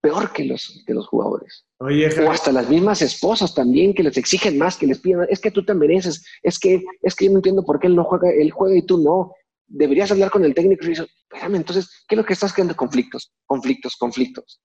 peor 0.00 0.32
que 0.32 0.44
los, 0.44 0.84
que 0.86 0.94
los 0.94 1.08
jugadores. 1.08 1.66
o 1.80 2.30
hasta 2.30 2.52
las 2.52 2.68
mismas 2.68 3.02
esposas 3.02 3.52
también 3.52 3.94
que 3.94 4.04
les 4.04 4.16
exigen 4.16 4.56
más, 4.56 4.76
que 4.76 4.86
les 4.86 5.00
piden, 5.00 5.26
es 5.28 5.40
que 5.40 5.50
tú 5.50 5.64
te 5.64 5.74
mereces, 5.74 6.24
es 6.44 6.60
que, 6.60 6.84
es 7.02 7.16
que 7.16 7.24
yo 7.24 7.32
no 7.32 7.38
entiendo 7.38 7.64
por 7.64 7.80
qué 7.80 7.88
él 7.88 7.96
no 7.96 8.04
juega, 8.04 8.30
él 8.30 8.52
juega 8.52 8.76
y 8.76 8.82
tú 8.82 8.98
no. 8.98 9.32
Deberías 9.66 10.10
hablar 10.10 10.30
con 10.30 10.44
el 10.44 10.54
técnico 10.54 10.84
y 10.84 10.90
dices, 10.90 11.06
espérame, 11.22 11.56
entonces, 11.56 12.04
¿qué 12.08 12.14
es 12.14 12.16
lo 12.18 12.24
que 12.24 12.32
estás 12.32 12.52
creando? 12.52 12.76
Conflictos, 12.76 13.32
conflictos, 13.46 13.96
conflictos. 13.96 14.62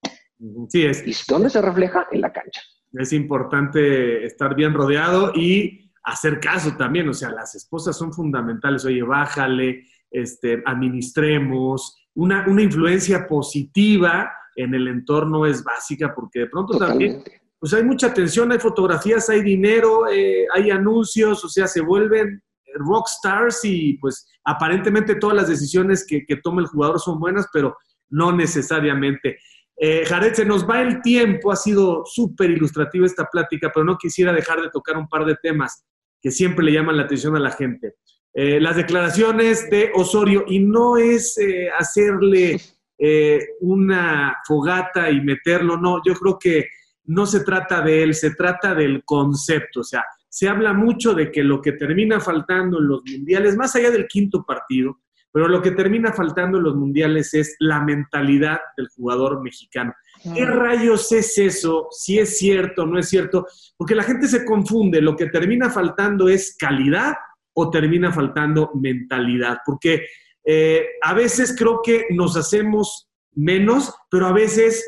Sí, 0.68 0.84
es. 0.84 1.06
¿Y 1.06 1.14
dónde 1.28 1.50
se 1.50 1.60
refleja? 1.60 2.06
En 2.10 2.20
la 2.20 2.32
cancha. 2.32 2.60
Es 2.92 3.12
importante 3.12 4.24
estar 4.24 4.54
bien 4.54 4.74
rodeado 4.74 5.32
y 5.34 5.90
hacer 6.04 6.40
caso 6.40 6.76
también, 6.76 7.08
o 7.08 7.14
sea, 7.14 7.30
las 7.30 7.54
esposas 7.54 7.96
son 7.96 8.12
fundamentales, 8.12 8.84
oye, 8.84 9.02
bájale, 9.02 9.84
este, 10.10 10.62
administremos, 10.66 11.96
una, 12.14 12.46
una 12.48 12.62
influencia 12.62 13.26
positiva 13.26 14.30
en 14.56 14.74
el 14.74 14.88
entorno 14.88 15.46
es 15.46 15.64
básica 15.64 16.12
porque 16.14 16.40
de 16.40 16.46
pronto 16.48 16.76
también, 16.76 17.22
pues 17.58 17.72
hay 17.72 17.84
mucha 17.84 18.08
atención, 18.08 18.52
hay 18.52 18.58
fotografías, 18.58 19.28
hay 19.30 19.42
dinero, 19.42 20.08
eh, 20.08 20.46
hay 20.54 20.70
anuncios, 20.70 21.44
o 21.44 21.48
sea, 21.48 21.66
se 21.66 21.80
vuelven 21.80 22.42
rock 22.74 23.08
stars 23.08 23.60
y 23.64 23.94
pues 23.98 24.26
aparentemente 24.44 25.16
todas 25.16 25.36
las 25.36 25.48
decisiones 25.48 26.06
que, 26.06 26.24
que 26.26 26.36
toma 26.36 26.60
el 26.60 26.68
jugador 26.68 27.00
son 27.00 27.18
buenas, 27.18 27.46
pero 27.52 27.76
no 28.10 28.32
necesariamente. 28.32 29.38
Eh, 29.76 30.04
Jared, 30.06 30.34
se 30.34 30.44
nos 30.44 30.68
va 30.68 30.82
el 30.82 31.00
tiempo, 31.02 31.50
ha 31.50 31.56
sido 31.56 32.04
súper 32.04 32.50
ilustrativa 32.50 33.06
esta 33.06 33.26
plática, 33.26 33.70
pero 33.72 33.84
no 33.84 33.96
quisiera 33.96 34.32
dejar 34.32 34.60
de 34.60 34.70
tocar 34.70 34.96
un 34.96 35.08
par 35.08 35.24
de 35.24 35.36
temas 35.42 35.84
que 36.20 36.30
siempre 36.30 36.64
le 36.64 36.72
llaman 36.72 36.96
la 36.96 37.02
atención 37.04 37.36
a 37.36 37.40
la 37.40 37.50
gente. 37.50 37.96
Eh, 38.34 38.60
las 38.60 38.76
declaraciones 38.76 39.68
de 39.68 39.90
Osorio, 39.94 40.44
y 40.46 40.60
no 40.60 40.96
es 40.96 41.36
eh, 41.36 41.68
hacerle 41.70 42.58
eh, 42.98 43.40
una 43.60 44.36
fogata 44.46 45.10
y 45.10 45.20
meterlo, 45.20 45.76
no, 45.76 46.00
yo 46.04 46.14
creo 46.14 46.38
que 46.38 46.66
no 47.04 47.26
se 47.26 47.40
trata 47.40 47.82
de 47.82 48.02
él, 48.02 48.14
se 48.14 48.34
trata 48.34 48.74
del 48.74 49.04
concepto, 49.04 49.80
o 49.80 49.84
sea, 49.84 50.04
se 50.32 50.48
habla 50.48 50.72
mucho 50.72 51.12
de 51.12 51.30
que 51.30 51.44
lo 51.44 51.60
que 51.60 51.72
termina 51.72 52.18
faltando 52.18 52.78
en 52.78 52.88
los 52.88 53.02
mundiales, 53.04 53.54
más 53.54 53.76
allá 53.76 53.90
del 53.90 54.08
quinto 54.08 54.42
partido, 54.44 54.98
pero 55.30 55.46
lo 55.46 55.60
que 55.60 55.72
termina 55.72 56.10
faltando 56.10 56.56
en 56.56 56.64
los 56.64 56.74
mundiales 56.74 57.34
es 57.34 57.54
la 57.58 57.84
mentalidad 57.84 58.58
del 58.78 58.88
jugador 58.88 59.42
mexicano. 59.42 59.92
¿Qué 60.34 60.46
rayos 60.46 61.12
es 61.12 61.36
eso? 61.36 61.88
Si 61.90 62.18
es 62.18 62.38
cierto, 62.38 62.86
no 62.86 62.98
es 62.98 63.10
cierto, 63.10 63.46
porque 63.76 63.94
la 63.94 64.04
gente 64.04 64.26
se 64.26 64.46
confunde, 64.46 65.02
lo 65.02 65.16
que 65.16 65.26
termina 65.26 65.68
faltando 65.68 66.30
es 66.30 66.56
calidad 66.58 67.12
o 67.52 67.68
termina 67.68 68.10
faltando 68.10 68.70
mentalidad, 68.74 69.58
porque 69.66 70.06
eh, 70.46 70.86
a 71.02 71.12
veces 71.12 71.54
creo 71.58 71.80
que 71.84 72.06
nos 72.08 72.38
hacemos 72.38 73.10
menos, 73.34 73.94
pero 74.10 74.28
a 74.28 74.32
veces 74.32 74.82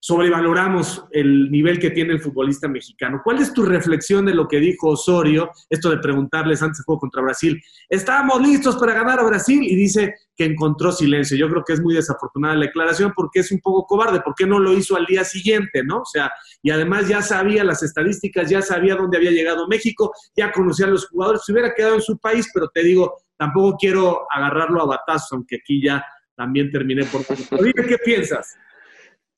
sobrevaloramos 0.00 1.04
el 1.12 1.50
nivel 1.50 1.78
que 1.78 1.90
tiene 1.90 2.14
el 2.14 2.20
futbolista 2.20 2.66
mexicano. 2.68 3.20
¿Cuál 3.22 3.38
es 3.38 3.52
tu 3.52 3.62
reflexión 3.62 4.24
de 4.24 4.34
lo 4.34 4.48
que 4.48 4.58
dijo 4.58 4.88
Osorio? 4.88 5.50
Esto 5.68 5.90
de 5.90 5.98
preguntarles 5.98 6.62
antes 6.62 6.78
del 6.78 6.86
juego 6.86 7.00
contra 7.00 7.22
Brasil, 7.22 7.62
¿estábamos 7.88 8.40
listos 8.40 8.76
para 8.76 8.94
ganar 8.94 9.20
a 9.20 9.24
Brasil? 9.24 9.62
Y 9.62 9.76
dice 9.76 10.14
que 10.34 10.46
encontró 10.46 10.90
silencio. 10.90 11.36
Yo 11.36 11.50
creo 11.50 11.62
que 11.64 11.74
es 11.74 11.82
muy 11.82 11.94
desafortunada 11.94 12.54
la 12.54 12.66
declaración 12.66 13.12
porque 13.14 13.40
es 13.40 13.52
un 13.52 13.60
poco 13.60 13.86
cobarde. 13.86 14.22
¿Por 14.22 14.34
qué 14.34 14.46
no 14.46 14.58
lo 14.58 14.72
hizo 14.72 14.96
al 14.96 15.04
día 15.04 15.22
siguiente, 15.22 15.84
no? 15.84 15.98
O 15.98 16.06
sea, 16.06 16.32
y 16.62 16.70
además 16.70 17.06
ya 17.06 17.20
sabía 17.20 17.62
las 17.62 17.82
estadísticas, 17.82 18.48
ya 18.48 18.62
sabía 18.62 18.96
dónde 18.96 19.18
había 19.18 19.32
llegado 19.32 19.68
México, 19.68 20.12
ya 20.34 20.50
conocía 20.50 20.86
a 20.86 20.90
los 20.90 21.08
jugadores, 21.08 21.42
se 21.44 21.52
hubiera 21.52 21.74
quedado 21.74 21.96
en 21.96 22.02
su 22.02 22.18
país, 22.18 22.48
pero 22.54 22.68
te 22.72 22.82
digo, 22.82 23.16
tampoco 23.36 23.76
quiero 23.78 24.26
agarrarlo 24.30 24.80
a 24.80 24.86
batazos, 24.86 25.32
aunque 25.32 25.56
aquí 25.56 25.82
ya 25.82 26.02
también 26.34 26.70
terminé 26.70 27.04
por... 27.04 27.20
Dime 27.62 27.86
qué 27.86 27.98
piensas. 27.98 28.56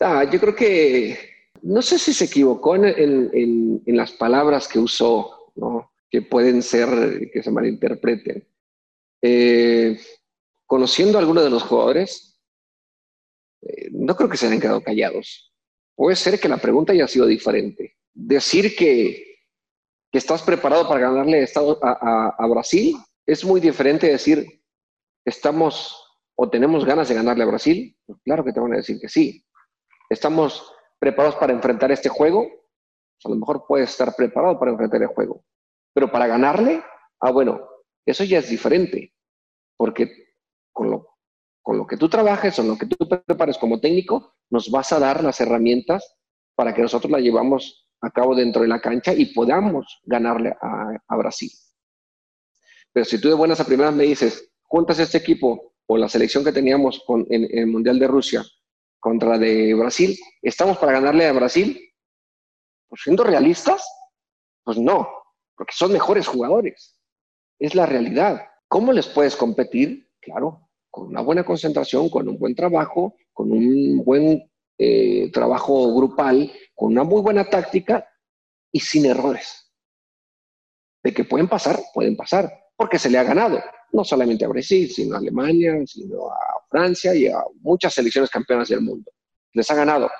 Ah, 0.04 0.24
yo 0.24 0.40
creo 0.40 0.54
que, 0.54 1.16
no 1.62 1.80
sé 1.80 1.98
si 1.98 2.12
se 2.12 2.24
equivocó 2.24 2.74
en, 2.74 3.82
las 3.86 4.12
palabras 4.12 4.66
que 4.66 4.80
usó, 4.80 5.52
que 6.10 6.22
pueden 6.22 6.62
ser, 6.62 7.30
que 7.32 7.42
se 7.42 7.50
malinterpreten. 7.50 8.48
Eh, 9.22 10.00
conociendo 10.66 11.16
a 11.16 11.20
algunos 11.20 11.44
de 11.44 11.50
los 11.50 11.62
jugadores, 11.62 12.40
eh, 13.62 13.90
no 13.92 14.16
creo 14.16 14.28
que 14.28 14.36
se 14.36 14.46
hayan 14.46 14.60
quedado 14.60 14.82
callados. 14.82 15.52
Puede 15.94 16.16
ser 16.16 16.40
que 16.40 16.48
la 16.48 16.56
pregunta 16.56 16.92
haya 16.92 17.06
sido 17.06 17.26
diferente. 17.26 17.96
Decir 18.12 18.74
que, 18.74 19.30
estás 20.10 20.42
preparado 20.42 20.86
para 20.86 21.00
ganarle 21.00 21.48
a, 21.82 22.34
a 22.38 22.46
Brasil 22.46 22.96
es 23.24 23.46
muy 23.46 23.60
diferente 23.60 24.08
decir, 24.08 24.62
estamos 25.24 25.96
o 26.34 26.50
tenemos 26.50 26.84
ganas 26.84 27.08
de 27.08 27.14
ganarle 27.14 27.44
a 27.44 27.46
Brasil. 27.46 27.96
Claro 28.24 28.44
que 28.44 28.52
te 28.52 28.60
van 28.60 28.74
a 28.74 28.76
decir 28.76 28.98
que 29.00 29.08
sí. 29.08 29.42
¿Estamos 30.12 30.70
preparados 30.98 31.36
para 31.36 31.54
enfrentar 31.54 31.90
este 31.90 32.10
juego? 32.10 32.42
Pues, 32.42 33.24
a 33.24 33.28
lo 33.30 33.36
mejor 33.36 33.64
puedes 33.66 33.88
estar 33.88 34.14
preparado 34.14 34.58
para 34.58 34.72
enfrentar 34.72 35.00
el 35.00 35.08
juego. 35.08 35.42
Pero 35.94 36.12
para 36.12 36.26
ganarle, 36.26 36.82
ah, 37.20 37.30
bueno, 37.30 37.66
eso 38.04 38.22
ya 38.22 38.40
es 38.40 38.50
diferente. 38.50 39.14
Porque 39.74 40.34
con 40.70 40.90
lo, 40.90 41.16
con 41.62 41.78
lo 41.78 41.86
que 41.86 41.96
tú 41.96 42.10
trabajes 42.10 42.58
o 42.58 42.62
lo 42.62 42.76
que 42.76 42.84
tú 42.84 43.08
prepares 43.08 43.56
como 43.56 43.80
técnico, 43.80 44.34
nos 44.50 44.70
vas 44.70 44.92
a 44.92 44.98
dar 44.98 45.24
las 45.24 45.40
herramientas 45.40 46.18
para 46.54 46.74
que 46.74 46.82
nosotros 46.82 47.10
la 47.10 47.18
llevamos 47.18 47.88
a 48.02 48.10
cabo 48.10 48.34
dentro 48.34 48.60
de 48.60 48.68
la 48.68 48.82
cancha 48.82 49.14
y 49.14 49.32
podamos 49.32 50.02
ganarle 50.04 50.54
a, 50.60 51.16
Brasil. 51.16 51.50
Pero 52.92 53.06
si 53.06 53.18
tú 53.18 53.28
de 53.28 53.34
buenas 53.34 53.60
a 53.60 53.64
primeras 53.64 53.94
me 53.94 54.04
dices, 54.04 54.52
juntas 54.64 54.98
este 54.98 55.16
equipo 55.16 55.72
o 55.86 55.96
la 55.96 56.10
selección 56.10 56.44
que 56.44 56.52
teníamos 56.52 57.02
en 57.30 57.48
el 57.50 57.66
Mundial 57.66 57.98
de 57.98 58.08
Rusia 58.08 58.44
contra 59.02 59.36
de 59.36 59.74
Brasil. 59.74 60.16
¿Estamos 60.40 60.78
para 60.78 60.92
ganarle 60.92 61.26
a 61.26 61.32
Brasil? 61.32 61.92
Pues 62.88 63.02
siendo 63.02 63.24
realistas, 63.24 63.84
pues 64.62 64.78
no, 64.78 65.08
porque 65.56 65.74
son 65.74 65.92
mejores 65.92 66.28
jugadores. 66.28 67.00
Es 67.58 67.74
la 67.74 67.84
realidad. 67.84 68.42
¿Cómo 68.68 68.92
les 68.92 69.08
puedes 69.08 69.34
competir? 69.34 70.08
Claro, 70.20 70.70
con 70.88 71.08
una 71.08 71.20
buena 71.20 71.44
concentración, 71.44 72.08
con 72.10 72.28
un 72.28 72.38
buen 72.38 72.54
trabajo, 72.54 73.16
con 73.32 73.50
un 73.50 74.04
buen 74.04 74.48
eh, 74.78 75.32
trabajo 75.32 75.92
grupal, 75.96 76.52
con 76.72 76.92
una 76.92 77.02
muy 77.02 77.22
buena 77.22 77.50
táctica 77.50 78.06
y 78.70 78.78
sin 78.78 79.06
errores. 79.06 79.72
De 81.02 81.12
que 81.12 81.24
pueden 81.24 81.48
pasar, 81.48 81.80
pueden 81.92 82.16
pasar, 82.16 82.52
porque 82.76 83.00
se 83.00 83.10
le 83.10 83.18
ha 83.18 83.24
ganado, 83.24 83.60
no 83.90 84.04
solamente 84.04 84.44
a 84.44 84.48
Brasil, 84.48 84.88
sino 84.88 85.16
a 85.16 85.18
Alemania, 85.18 85.74
sino 85.86 86.30
a 86.30 86.61
Francia 86.72 87.14
y 87.14 87.26
a 87.28 87.44
muchas 87.60 87.92
selecciones 87.94 88.30
campeonas 88.30 88.68
del 88.68 88.80
mundo. 88.80 89.12
Les 89.52 89.70
ha 89.70 89.74
ganado. 89.74 90.10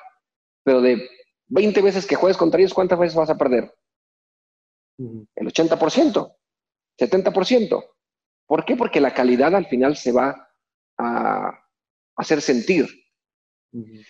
Pero 0.62 0.82
de 0.82 1.08
20 1.48 1.82
veces 1.82 2.06
que 2.06 2.14
juegues 2.14 2.36
contra 2.36 2.60
ellos, 2.60 2.74
¿cuántas 2.74 2.98
veces 2.98 3.16
vas 3.16 3.30
a 3.30 3.38
perder? 3.38 3.74
El 4.98 5.46
80%, 5.48 6.36
70%. 7.00 7.84
¿Por 8.46 8.64
qué? 8.64 8.76
Porque 8.76 9.00
la 9.00 9.14
calidad 9.14 9.54
al 9.56 9.66
final 9.66 9.96
se 9.96 10.12
va 10.12 10.50
a 10.98 11.64
hacer 12.16 12.42
sentir. 12.42 12.86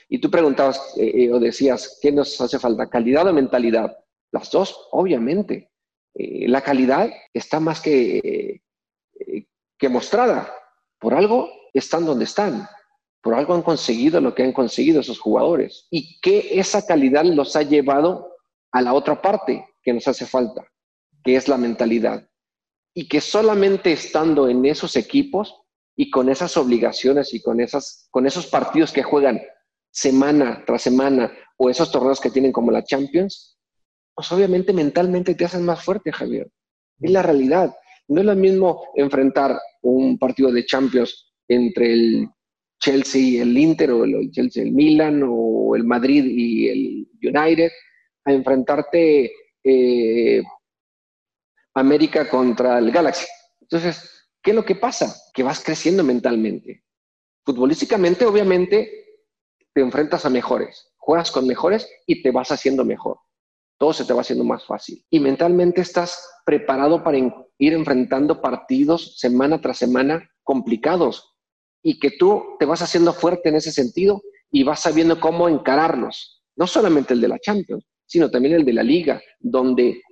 Y 0.09 0.21
tú 0.21 0.29
preguntabas 0.29 0.95
eh, 0.99 1.13
eh, 1.15 1.33
o 1.33 1.39
decías, 1.39 1.99
¿qué 2.03 2.11
nos 2.11 2.41
hace 2.41 2.59
falta? 2.59 2.91
¿Calidad 2.91 3.29
o 3.29 3.33
mentalidad? 3.33 3.97
Las 4.33 4.51
dos, 4.51 4.89
obviamente. 4.91 5.71
Eh, 6.15 6.49
la 6.49 6.63
calidad 6.63 7.09
está 7.33 7.61
más 7.61 7.81
que, 7.81 8.61
que 9.79 9.89
mostrada. 9.89 10.53
Por 10.99 11.15
algo 11.15 11.49
están 11.73 12.05
donde 12.05 12.25
están. 12.25 12.69
Por 13.23 13.35
algo 13.35 13.55
han 13.55 13.63
conseguido 13.63 14.21
lo 14.21 14.35
que 14.35 14.43
han 14.43 14.53
conseguido 14.53 15.01
esos 15.01 15.21
jugadores. 15.21 15.87
Y 15.91 16.21
que 16.21 16.59
esa 16.59 16.85
calidad 16.85 17.25
los 17.25 17.55
ha 17.57 17.63
llevado 17.63 18.37
a 18.73 18.83
la 18.83 18.95
otra 18.95 19.21
parte 19.21 19.67
que 19.83 19.93
nos 19.93 20.09
hace 20.09 20.27
falta, 20.27 20.67
que 21.23 21.37
es 21.37 21.49
la 21.49 21.57
mentalidad. 21.57 22.29
Y 22.95 23.09
que 23.09 23.21
solamente 23.21 23.93
estando 23.93 24.49
en 24.49 24.65
esos 24.67 24.97
equipos 24.97 25.63
y 25.97 26.11
con 26.11 26.29
esas 26.29 26.57
obligaciones 26.57 27.33
y 27.35 27.41
con, 27.41 27.61
esas, 27.61 28.09
con 28.11 28.27
esos 28.27 28.47
partidos 28.47 28.93
que 28.93 29.03
juegan 29.03 29.41
semana 29.91 30.65
tras 30.67 30.83
semana 30.83 31.33
o 31.57 31.71
esos 31.71 31.93
torneos 31.93 32.21
que 32.21 32.31
tienen 32.31 32.53
como 32.53 32.71
la 32.71 32.83
Champions, 32.83 33.59
pues 34.15 34.31
obviamente 34.33 34.73
mentalmente 34.73 35.35
te 35.35 35.45
hacen 35.45 35.65
más 35.65 35.85
fuerte, 35.85 36.13
Javier. 36.13 36.51
Es 37.01 37.11
la 37.11 37.23
realidad. 37.23 37.75
No 38.09 38.21
es 38.21 38.27
lo 38.27 38.35
mismo 38.35 38.85
enfrentar 38.97 39.59
un 39.81 40.19
partido 40.19 40.51
de 40.51 40.67
Champions 40.67 41.32
entre 41.53 41.93
el 41.93 42.29
Chelsea 42.83 43.21
y 43.23 43.39
el 43.39 43.57
Inter, 43.57 43.93
o 43.93 44.05
el 44.05 44.31
Chelsea 44.31 44.65
y 44.65 44.69
el 44.69 44.75
Milan, 44.75 45.23
o 45.25 45.77
el 45.77 45.85
Madrid 45.85 46.25
y 46.27 46.69
el 46.69 47.09
United, 47.23 47.71
a 48.25 48.33
enfrentarte 48.33 49.33
eh, 49.65 50.43
América 51.75 52.29
contra 52.29 52.79
el 52.79 52.91
Galaxy. 52.91 53.27
Entonces, 53.61 54.29
¿qué 54.43 54.51
es 54.51 54.57
lo 54.57 54.65
que 54.65 54.75
pasa? 54.75 55.15
Que 55.33 55.43
vas 55.43 55.63
creciendo 55.63 56.03
mentalmente. 56.03 56.85
Futbolísticamente, 57.45 58.27
obviamente, 58.27 58.91
te 59.73 59.81
enfrentas 59.81 60.27
a 60.27 60.31
mejores, 60.31 60.93
juegas 60.97 61.31
con 61.31 61.47
mejores 61.47 61.89
y 62.07 62.23
te 62.23 62.31
vas 62.31 62.53
haciendo 62.53 62.85
mejor. 62.85 63.19
Todo 63.79 63.93
se 63.93 64.05
te 64.05 64.13
va 64.13 64.21
haciendo 64.21 64.45
más 64.45 64.65
fácil. 64.67 65.05
Y 65.11 65.19
mentalmente 65.19 65.81
estás 65.81 66.29
preparado 66.45 67.03
para 67.03 67.19
ir 67.19 67.73
enfrentando 67.73 68.41
partidos 68.41 69.19
semana 69.19 69.61
tras 69.61 69.79
semana 69.79 70.29
complicados 70.45 71.32
y 71.83 71.99
que 71.99 72.13
tú 72.13 72.57
te 72.59 72.65
vas 72.65 72.83
haciendo 72.83 73.13
fuerte 73.13 73.49
en 73.49 73.57
ese 73.57 73.73
sentido 73.73 74.23
y 74.51 74.63
vas 74.65 74.81
sabiendo 74.81 75.19
cómo 75.19 75.49
encararlos. 75.49 76.43
No 76.57 76.67
solamente 76.67 77.15
el 77.15 77.21
de 77.21 77.29
la 77.29 77.39
Champions, 77.39 77.85
sino 78.07 78.31
también 78.31 78.55
el 78.55 78.65
de 78.65 78.73
la 78.73 78.83
liga, 78.83 79.21
donde 79.41 80.03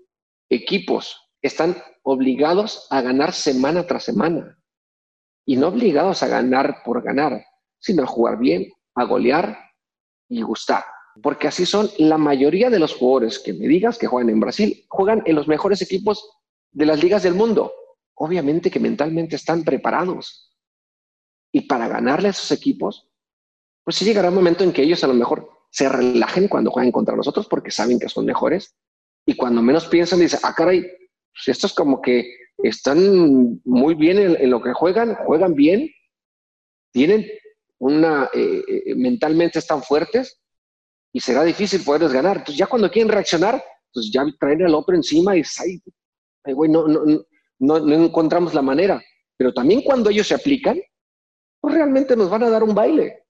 equipos 0.48 1.16
están 1.42 1.76
obligados 2.02 2.86
a 2.90 3.00
ganar 3.02 3.32
semana 3.32 3.86
tras 3.86 4.04
semana. 4.04 4.58
Y 5.44 5.56
no 5.56 5.68
obligados 5.68 6.22
a 6.22 6.28
ganar 6.28 6.82
por 6.84 7.02
ganar, 7.02 7.44
sino 7.78 8.02
a 8.02 8.06
jugar 8.06 8.38
bien, 8.38 8.70
a 8.94 9.04
golear 9.04 9.58
y 10.28 10.42
gustar. 10.42 10.84
Porque 11.22 11.48
así 11.48 11.66
son 11.66 11.90
la 11.98 12.18
mayoría 12.18 12.70
de 12.70 12.78
los 12.78 12.94
jugadores 12.94 13.38
que 13.38 13.52
me 13.52 13.68
digas 13.68 13.98
que 13.98 14.06
juegan 14.06 14.30
en 14.30 14.40
Brasil, 14.40 14.84
juegan 14.88 15.22
en 15.26 15.34
los 15.34 15.48
mejores 15.48 15.82
equipos 15.82 16.30
de 16.72 16.86
las 16.86 17.02
ligas 17.02 17.22
del 17.22 17.34
mundo. 17.34 17.72
Obviamente 18.14 18.70
que 18.70 18.80
mentalmente 18.80 19.36
están 19.36 19.64
preparados. 19.64 20.49
Y 21.52 21.62
para 21.62 21.88
ganarle 21.88 22.28
a 22.28 22.30
esos 22.30 22.50
equipos, 22.52 23.08
pues 23.84 23.96
sí 23.96 24.04
llegará 24.04 24.28
un 24.28 24.34
momento 24.34 24.64
en 24.64 24.72
que 24.72 24.82
ellos 24.82 25.02
a 25.04 25.08
lo 25.08 25.14
mejor 25.14 25.50
se 25.70 25.88
relajen 25.88 26.48
cuando 26.48 26.70
juegan 26.70 26.92
contra 26.92 27.16
nosotros 27.16 27.46
porque 27.48 27.70
saben 27.70 27.98
que 27.98 28.08
son 28.08 28.24
mejores. 28.24 28.74
Y 29.26 29.36
cuando 29.36 29.62
menos 29.62 29.86
piensan, 29.86 30.20
dicen, 30.20 30.40
ah, 30.42 30.54
caray, 30.54 30.82
pues 30.82 31.48
estos 31.48 31.74
como 31.74 32.00
que 32.00 32.32
están 32.58 33.60
muy 33.64 33.94
bien 33.94 34.18
en, 34.18 34.50
lo 34.50 34.62
que 34.62 34.72
juegan, 34.72 35.14
juegan 35.26 35.54
bien, 35.54 35.90
tienen 36.92 37.26
una, 37.78 38.28
eh, 38.34 38.62
eh, 38.66 38.94
mentalmente 38.94 39.58
están 39.58 39.82
fuertes 39.82 40.40
y 41.12 41.20
será 41.20 41.44
difícil 41.44 41.82
poderles 41.82 42.12
ganar. 42.12 42.38
Entonces 42.38 42.58
ya 42.58 42.66
cuando 42.66 42.90
quieren 42.90 43.10
reaccionar, 43.10 43.62
pues 43.92 44.10
ya 44.12 44.24
traen 44.38 44.64
al 44.64 44.74
otro 44.74 44.94
encima 44.94 45.36
y 45.36 45.42
ay, 46.44 46.52
güey, 46.52 46.70
no, 46.70 46.86
no, 46.86 47.04
no, 47.58 47.80
no, 47.80 47.94
encontramos 48.04 48.54
la 48.54 48.62
manera. 48.62 49.02
Pero 49.36 49.52
también 49.52 49.82
cuando 49.82 50.10
ellos 50.10 50.26
se 50.26 50.34
aplican, 50.34 50.80
pues 51.60 51.74
realmente 51.74 52.16
nos 52.16 52.30
van 52.30 52.44
a 52.44 52.50
dar 52.50 52.62
un 52.62 52.74
baile. 52.74 53.24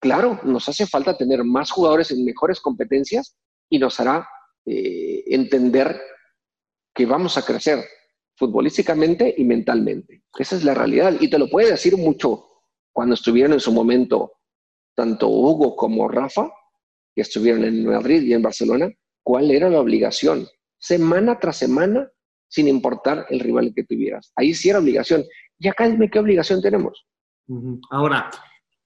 Claro, 0.00 0.40
nos 0.44 0.68
hace 0.68 0.86
falta 0.86 1.16
tener 1.16 1.44
más 1.44 1.70
jugadores 1.70 2.10
en 2.10 2.24
mejores 2.24 2.60
competencias 2.60 3.36
y 3.68 3.78
nos 3.78 3.98
hará 4.00 4.28
eh, 4.66 5.24
entender 5.26 6.00
que 6.94 7.06
vamos 7.06 7.36
a 7.36 7.42
crecer 7.42 7.84
futbolísticamente 8.36 9.34
y 9.36 9.44
mentalmente. 9.44 10.24
Esa 10.38 10.56
es 10.56 10.64
la 10.64 10.74
realidad. 10.74 11.14
Y 11.20 11.28
te 11.28 11.38
lo 11.38 11.48
puede 11.48 11.70
decir 11.70 11.96
mucho 11.96 12.46
cuando 12.92 13.14
estuvieron 13.14 13.52
en 13.52 13.60
su 13.60 13.72
momento 13.72 14.32
tanto 14.94 15.28
Hugo 15.28 15.74
como 15.74 16.08
Rafa, 16.08 16.52
que 17.14 17.22
estuvieron 17.22 17.64
en 17.64 17.86
Madrid 17.86 18.22
y 18.22 18.32
en 18.32 18.42
Barcelona, 18.42 18.90
cuál 19.22 19.50
era 19.50 19.68
la 19.68 19.80
obligación, 19.80 20.46
semana 20.78 21.38
tras 21.38 21.56
semana, 21.56 22.08
sin 22.48 22.68
importar 22.68 23.26
el 23.30 23.40
rival 23.40 23.72
que 23.74 23.84
tuvieras. 23.84 24.32
Ahí 24.36 24.54
sí 24.54 24.70
era 24.70 24.78
obligación. 24.78 25.24
Y 25.58 25.68
acá 25.68 25.88
dime 25.88 26.10
qué 26.10 26.18
obligación 26.18 26.60
tenemos. 26.62 27.06
Ahora, 27.90 28.30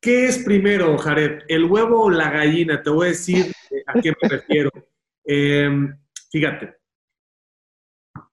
¿qué 0.00 0.26
es 0.26 0.38
primero, 0.38 0.96
Jared? 0.98 1.42
¿El 1.48 1.64
huevo 1.64 2.04
o 2.04 2.10
la 2.10 2.30
gallina? 2.30 2.82
Te 2.82 2.90
voy 2.90 3.06
a 3.06 3.10
decir 3.10 3.52
a 3.86 4.00
qué 4.00 4.12
me 4.20 4.28
refiero. 4.28 4.70
Em, 5.30 5.94
fíjate, 6.30 6.78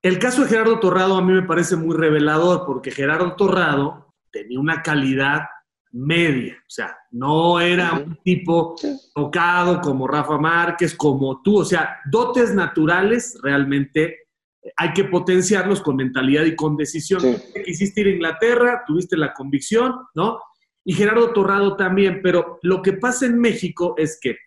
el 0.01 0.17
caso 0.17 0.43
de 0.43 0.47
Gerardo 0.47 0.79
Torrado 0.79 1.17
a 1.17 1.21
mí 1.21 1.33
me 1.33 1.41
parece 1.41 1.75
muy 1.75 1.93
revelador 1.93 2.65
porque 2.65 2.89
Gerardo 2.89 3.35
Torrado 3.35 4.13
tenía 4.31 4.59
una 4.61 4.81
calidad 4.81 5.41
media, 5.91 6.55
o 6.59 6.69
sea, 6.69 6.95
no 7.11 7.59
era 7.59 7.93
un 7.93 8.17
tipo 8.23 8.75
tocado 9.13 9.81
como 9.81 10.07
Rafa 10.07 10.37
Márquez, 10.37 10.95
como 10.95 11.41
tú, 11.41 11.59
o 11.59 11.65
sea, 11.65 11.99
dotes 12.05 12.53
naturales 12.53 13.37
realmente 13.41 14.24
hay 14.77 14.93
que 14.93 15.05
potenciarlos 15.05 15.81
con 15.81 15.95
mentalidad 15.95 16.45
y 16.45 16.55
con 16.55 16.75
decisión. 16.75 17.21
Quisiste 17.63 18.01
ir 18.01 18.07
a 18.07 18.11
Inglaterra, 18.11 18.83
tuviste 18.85 19.17
la 19.17 19.33
convicción, 19.33 19.93
¿no? 20.15 20.39
Y 20.83 20.93
Gerardo 20.93 21.33
Torrado 21.33 21.75
también, 21.75 22.21
pero 22.21 22.59
lo 22.61 22.81
que 22.81 22.93
pasa 22.93 23.25
en 23.25 23.39
México 23.39 23.95
es 23.97 24.19
que 24.21 24.37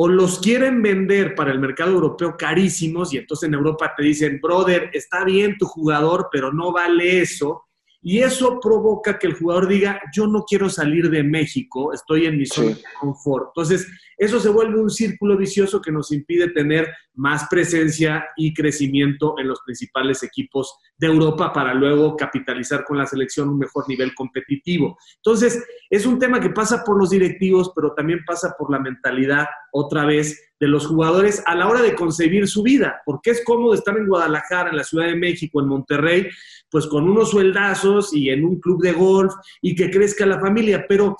o 0.00 0.06
los 0.06 0.38
quieren 0.38 0.80
vender 0.80 1.34
para 1.34 1.50
el 1.50 1.58
mercado 1.58 1.90
europeo 1.90 2.36
carísimos 2.36 3.12
y 3.12 3.18
entonces 3.18 3.48
en 3.48 3.54
Europa 3.54 3.94
te 3.96 4.04
dicen, 4.04 4.38
brother, 4.40 4.90
está 4.92 5.24
bien 5.24 5.58
tu 5.58 5.66
jugador, 5.66 6.28
pero 6.30 6.52
no 6.52 6.70
vale 6.70 7.20
eso. 7.20 7.64
Y 8.00 8.20
eso 8.20 8.60
provoca 8.60 9.18
que 9.18 9.26
el 9.26 9.34
jugador 9.34 9.66
diga, 9.66 10.00
yo 10.14 10.28
no 10.28 10.44
quiero 10.44 10.70
salir 10.70 11.10
de 11.10 11.24
México, 11.24 11.92
estoy 11.92 12.26
en 12.26 12.38
mi 12.38 12.46
zona 12.46 12.68
de 12.68 12.82
confort. 13.00 13.48
Entonces, 13.48 13.88
eso 14.18 14.40
se 14.40 14.48
vuelve 14.48 14.80
un 14.80 14.90
círculo 14.90 15.36
vicioso 15.36 15.80
que 15.80 15.92
nos 15.92 16.10
impide 16.12 16.50
tener 16.50 16.92
más 17.14 17.46
presencia 17.48 18.26
y 18.36 18.52
crecimiento 18.52 19.36
en 19.38 19.48
los 19.48 19.60
principales 19.60 20.22
equipos 20.24 20.76
de 20.96 21.06
Europa 21.06 21.52
para 21.52 21.72
luego 21.72 22.16
capitalizar 22.16 22.84
con 22.84 22.98
la 22.98 23.06
selección 23.06 23.48
un 23.48 23.58
mejor 23.58 23.88
nivel 23.88 24.14
competitivo. 24.14 24.98
Entonces, 25.16 25.64
es 25.88 26.04
un 26.04 26.18
tema 26.18 26.40
que 26.40 26.50
pasa 26.50 26.82
por 26.84 26.98
los 26.98 27.10
directivos, 27.10 27.72
pero 27.74 27.94
también 27.94 28.24
pasa 28.26 28.54
por 28.58 28.70
la 28.70 28.80
mentalidad 28.80 29.46
otra 29.72 30.04
vez 30.04 30.48
de 30.60 30.66
los 30.66 30.86
jugadores 30.86 31.42
a 31.46 31.54
la 31.54 31.68
hora 31.68 31.82
de 31.82 31.94
concebir 31.94 32.48
su 32.48 32.62
vida, 32.62 33.00
porque 33.04 33.30
es 33.30 33.44
cómodo 33.44 33.74
estar 33.74 33.96
en 33.96 34.08
Guadalajara, 34.08 34.70
en 34.70 34.76
la 34.76 34.84
Ciudad 34.84 35.06
de 35.06 35.14
México, 35.14 35.60
en 35.60 35.68
Monterrey, 35.68 36.28
pues 36.70 36.86
con 36.86 37.08
unos 37.08 37.30
sueldazos 37.30 38.12
y 38.12 38.30
en 38.30 38.44
un 38.44 38.60
club 38.60 38.82
de 38.82 38.92
golf 38.92 39.32
y 39.62 39.74
que 39.74 39.90
crezca 39.90 40.26
la 40.26 40.40
familia, 40.40 40.84
pero 40.88 41.16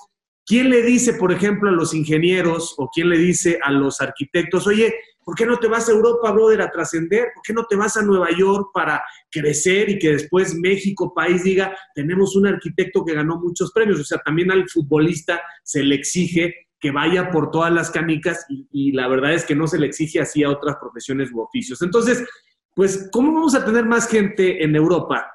¿Quién 0.49 0.71
le 0.71 0.81
dice, 0.81 1.13
por 1.13 1.31
ejemplo, 1.31 1.69
a 1.69 1.73
los 1.73 1.93
ingenieros 1.93 2.73
o 2.79 2.89
quién 2.91 3.07
le 3.09 3.19
dice 3.19 3.59
a 3.61 3.71
los 3.71 4.01
arquitectos, 4.01 4.65
oye, 4.65 4.95
¿por 5.23 5.35
qué 5.35 5.45
no 5.45 5.59
te 5.59 5.67
vas 5.67 5.87
a 5.87 5.91
Europa, 5.91 6.31
brother, 6.31 6.63
a 6.63 6.71
trascender? 6.71 7.27
¿Por 7.35 7.43
qué 7.43 7.53
no 7.53 7.67
te 7.67 7.75
vas 7.75 7.97
a 7.97 8.01
Nueva 8.01 8.31
York 8.35 8.71
para 8.73 8.99
crecer 9.29 9.91
y 9.91 9.99
que 9.99 10.13
después 10.13 10.55
México, 10.55 11.13
país, 11.13 11.43
diga, 11.43 11.77
tenemos 11.93 12.35
un 12.35 12.47
arquitecto 12.47 13.05
que 13.05 13.13
ganó 13.13 13.37
muchos 13.37 13.71
premios? 13.71 13.99
O 13.99 14.03
sea, 14.03 14.17
también 14.25 14.51
al 14.51 14.67
futbolista 14.67 15.39
se 15.63 15.83
le 15.83 15.93
exige 15.93 16.55
que 16.79 16.89
vaya 16.89 17.29
por 17.29 17.51
todas 17.51 17.71
las 17.71 17.91
canicas 17.91 18.43
y, 18.49 18.67
y 18.71 18.91
la 18.93 19.07
verdad 19.07 19.35
es 19.35 19.45
que 19.45 19.53
no 19.53 19.67
se 19.67 19.77
le 19.77 19.85
exige 19.85 20.19
así 20.19 20.43
a 20.43 20.49
otras 20.49 20.77
profesiones 20.81 21.29
u 21.31 21.41
oficios. 21.41 21.79
Entonces, 21.83 22.25
pues, 22.73 23.07
¿cómo 23.11 23.35
vamos 23.35 23.53
a 23.53 23.63
tener 23.63 23.85
más 23.85 24.09
gente 24.09 24.63
en 24.63 24.75
Europa? 24.75 25.31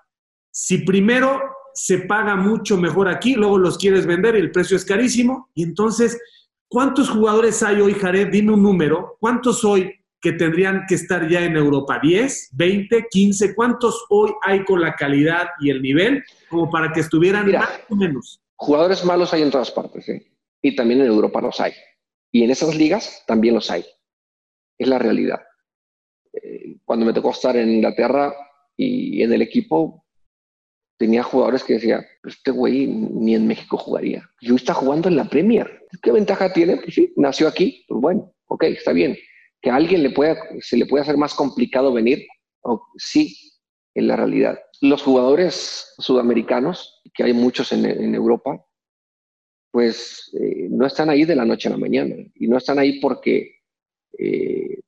Si 0.50 0.78
primero 0.78 1.53
se 1.74 1.98
paga 1.98 2.36
mucho 2.36 2.76
mejor 2.76 3.08
aquí, 3.08 3.34
luego 3.34 3.58
los 3.58 3.76
quieres 3.76 4.06
vender 4.06 4.36
y 4.36 4.40
el 4.40 4.52
precio 4.52 4.76
es 4.76 4.84
carísimo. 4.84 5.50
Y 5.54 5.64
entonces, 5.64 6.18
¿cuántos 6.68 7.10
jugadores 7.10 7.62
hay 7.62 7.80
hoy, 7.80 7.94
Jared? 7.94 8.28
Dime 8.28 8.52
un 8.52 8.62
número. 8.62 9.16
¿Cuántos 9.20 9.64
hoy 9.64 9.92
que 10.20 10.32
tendrían 10.32 10.84
que 10.88 10.94
estar 10.94 11.28
ya 11.28 11.44
en 11.44 11.56
Europa? 11.56 12.00
¿10, 12.00 12.50
20, 12.52 13.06
15? 13.10 13.54
¿Cuántos 13.54 14.04
hoy 14.08 14.32
hay 14.42 14.64
con 14.64 14.80
la 14.80 14.94
calidad 14.94 15.48
y 15.60 15.70
el 15.70 15.82
nivel 15.82 16.22
como 16.48 16.70
para 16.70 16.92
que 16.92 17.00
estuvieran 17.00 17.50
más 17.50 17.80
o 17.88 17.96
menos? 17.96 18.40
Jugadores 18.56 19.04
malos 19.04 19.34
hay 19.34 19.42
en 19.42 19.50
todas 19.50 19.70
partes, 19.72 20.08
¿eh? 20.08 20.26
y 20.62 20.76
también 20.76 21.00
en 21.00 21.08
Europa 21.08 21.40
los 21.40 21.60
hay. 21.60 21.72
Y 22.30 22.44
en 22.44 22.50
esas 22.50 22.74
ligas 22.74 23.24
también 23.26 23.54
los 23.54 23.70
hay. 23.70 23.84
Es 24.78 24.88
la 24.88 24.98
realidad. 24.98 25.40
Eh, 26.32 26.78
cuando 26.84 27.04
me 27.04 27.12
tocó 27.12 27.30
estar 27.30 27.56
en 27.56 27.68
Inglaterra 27.68 28.32
y 28.76 29.22
en 29.22 29.32
el 29.32 29.42
equipo, 29.42 30.03
tenía 30.96 31.22
jugadores 31.22 31.64
que 31.64 31.74
decía, 31.74 32.06
este 32.24 32.50
güey 32.50 32.86
ni 32.86 33.34
en 33.34 33.46
México 33.46 33.76
jugaría. 33.76 34.28
Y 34.40 34.50
hoy 34.50 34.56
está 34.56 34.74
jugando 34.74 35.08
en 35.08 35.16
la 35.16 35.24
Premier. 35.24 35.82
¿Qué 36.02 36.12
ventaja 36.12 36.52
tiene? 36.52 36.76
Pues 36.76 36.94
sí, 36.94 37.12
nació 37.16 37.48
aquí, 37.48 37.84
pues 37.88 38.00
bueno, 38.00 38.32
ok, 38.46 38.64
está 38.64 38.92
bien. 38.92 39.16
Que 39.60 39.70
a 39.70 39.76
alguien 39.76 40.02
le 40.02 40.10
pueda, 40.10 40.36
se 40.60 40.76
le 40.76 40.86
puede 40.86 41.02
hacer 41.02 41.16
más 41.16 41.34
complicado 41.34 41.92
venir, 41.92 42.26
sí, 42.96 43.36
en 43.94 44.08
la 44.08 44.16
realidad. 44.16 44.58
Los 44.80 45.02
jugadores 45.02 45.94
sudamericanos, 45.98 47.00
que 47.14 47.24
hay 47.24 47.32
muchos 47.32 47.72
en, 47.72 48.14
Europa, 48.14 48.64
pues 49.70 50.30
eh, 50.40 50.68
no 50.70 50.86
están 50.86 51.10
ahí 51.10 51.24
de 51.24 51.36
la 51.36 51.44
noche 51.44 51.68
a 51.68 51.72
la 51.72 51.78
mañana. 51.78 52.14
Y 52.34 52.46
no 52.48 52.58
están 52.58 52.78
ahí 52.78 53.00
porque 53.00 53.60
eh, 54.18 54.80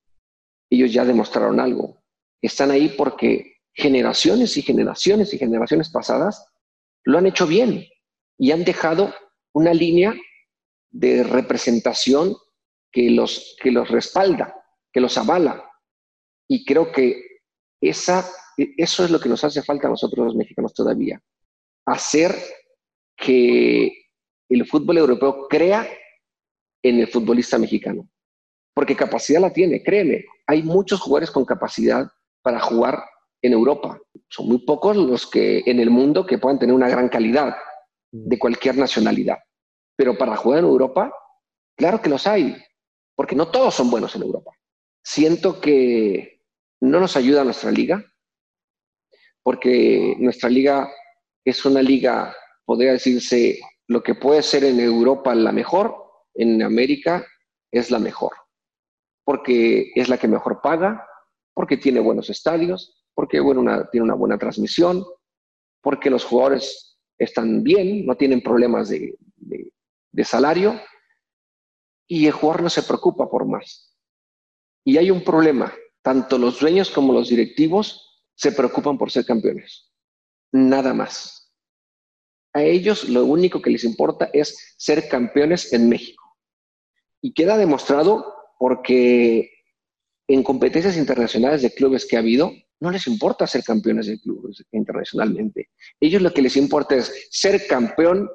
ellos 0.70 0.92
ya 0.92 1.04
demostraron 1.04 1.60
algo. 1.60 2.02
Están 2.42 2.70
ahí 2.70 2.94
porque 2.96 3.55
generaciones 3.76 4.56
y 4.56 4.62
generaciones 4.62 5.32
y 5.34 5.38
generaciones 5.38 5.90
pasadas 5.90 6.46
lo 7.04 7.18
han 7.18 7.26
hecho 7.26 7.46
bien 7.46 7.86
y 8.38 8.50
han 8.50 8.64
dejado 8.64 9.14
una 9.52 9.72
línea 9.72 10.14
de 10.90 11.22
representación 11.22 12.34
que 12.90 13.10
los, 13.10 13.56
que 13.62 13.70
los 13.70 13.88
respalda, 13.90 14.54
que 14.92 15.00
los 15.00 15.18
avala. 15.18 15.70
Y 16.48 16.64
creo 16.64 16.90
que 16.90 17.22
esa, 17.80 18.26
eso 18.56 19.04
es 19.04 19.10
lo 19.10 19.20
que 19.20 19.28
nos 19.28 19.44
hace 19.44 19.62
falta 19.62 19.86
a 19.86 19.90
nosotros 19.90 20.26
los 20.26 20.36
mexicanos 20.36 20.72
todavía. 20.72 21.20
Hacer 21.84 22.34
que 23.16 23.92
el 24.48 24.66
fútbol 24.66 24.98
europeo 24.98 25.46
crea 25.48 25.86
en 26.82 27.00
el 27.00 27.08
futbolista 27.08 27.58
mexicano. 27.58 28.08
Porque 28.74 28.96
capacidad 28.96 29.40
la 29.40 29.52
tiene, 29.52 29.82
créeme. 29.82 30.24
Hay 30.46 30.62
muchos 30.62 31.00
jugadores 31.00 31.30
con 31.30 31.44
capacidad 31.44 32.06
para 32.42 32.60
jugar 32.60 33.02
en 33.46 33.52
Europa. 33.52 34.00
Son 34.28 34.48
muy 34.48 34.58
pocos 34.58 34.96
los 34.96 35.26
que 35.26 35.62
en 35.66 35.80
el 35.80 35.90
mundo 35.90 36.26
que 36.26 36.38
puedan 36.38 36.58
tener 36.58 36.74
una 36.74 36.88
gran 36.88 37.08
calidad 37.08 37.56
de 38.10 38.38
cualquier 38.38 38.76
nacionalidad. 38.76 39.38
Pero 39.96 40.16
para 40.18 40.36
jugar 40.36 40.60
en 40.60 40.66
Europa, 40.66 41.12
claro 41.76 42.02
que 42.02 42.10
los 42.10 42.26
hay, 42.26 42.56
porque 43.14 43.36
no 43.36 43.48
todos 43.48 43.74
son 43.74 43.90
buenos 43.90 44.14
en 44.16 44.22
Europa. 44.22 44.52
Siento 45.02 45.60
que 45.60 46.42
no 46.80 47.00
nos 47.00 47.16
ayuda 47.16 47.44
nuestra 47.44 47.70
liga, 47.70 48.04
porque 49.42 50.16
nuestra 50.18 50.50
liga 50.50 50.90
es 51.44 51.64
una 51.64 51.80
liga, 51.80 52.34
podría 52.64 52.92
decirse, 52.92 53.60
lo 53.86 54.02
que 54.02 54.14
puede 54.14 54.42
ser 54.42 54.64
en 54.64 54.80
Europa 54.80 55.34
la 55.34 55.52
mejor, 55.52 55.96
en 56.34 56.62
América 56.62 57.24
es 57.70 57.90
la 57.90 57.98
mejor, 57.98 58.32
porque 59.24 59.92
es 59.94 60.08
la 60.08 60.18
que 60.18 60.28
mejor 60.28 60.60
paga, 60.60 61.06
porque 61.54 61.76
tiene 61.76 62.00
buenos 62.00 62.28
estadios, 62.28 62.95
porque 63.16 63.40
bueno, 63.40 63.88
tiene 63.90 64.04
una 64.04 64.14
buena 64.14 64.36
transmisión, 64.36 65.02
porque 65.80 66.10
los 66.10 66.22
jugadores 66.22 66.98
están 67.18 67.62
bien, 67.62 68.04
no 68.04 68.14
tienen 68.14 68.42
problemas 68.42 68.90
de, 68.90 69.18
de 70.12 70.24
salario, 70.24 70.78
y 72.06 72.26
el 72.26 72.32
jugador 72.32 72.62
no 72.62 72.70
se 72.70 72.82
preocupa 72.82 73.28
por 73.30 73.46
más. 73.46 73.96
Y 74.84 74.98
hay 74.98 75.10
un 75.10 75.24
problema, 75.24 75.72
tanto 76.02 76.36
los 76.36 76.60
dueños 76.60 76.90
como 76.90 77.14
los 77.14 77.30
directivos 77.30 78.22
se 78.34 78.52
preocupan 78.52 78.98
por 78.98 79.10
ser 79.10 79.24
campeones, 79.24 79.90
nada 80.52 80.92
más. 80.92 81.54
A 82.52 82.62
ellos 82.62 83.08
lo 83.08 83.24
único 83.24 83.62
que 83.62 83.70
les 83.70 83.84
importa 83.84 84.28
es 84.30 84.74
ser 84.76 85.08
campeones 85.08 85.72
en 85.72 85.88
México. 85.88 86.22
Y 87.22 87.32
queda 87.32 87.56
demostrado 87.56 88.34
porque 88.58 89.50
en 90.28 90.42
competencias 90.42 90.98
internacionales 90.98 91.62
de 91.62 91.74
clubes 91.74 92.06
que 92.06 92.16
ha 92.16 92.20
habido, 92.20 92.52
no 92.80 92.90
les 92.90 93.06
importa 93.06 93.46
ser 93.46 93.62
campeones 93.64 94.06
de 94.06 94.20
clubes 94.20 94.64
internacionalmente. 94.72 95.70
Ellos 96.00 96.22
lo 96.22 96.32
que 96.32 96.42
les 96.42 96.56
importa 96.56 96.94
es 96.96 97.28
ser 97.30 97.66
campeón 97.66 98.28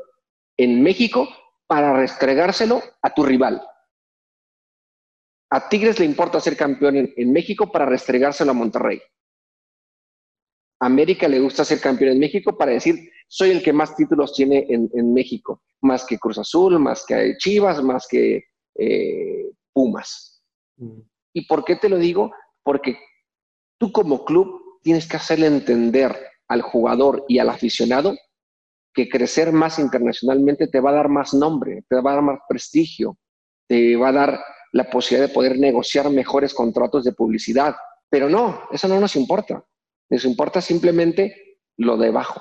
en 0.58 0.82
México 0.82 1.28
para 1.68 1.94
restregárselo 1.94 2.82
a 3.02 3.14
tu 3.14 3.24
rival. 3.24 3.62
A 5.52 5.70
Tigres 5.70 6.00
le 6.00 6.06
importa 6.06 6.40
ser 6.40 6.56
campeón 6.56 7.12
en, 7.16 7.32
México 7.32 7.72
para 7.72 7.86
restregárselo 7.86 8.52
a 8.52 8.56
Monterrey. 8.56 9.02
A 10.80 10.86
América 10.86 11.28
le 11.28 11.40
gusta 11.40 11.66
ser 11.66 11.80
campeón 11.80 12.14
en 12.14 12.20
México 12.20 12.58
para 12.58 12.72
decir, 12.72 13.12
soy 13.28 13.52
el 13.52 13.62
que 13.62 13.74
más 13.74 13.96
títulos 13.96 14.34
tiene 14.34 14.66
en, 14.70 15.14
México, 15.14 15.62
más 15.82 16.06
que 16.06 16.18
Cruz 16.18 16.38
Azul, 16.38 16.80
más 16.80 17.06
que 17.06 17.36
Chivas, 17.38 17.84
más 17.84 18.08
que 18.10 18.44
eh, 18.76 19.52
Pumas. 19.74 20.42
Mm. 20.78 21.02
¿Y 21.34 21.46
por 21.46 21.64
qué 21.64 21.76
te 21.76 21.90
lo 21.90 21.98
digo? 21.98 22.32
Porque 22.64 22.98
tú 23.82 23.92
como 23.92 24.24
club 24.24 24.80
tienes 24.84 25.08
que 25.08 25.18
hacerle 25.18 25.48
entender 25.48 26.16
al 26.48 26.62
jugador 26.62 27.26
y 27.28 27.40
al 27.40 27.50
aficionado 27.50 28.16
que 28.94 29.10
crecer 29.10 29.52
más 29.52 29.80
internacionalmente 29.80 30.68
te 30.68 30.80
va 30.80 30.92
a 30.92 30.94
dar 30.94 31.10
más 31.10 31.34
nombre, 31.34 31.84
te 31.90 31.96
va 31.96 32.12
a 32.12 32.14
dar 32.16 32.24
más 32.24 32.40
prestigio, 32.48 33.18
te 33.68 33.96
va 33.96 34.10
a 34.10 34.12
dar 34.12 34.40
la 34.72 34.88
posibilidad 34.88 35.28
de 35.28 35.34
poder 35.34 35.58
negociar 35.58 36.12
mejores 36.12 36.54
contratos 36.54 37.04
de 37.04 37.14
publicidad. 37.14 37.76
Pero 38.08 38.30
no, 38.30 38.62
eso 38.72 38.88
no 38.88 39.00
nos 39.00 39.16
importa. 39.16 39.66
Nos 40.12 40.26
importa 40.26 40.62
simplemente 40.62 41.58
lo 41.78 41.98
de 41.98 42.10
abajo, 42.10 42.40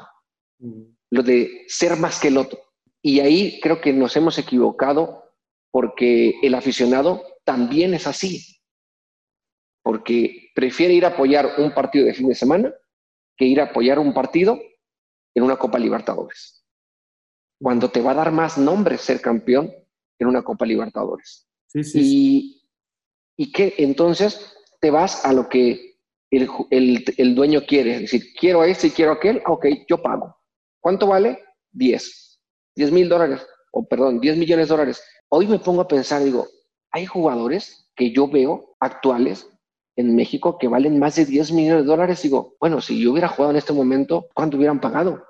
lo 1.09 1.23
de 1.23 1.65
ser 1.69 1.97
más 1.97 2.21
que 2.21 2.29
el 2.29 2.37
otro. 2.37 2.61
Y 3.01 3.21
ahí 3.21 3.61
creo 3.63 3.81
que 3.81 3.95
nos 3.95 4.15
hemos 4.15 4.37
equivocado 4.37 5.25
porque 5.71 6.35
el 6.43 6.55
aficionado 6.55 7.23
también 7.45 7.95
es 7.95 8.07
así. 8.07 8.60
Porque 9.83 10.51
prefiere 10.55 10.95
ir 10.95 11.05
a 11.05 11.09
apoyar 11.09 11.55
un 11.59 11.73
partido 11.73 12.07
de 12.07 12.15
fin 12.15 12.29
de 12.29 12.35
semana 12.35 12.75
que 13.37 13.47
ir 13.47 13.61
a 13.61 13.65
apoyar 13.65 13.99
un 13.99 14.13
partido 14.13 14.61
en 15.35 15.43
una 15.43 15.57
Copa 15.57 15.79
Libertadores. 15.79 16.65
Cuando 17.61 17.91
te 17.91 18.01
va 18.01 18.13
a 18.13 18.15
dar 18.15 18.33
más 18.33 18.59
nombre 18.59 18.99
ser 18.99 19.21
campeón 19.21 19.73
en 20.19 20.29
una 20.29 20.43
Copa 20.43 20.67
Libertadores. 20.67 21.49
Sí, 21.67 21.85
sí, 21.85 22.01
y, 22.03 22.63
y 23.37 23.53
que 23.53 23.75
entonces 23.79 24.55
te 24.81 24.91
vas 24.91 25.25
a 25.25 25.33
lo 25.33 25.49
que 25.49 25.91
el, 26.31 27.05
el, 27.17 27.35
dueño 27.35 27.63
quiere. 27.67 27.95
Es 27.95 28.01
decir, 28.03 28.35
quiero 28.39 28.65
este 28.65 28.89
y 28.89 28.91
quiero 28.91 29.13
aquel, 29.13 29.43
ok, 29.47 29.67
yo 29.89 30.03
pago. 30.03 30.37
¿Cuánto 30.81 31.07
vale? 31.07 31.43
10. 31.73 32.41
10 32.77 32.93
mil 32.93 33.09
dólares, 33.09 33.47
o 33.73 33.87
perdón, 33.87 34.21
10 34.21 34.37
millones 34.37 34.69
de 34.69 34.73
dólares. 34.75 35.03
Hoy 35.29 35.47
me 35.47 35.59
pongo 35.59 35.83
a 35.83 35.89
pensar, 35.89 36.23
digo, 36.23 36.47
hay 36.91 37.07
jugadores 37.07 37.91
que 37.95 38.13
yo 38.13 38.29
veo 38.29 38.77
actuales 38.81 39.49
en 39.97 40.15
México 40.15 40.59
que 40.59 40.69
valen 40.69 40.99
más 40.99 41.17
de 41.17 41.27
10 41.27 41.53
millones 41.53 41.83
de 41.83 41.89
dólares. 41.89 42.23
Digo, 42.23 42.57
bueno, 42.61 42.81
si 42.81 43.01
yo 43.01 43.13
hubiera 43.13 43.29
jugado 43.29 43.51
en 43.51 43.57
este 43.57 43.73
momento, 43.73 44.29
¿cuánto 44.35 44.57
hubieran 44.57 44.81
pagado? 44.81 45.23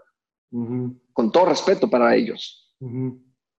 Con 0.51 1.33
todo 1.33 1.47
respeto 1.47 1.89
para 1.89 2.15
ellos. 2.15 2.75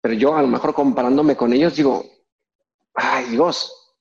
Pero 0.01 0.15
yo 0.15 0.35
a 0.35 0.43
lo 0.43 0.49
mejor 0.49 0.75
comparándome 0.75 1.37
con 1.37 1.53
ellos 1.53 1.77
digo, 1.77 2.05
ay 2.95 3.27
Dios. 3.31 3.95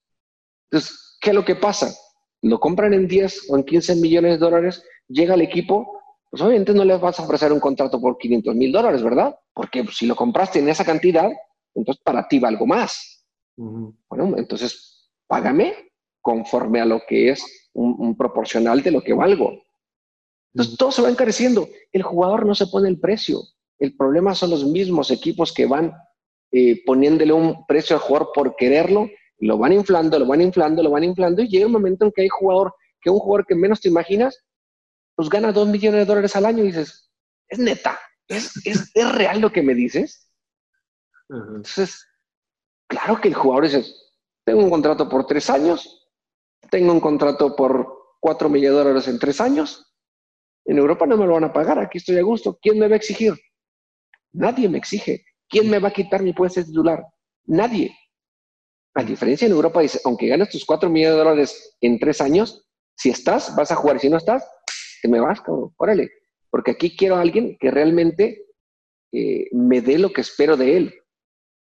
Entonces, 0.71 1.17
¿qué 1.19 1.31
es 1.31 1.35
lo 1.35 1.43
que 1.43 1.55
pasa? 1.55 1.93
Lo 2.41 2.59
compran 2.59 2.93
en 2.93 3.07
10 3.07 3.49
o 3.49 3.57
en 3.57 3.63
15 3.63 3.95
millones 3.95 4.33
de 4.33 4.37
dólares, 4.37 4.83
llega 5.07 5.33
el 5.33 5.41
equipo, 5.41 6.01
pues 6.29 6.41
obviamente 6.41 6.73
no 6.73 6.85
les 6.85 7.01
vas 7.01 7.19
a 7.19 7.23
ofrecer 7.23 7.51
un 7.51 7.59
contrato 7.59 7.99
por 7.99 8.17
500 8.17 8.55
mil 8.55 8.71
dólares, 8.71 9.03
¿verdad? 9.03 9.37
Porque 9.53 9.85
si 9.91 10.05
lo 10.05 10.15
compraste 10.15 10.59
en 10.59 10.69
esa 10.69 10.85
cantidad, 10.85 11.29
entonces 11.75 12.01
para 12.03 12.27
ti 12.27 12.39
va 12.39 12.47
algo 12.47 12.65
más. 12.65 13.25
Bueno, 13.57 14.37
entonces 14.37 15.11
págame 15.27 15.88
conforme 16.29 16.79
a 16.79 16.85
lo 16.85 17.01
que 17.07 17.31
es 17.31 17.43
un, 17.73 18.15
proporcional 18.15 18.83
de 18.83 18.91
lo 18.91 19.01
que 19.01 19.13
valgo. 19.13 19.63
Entonces, 20.53 20.77
todo 20.77 20.91
se 20.91 21.01
va 21.01 21.09
encareciendo. 21.09 21.67
El 21.91 22.03
jugador 22.03 22.45
no 22.45 22.53
se 22.53 22.67
pone 22.67 22.87
el 22.87 22.99
precio. 22.99 23.39
El 23.79 23.95
problema 23.97 24.35
son 24.35 24.51
los 24.51 24.63
mismos 24.63 25.09
equipos 25.09 25.51
que 25.51 25.65
van 25.65 25.91
eh, 26.51 26.83
poniéndole 26.85 27.33
un 27.33 27.65
precio 27.65 27.95
al 27.95 28.03
jugador 28.03 28.29
por 28.31 28.55
quererlo, 28.55 29.09
lo 29.39 29.57
van 29.57 29.73
inflando, 29.73 30.19
lo 30.19 30.27
van 30.27 30.41
inflando, 30.41 30.83
lo 30.83 30.91
van 30.91 31.03
inflando, 31.03 31.41
y 31.41 31.47
llega 31.47 31.65
un 31.65 31.71
momento 31.71 32.05
en 32.05 32.11
que 32.11 32.21
hay 32.21 32.29
jugador, 32.29 32.75
que 33.01 33.09
un 33.09 33.17
jugador 33.17 33.47
que 33.47 33.55
menos 33.55 33.81
te 33.81 33.89
imaginas, 33.89 34.45
pues 35.15 35.29
gana 35.29 35.51
dos 35.51 35.67
millones 35.67 36.01
de 36.01 36.05
dólares 36.05 36.35
al 36.35 36.45
año 36.45 36.63
y 36.63 36.67
dices, 36.67 37.11
es 37.47 37.57
neta, 37.57 37.99
es, 38.27 38.51
es, 38.67 38.91
es 38.93 39.11
real 39.13 39.41
lo 39.41 39.51
que 39.51 39.63
me 39.63 39.73
dices. 39.73 40.29
Entonces, 41.27 42.05
claro 42.87 43.19
que 43.19 43.29
el 43.29 43.33
jugador 43.33 43.63
dice, 43.63 43.83
tengo 44.45 44.63
un 44.63 44.69
contrato 44.69 45.09
por 45.09 45.25
tres 45.25 45.49
años, 45.49 45.98
tengo 46.69 46.93
un 46.93 46.99
contrato 46.99 47.55
por 47.55 47.99
4 48.19 48.49
millones 48.49 48.71
de 48.71 48.83
dólares 48.83 49.07
en 49.07 49.19
tres 49.19 49.41
años. 49.41 49.93
En 50.65 50.77
Europa 50.77 51.05
no 51.05 51.17
me 51.17 51.25
lo 51.25 51.33
van 51.33 51.45
a 51.45 51.53
pagar, 51.53 51.79
aquí 51.79 51.97
estoy 51.97 52.17
a 52.17 52.23
gusto. 52.23 52.57
¿Quién 52.61 52.77
me 52.79 52.87
va 52.87 52.93
a 52.93 52.97
exigir? 52.97 53.33
Nadie 54.33 54.69
me 54.69 54.77
exige. 54.77 55.25
¿Quién 55.47 55.69
me 55.69 55.79
va 55.79 55.89
a 55.89 55.93
quitar 55.93 56.21
mi 56.21 56.33
puesto 56.33 56.59
de 56.59 56.67
titular? 56.67 57.03
Nadie. 57.45 57.95
A 58.93 59.03
diferencia 59.03 59.45
en 59.45 59.53
Europa, 59.53 59.81
dice, 59.81 59.99
aunque 60.05 60.27
ganes 60.27 60.49
tus 60.49 60.65
4 60.65 60.89
millones 60.89 61.13
de 61.13 61.23
dólares 61.23 61.77
en 61.81 61.99
tres 61.99 62.21
años, 62.21 62.67
si 62.95 63.09
estás, 63.09 63.55
vas 63.55 63.71
a 63.71 63.75
jugar. 63.75 63.99
Si 63.99 64.09
no 64.09 64.17
estás, 64.17 64.47
te 65.01 65.07
me 65.07 65.19
vas, 65.19 65.41
cabrón. 65.41 65.73
Órale. 65.77 66.11
Porque 66.51 66.71
aquí 66.71 66.95
quiero 66.95 67.15
a 67.15 67.21
alguien 67.21 67.57
que 67.59 67.71
realmente 67.71 68.45
eh, 69.11 69.47
me 69.51 69.81
dé 69.81 69.97
lo 69.97 70.11
que 70.11 70.21
espero 70.21 70.57
de 70.57 70.77
él. 70.77 70.93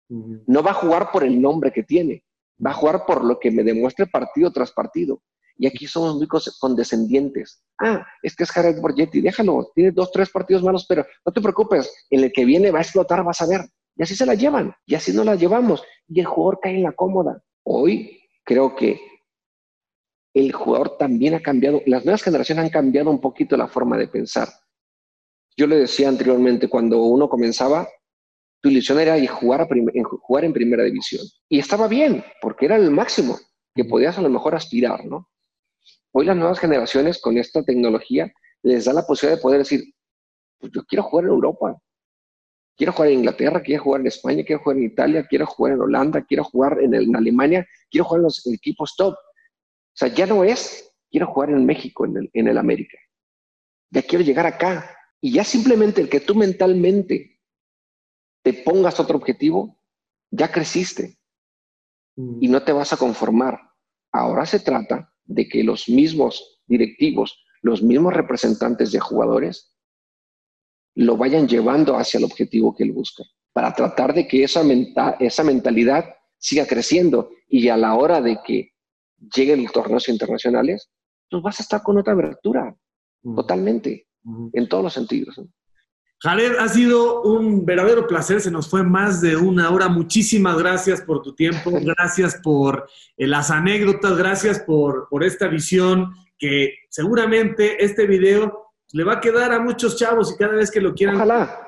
No 0.10 0.62
va 0.62 0.72
a 0.72 0.76
jugar 0.76 1.12
por 1.12 1.24
el 1.24 1.41
nombre 1.41 1.72
que 1.72 1.82
tiene 1.82 2.24
va 2.64 2.72
a 2.72 2.74
jugar 2.74 3.06
por 3.06 3.24
lo 3.24 3.39
que 3.39 3.51
me 3.51 3.64
demuestre 3.64 4.08
partido 4.08 4.51
tras 4.51 4.72
partido. 4.72 5.22
Y 5.58 5.68
aquí 5.68 5.86
somos 5.88 6.16
muy 6.16 6.28
condescendientes. 6.60 7.64
Ah, 7.80 8.06
es 8.22 8.36
que 8.36 8.43
es 8.43 8.51
Jared 8.51 8.82
Borgetti, 8.82 9.22
déjalo, 9.22 9.72
tiene 9.76 9.91
dos, 9.91 10.12
tres 10.12 10.30
partidos 10.30 10.64
malos, 10.64 10.86
pero 10.88 11.06
no 11.26 11.32
te 11.32 11.41
preocupes, 11.41 11.93
en 12.10 12.24
el 12.24 12.32
que 12.32 12.45
viene 12.45 12.72
va 12.72 12.80
a 12.80 12.82
explotar, 12.82 13.24
vas 13.24 13.41
a 13.41 13.47
ver. 13.47 13.62
Y 13.95 14.04
así 14.04 14.16
se 14.16 14.26
la 14.26 14.34
llevan, 14.34 14.74
y 14.86 14.95
así 14.95 15.14
no 15.14 15.24
la 15.24 15.36
llevamos. 15.36 15.84
Y 16.08 16.20
el 16.20 16.26
jugador 16.26 16.60
cae 16.62 16.76
en 16.76 16.84
la 16.84 16.93
cómoda. 16.93 17.43
Hoy 17.64 18.20
creo 18.43 18.76
que 18.76 18.99
el 20.34 20.51
jugador 20.51 20.97
también 20.97 21.36
ha 21.36 21.41
cambiado, 21.41 21.82
las 21.86 22.04
nuevas 22.04 22.24
generaciones 22.24 22.66
han 22.66 22.72
cambiado 22.72 23.12
un 23.12 23.22
poquito 23.22 23.56
la 23.56 23.68
forma 23.68 23.97
de 23.97 24.08
pensar. 24.08 24.49
Yo 25.56 25.68
le 25.68 25.76
decía 25.76 26.10
anteriormente, 26.10 26.68
cuando 26.68 27.04
uno 27.04 27.30
comenzaba, 27.30 27.88
tu 28.64 28.70
ilusión 28.70 28.97
era 28.97 29.20
jugar, 29.28 29.68
en, 29.72 30.03
jugar 30.03 30.45
en 30.45 30.53
primera 30.53 30.84
división. 30.86 31.22
Y 31.49 31.59
estaba 31.59 31.89
bien, 31.89 32.24
porque 32.41 32.66
era 32.66 32.78
el 32.78 32.91
máximo 32.91 33.38
que 33.76 33.84
podías 33.84 34.18
a 34.18 34.22
lo 34.22 34.30
mejor 34.30 34.55
aspirar, 34.55 35.05
¿no? 35.05 35.30
Hoy 36.14 36.26
las 36.26 36.38
nuevas 36.38 36.59
generaciones 36.59 37.20
con 37.20 37.38
esta 37.38 37.61
tecnología 37.64 38.32
les 38.61 38.86
da 38.86 38.93
la 38.93 39.05
posibilidad 39.05 39.38
de 39.38 39.41
poder 39.41 39.59
decir, 39.59 39.84
pues 40.59 40.72
yo 40.72 40.86
quiero 40.86 41.03
jugar 41.03 41.26
en 41.26 41.32
Europa, 41.32 41.78
quiero 42.78 42.93
jugar 42.93 43.09
en 43.09 43.18
Inglaterra, 43.20 43.61
quiero 43.61 43.84
jugar 43.84 43.99
en 43.99 44.07
España, 44.07 44.43
quiero 44.45 44.64
jugar 44.64 44.78
en 44.78 44.84
Italia, 44.86 45.28
quiero 45.28 45.45
jugar 45.45 45.74
en 45.74 45.82
Holanda, 45.82 46.24
quiero 46.24 46.45
jugar 46.45 46.80
en, 46.80 47.16
Alemania, 47.18 47.68
quiero 47.91 48.05
jugar 48.05 48.20
en 48.20 48.24
los 48.24 48.47
equipos 48.47 48.95
top. 48.95 49.14
O 49.14 49.95
sea, 49.95 50.07
ya 50.07 50.26
no 50.26 50.45
es, 50.45 50.89
quiero 51.11 51.28
jugar 51.28 51.49
en 51.49 51.66
México, 51.66 52.05
en 52.05 52.16
el, 52.16 52.30
en 52.32 52.47
el 52.47 52.57
América. 52.57 52.97
Ya 53.89 54.03
quiero 54.03 54.24
llegar 54.24 54.45
acá. 54.45 54.95
Y 55.20 55.34
ya 55.34 55.43
simplemente 55.43 55.99
el 55.99 56.09
que 56.09 56.22
tú 56.22 56.34
mentalmente 56.36 57.33
te 58.44 58.54
pongas 58.54 59.00
otro 59.00 59.18
objetivo, 59.18 59.80
ya 60.30 60.52
creciste. 60.52 61.18
Y 62.16 62.48
no 62.48 62.62
te 62.62 62.74
vas 62.74 62.94
a 62.94 62.98
conformar. 62.98 63.60
Ahora 64.12 64.46
se 64.46 64.60
trata 64.60 65.12
de 65.24 65.48
que 65.48 65.64
los 65.64 65.89
mismos 65.89 66.62
directivos, 66.68 67.44
los 67.62 67.82
mismos 67.82 68.14
representantes 68.14 68.91
de 68.91 69.00
jugadores, 69.00 69.76
lo 70.96 71.18
vayan 71.18 71.48
llevando 71.48 71.98
hacia 71.98 72.20
el 72.20 72.26
objetivo 72.26 72.76
que 72.76 72.84
él 72.84 72.91
busca, 72.91 73.24
para 73.52 73.74
tratar 73.74 74.14
de 74.14 74.28
que 74.28 74.44
esa, 74.44 74.62
esa 75.20 75.44
mentalidad 75.44 76.06
siga 76.38 76.68
creciendo. 76.68 77.32
Y 77.48 77.70
a 77.70 77.78
la 77.78 77.96
hora 77.96 78.22
de 78.22 78.38
que 78.46 78.74
lleguen 79.36 79.64
los 79.64 79.72
torneos 79.72 80.08
internacionales, 80.10 80.91
pues 81.30 81.41
vas 81.41 81.60
a 81.60 81.64
estar 81.64 81.82
con 81.82 81.98
otra 81.98 82.14
abertura, 82.14 82.76
totalmente, 83.24 84.08
en 84.54 84.68
todos 84.68 84.84
los 84.84 84.94
sentidos. 84.94 85.41
Jared, 86.24 86.56
ha 86.58 86.70
sido 86.70 87.22
un 87.22 87.66
verdadero 87.66 88.08
placer, 88.08 88.40
se 88.40 88.50
nos 88.50 88.70
fue 88.70 88.82
más 88.82 89.20
de 89.20 89.36
una 89.36 89.70
hora. 89.72 89.90
Muchísimas 89.90 90.58
gracias 90.58 91.02
por 91.02 91.22
tu 91.22 91.36
tiempo, 91.36 91.70
gracias 91.84 92.40
por 92.42 92.88
eh, 93.18 93.28
las 93.28 93.52
anécdotas, 93.52 94.16
gracias 94.16 94.62
por, 94.62 95.10
por 95.10 95.26
esta 95.26 95.50
visión 95.50 96.14
que 96.40 96.76
seguramente 96.90 97.84
este 97.84 98.08
video 98.08 98.70
le 98.94 99.04
va 99.04 99.16
a 99.16 99.20
quedar 99.20 99.52
a 99.52 99.60
muchos 99.60 99.98
chavos 99.98 100.32
y 100.32 100.38
cada 100.38 100.54
vez 100.54 100.72
que 100.72 100.80
lo 100.80 100.94
quieran 100.94 101.18
Ojalá. 101.18 101.68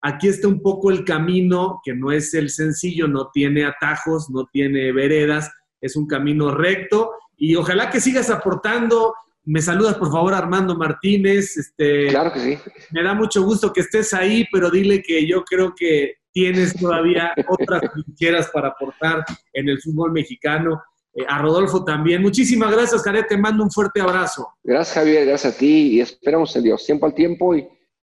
aquí 0.00 0.28
está 0.28 0.46
un 0.46 0.62
poco 0.62 0.92
el 0.92 1.04
camino, 1.04 1.80
que 1.84 1.92
no 1.92 2.12
es 2.12 2.32
el 2.34 2.50
sencillo, 2.50 3.08
no 3.08 3.30
tiene 3.32 3.64
atajos, 3.64 4.30
no 4.30 4.46
tiene 4.46 4.92
veredas, 4.92 5.50
es 5.80 5.96
un 5.96 6.06
camino 6.06 6.52
recto 6.52 7.14
y 7.36 7.56
ojalá 7.56 7.90
que 7.90 8.00
sigas 8.00 8.30
aportando 8.30 9.12
me 9.48 9.62
saludas, 9.62 9.96
por 9.96 10.12
favor, 10.12 10.34
Armando 10.34 10.76
Martínez. 10.76 11.56
Este, 11.56 12.08
claro 12.08 12.30
que 12.32 12.40
sí. 12.40 12.58
Me 12.90 13.02
da 13.02 13.14
mucho 13.14 13.42
gusto 13.42 13.72
que 13.72 13.80
estés 13.80 14.12
ahí, 14.12 14.44
pero 14.52 14.70
dile 14.70 15.02
que 15.02 15.26
yo 15.26 15.42
creo 15.42 15.74
que 15.74 16.16
tienes 16.32 16.76
todavía 16.76 17.32
otras 17.48 17.80
trincheras 17.92 18.50
para 18.52 18.68
aportar 18.68 19.24
en 19.54 19.70
el 19.70 19.80
fútbol 19.80 20.12
mexicano. 20.12 20.82
Eh, 21.14 21.24
a 21.26 21.40
Rodolfo 21.40 21.82
también. 21.82 22.20
Muchísimas 22.20 22.70
gracias, 22.70 23.02
Jared. 23.02 23.24
Te 23.26 23.38
mando 23.38 23.64
un 23.64 23.70
fuerte 23.70 24.02
abrazo. 24.02 24.46
Gracias, 24.62 24.94
Javier. 24.94 25.24
Gracias 25.24 25.54
a 25.54 25.58
ti. 25.58 25.92
Y 25.92 26.00
esperamos 26.00 26.54
en 26.54 26.64
Dios. 26.64 26.84
Tiempo 26.84 27.06
al 27.06 27.14
tiempo. 27.14 27.56
Y, 27.56 27.66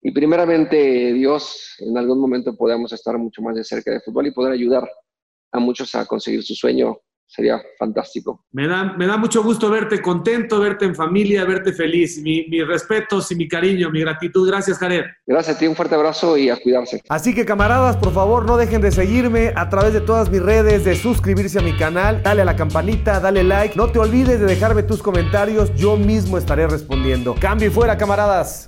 y 0.01 0.11
primeramente, 0.13 1.13
Dios, 1.13 1.75
en 1.81 1.99
algún 1.99 2.21
momento 2.23 2.57
podamos 2.57 2.91
estar 2.95 3.19
mucho 3.19 3.43
más 3.43 3.55
de 3.55 3.65
cerca 3.65 3.91
del 3.91 4.01
fútbol 4.01 4.29
y 4.29 4.33
poder 4.33 4.55
ayudar 4.55 4.89
a 5.53 5.59
muchos 5.59 5.95
a 5.95 6.07
conseguir 6.07 6.43
su 6.43 6.55
sueño 6.55 6.99
sería 7.29 7.61
fantástico. 7.79 8.47
Me 8.53 8.67
da, 8.67 8.95
me 8.97 9.07
da 9.07 9.17
mucho 9.17 9.43
gusto 9.43 9.71
verte 9.71 10.01
contento, 10.01 10.59
verte 10.59 10.87
en 10.87 10.95
familia, 10.95 11.45
verte 11.45 11.73
feliz. 11.73 12.21
Mi, 12.23 12.47
mis 12.49 12.67
respetos 12.67 13.31
y 13.31 13.37
mi 13.37 13.47
cariño, 13.47 13.91
mi 13.91 14.01
gratitud. 14.01 14.49
Gracias, 14.49 14.79
Jared. 14.79 15.05
Gracias 15.27 15.57
a 15.57 15.59
ti, 15.59 15.67
un 15.67 15.77
fuerte 15.77 15.95
abrazo 15.95 16.37
y 16.39 16.49
a 16.49 16.57
cuidarse. 16.57 17.03
Así 17.09 17.35
que 17.35 17.45
camaradas, 17.45 17.97
por 17.99 18.13
favor, 18.13 18.47
no 18.47 18.57
dejen 18.57 18.81
de 18.81 18.91
seguirme 18.91 19.53
a 19.55 19.69
través 19.69 19.93
de 19.93 20.01
todas 20.01 20.31
mis 20.31 20.43
redes, 20.43 20.85
de 20.85 20.97
suscribirse 20.97 21.59
a 21.59 21.63
mi 21.63 21.77
canal, 21.77 22.23
dale 22.23 22.43
a 22.43 22.45
la 22.47 22.57
campanita, 22.57 23.21
dale 23.21 23.45
like. 23.45 23.77
No 23.77 23.93
te 23.93 23.99
olvides 23.99 24.41
de 24.41 24.47
dejarme 24.47 24.83
tus 24.83 25.03
comentarios, 25.03 25.73
yo 25.77 25.97
mismo 25.97 26.39
estaré 26.39 26.67
respondiendo. 26.67 27.35
Cambio 27.39 27.69
y 27.69 27.71
fuera, 27.71 27.99
camaradas. 27.99 28.67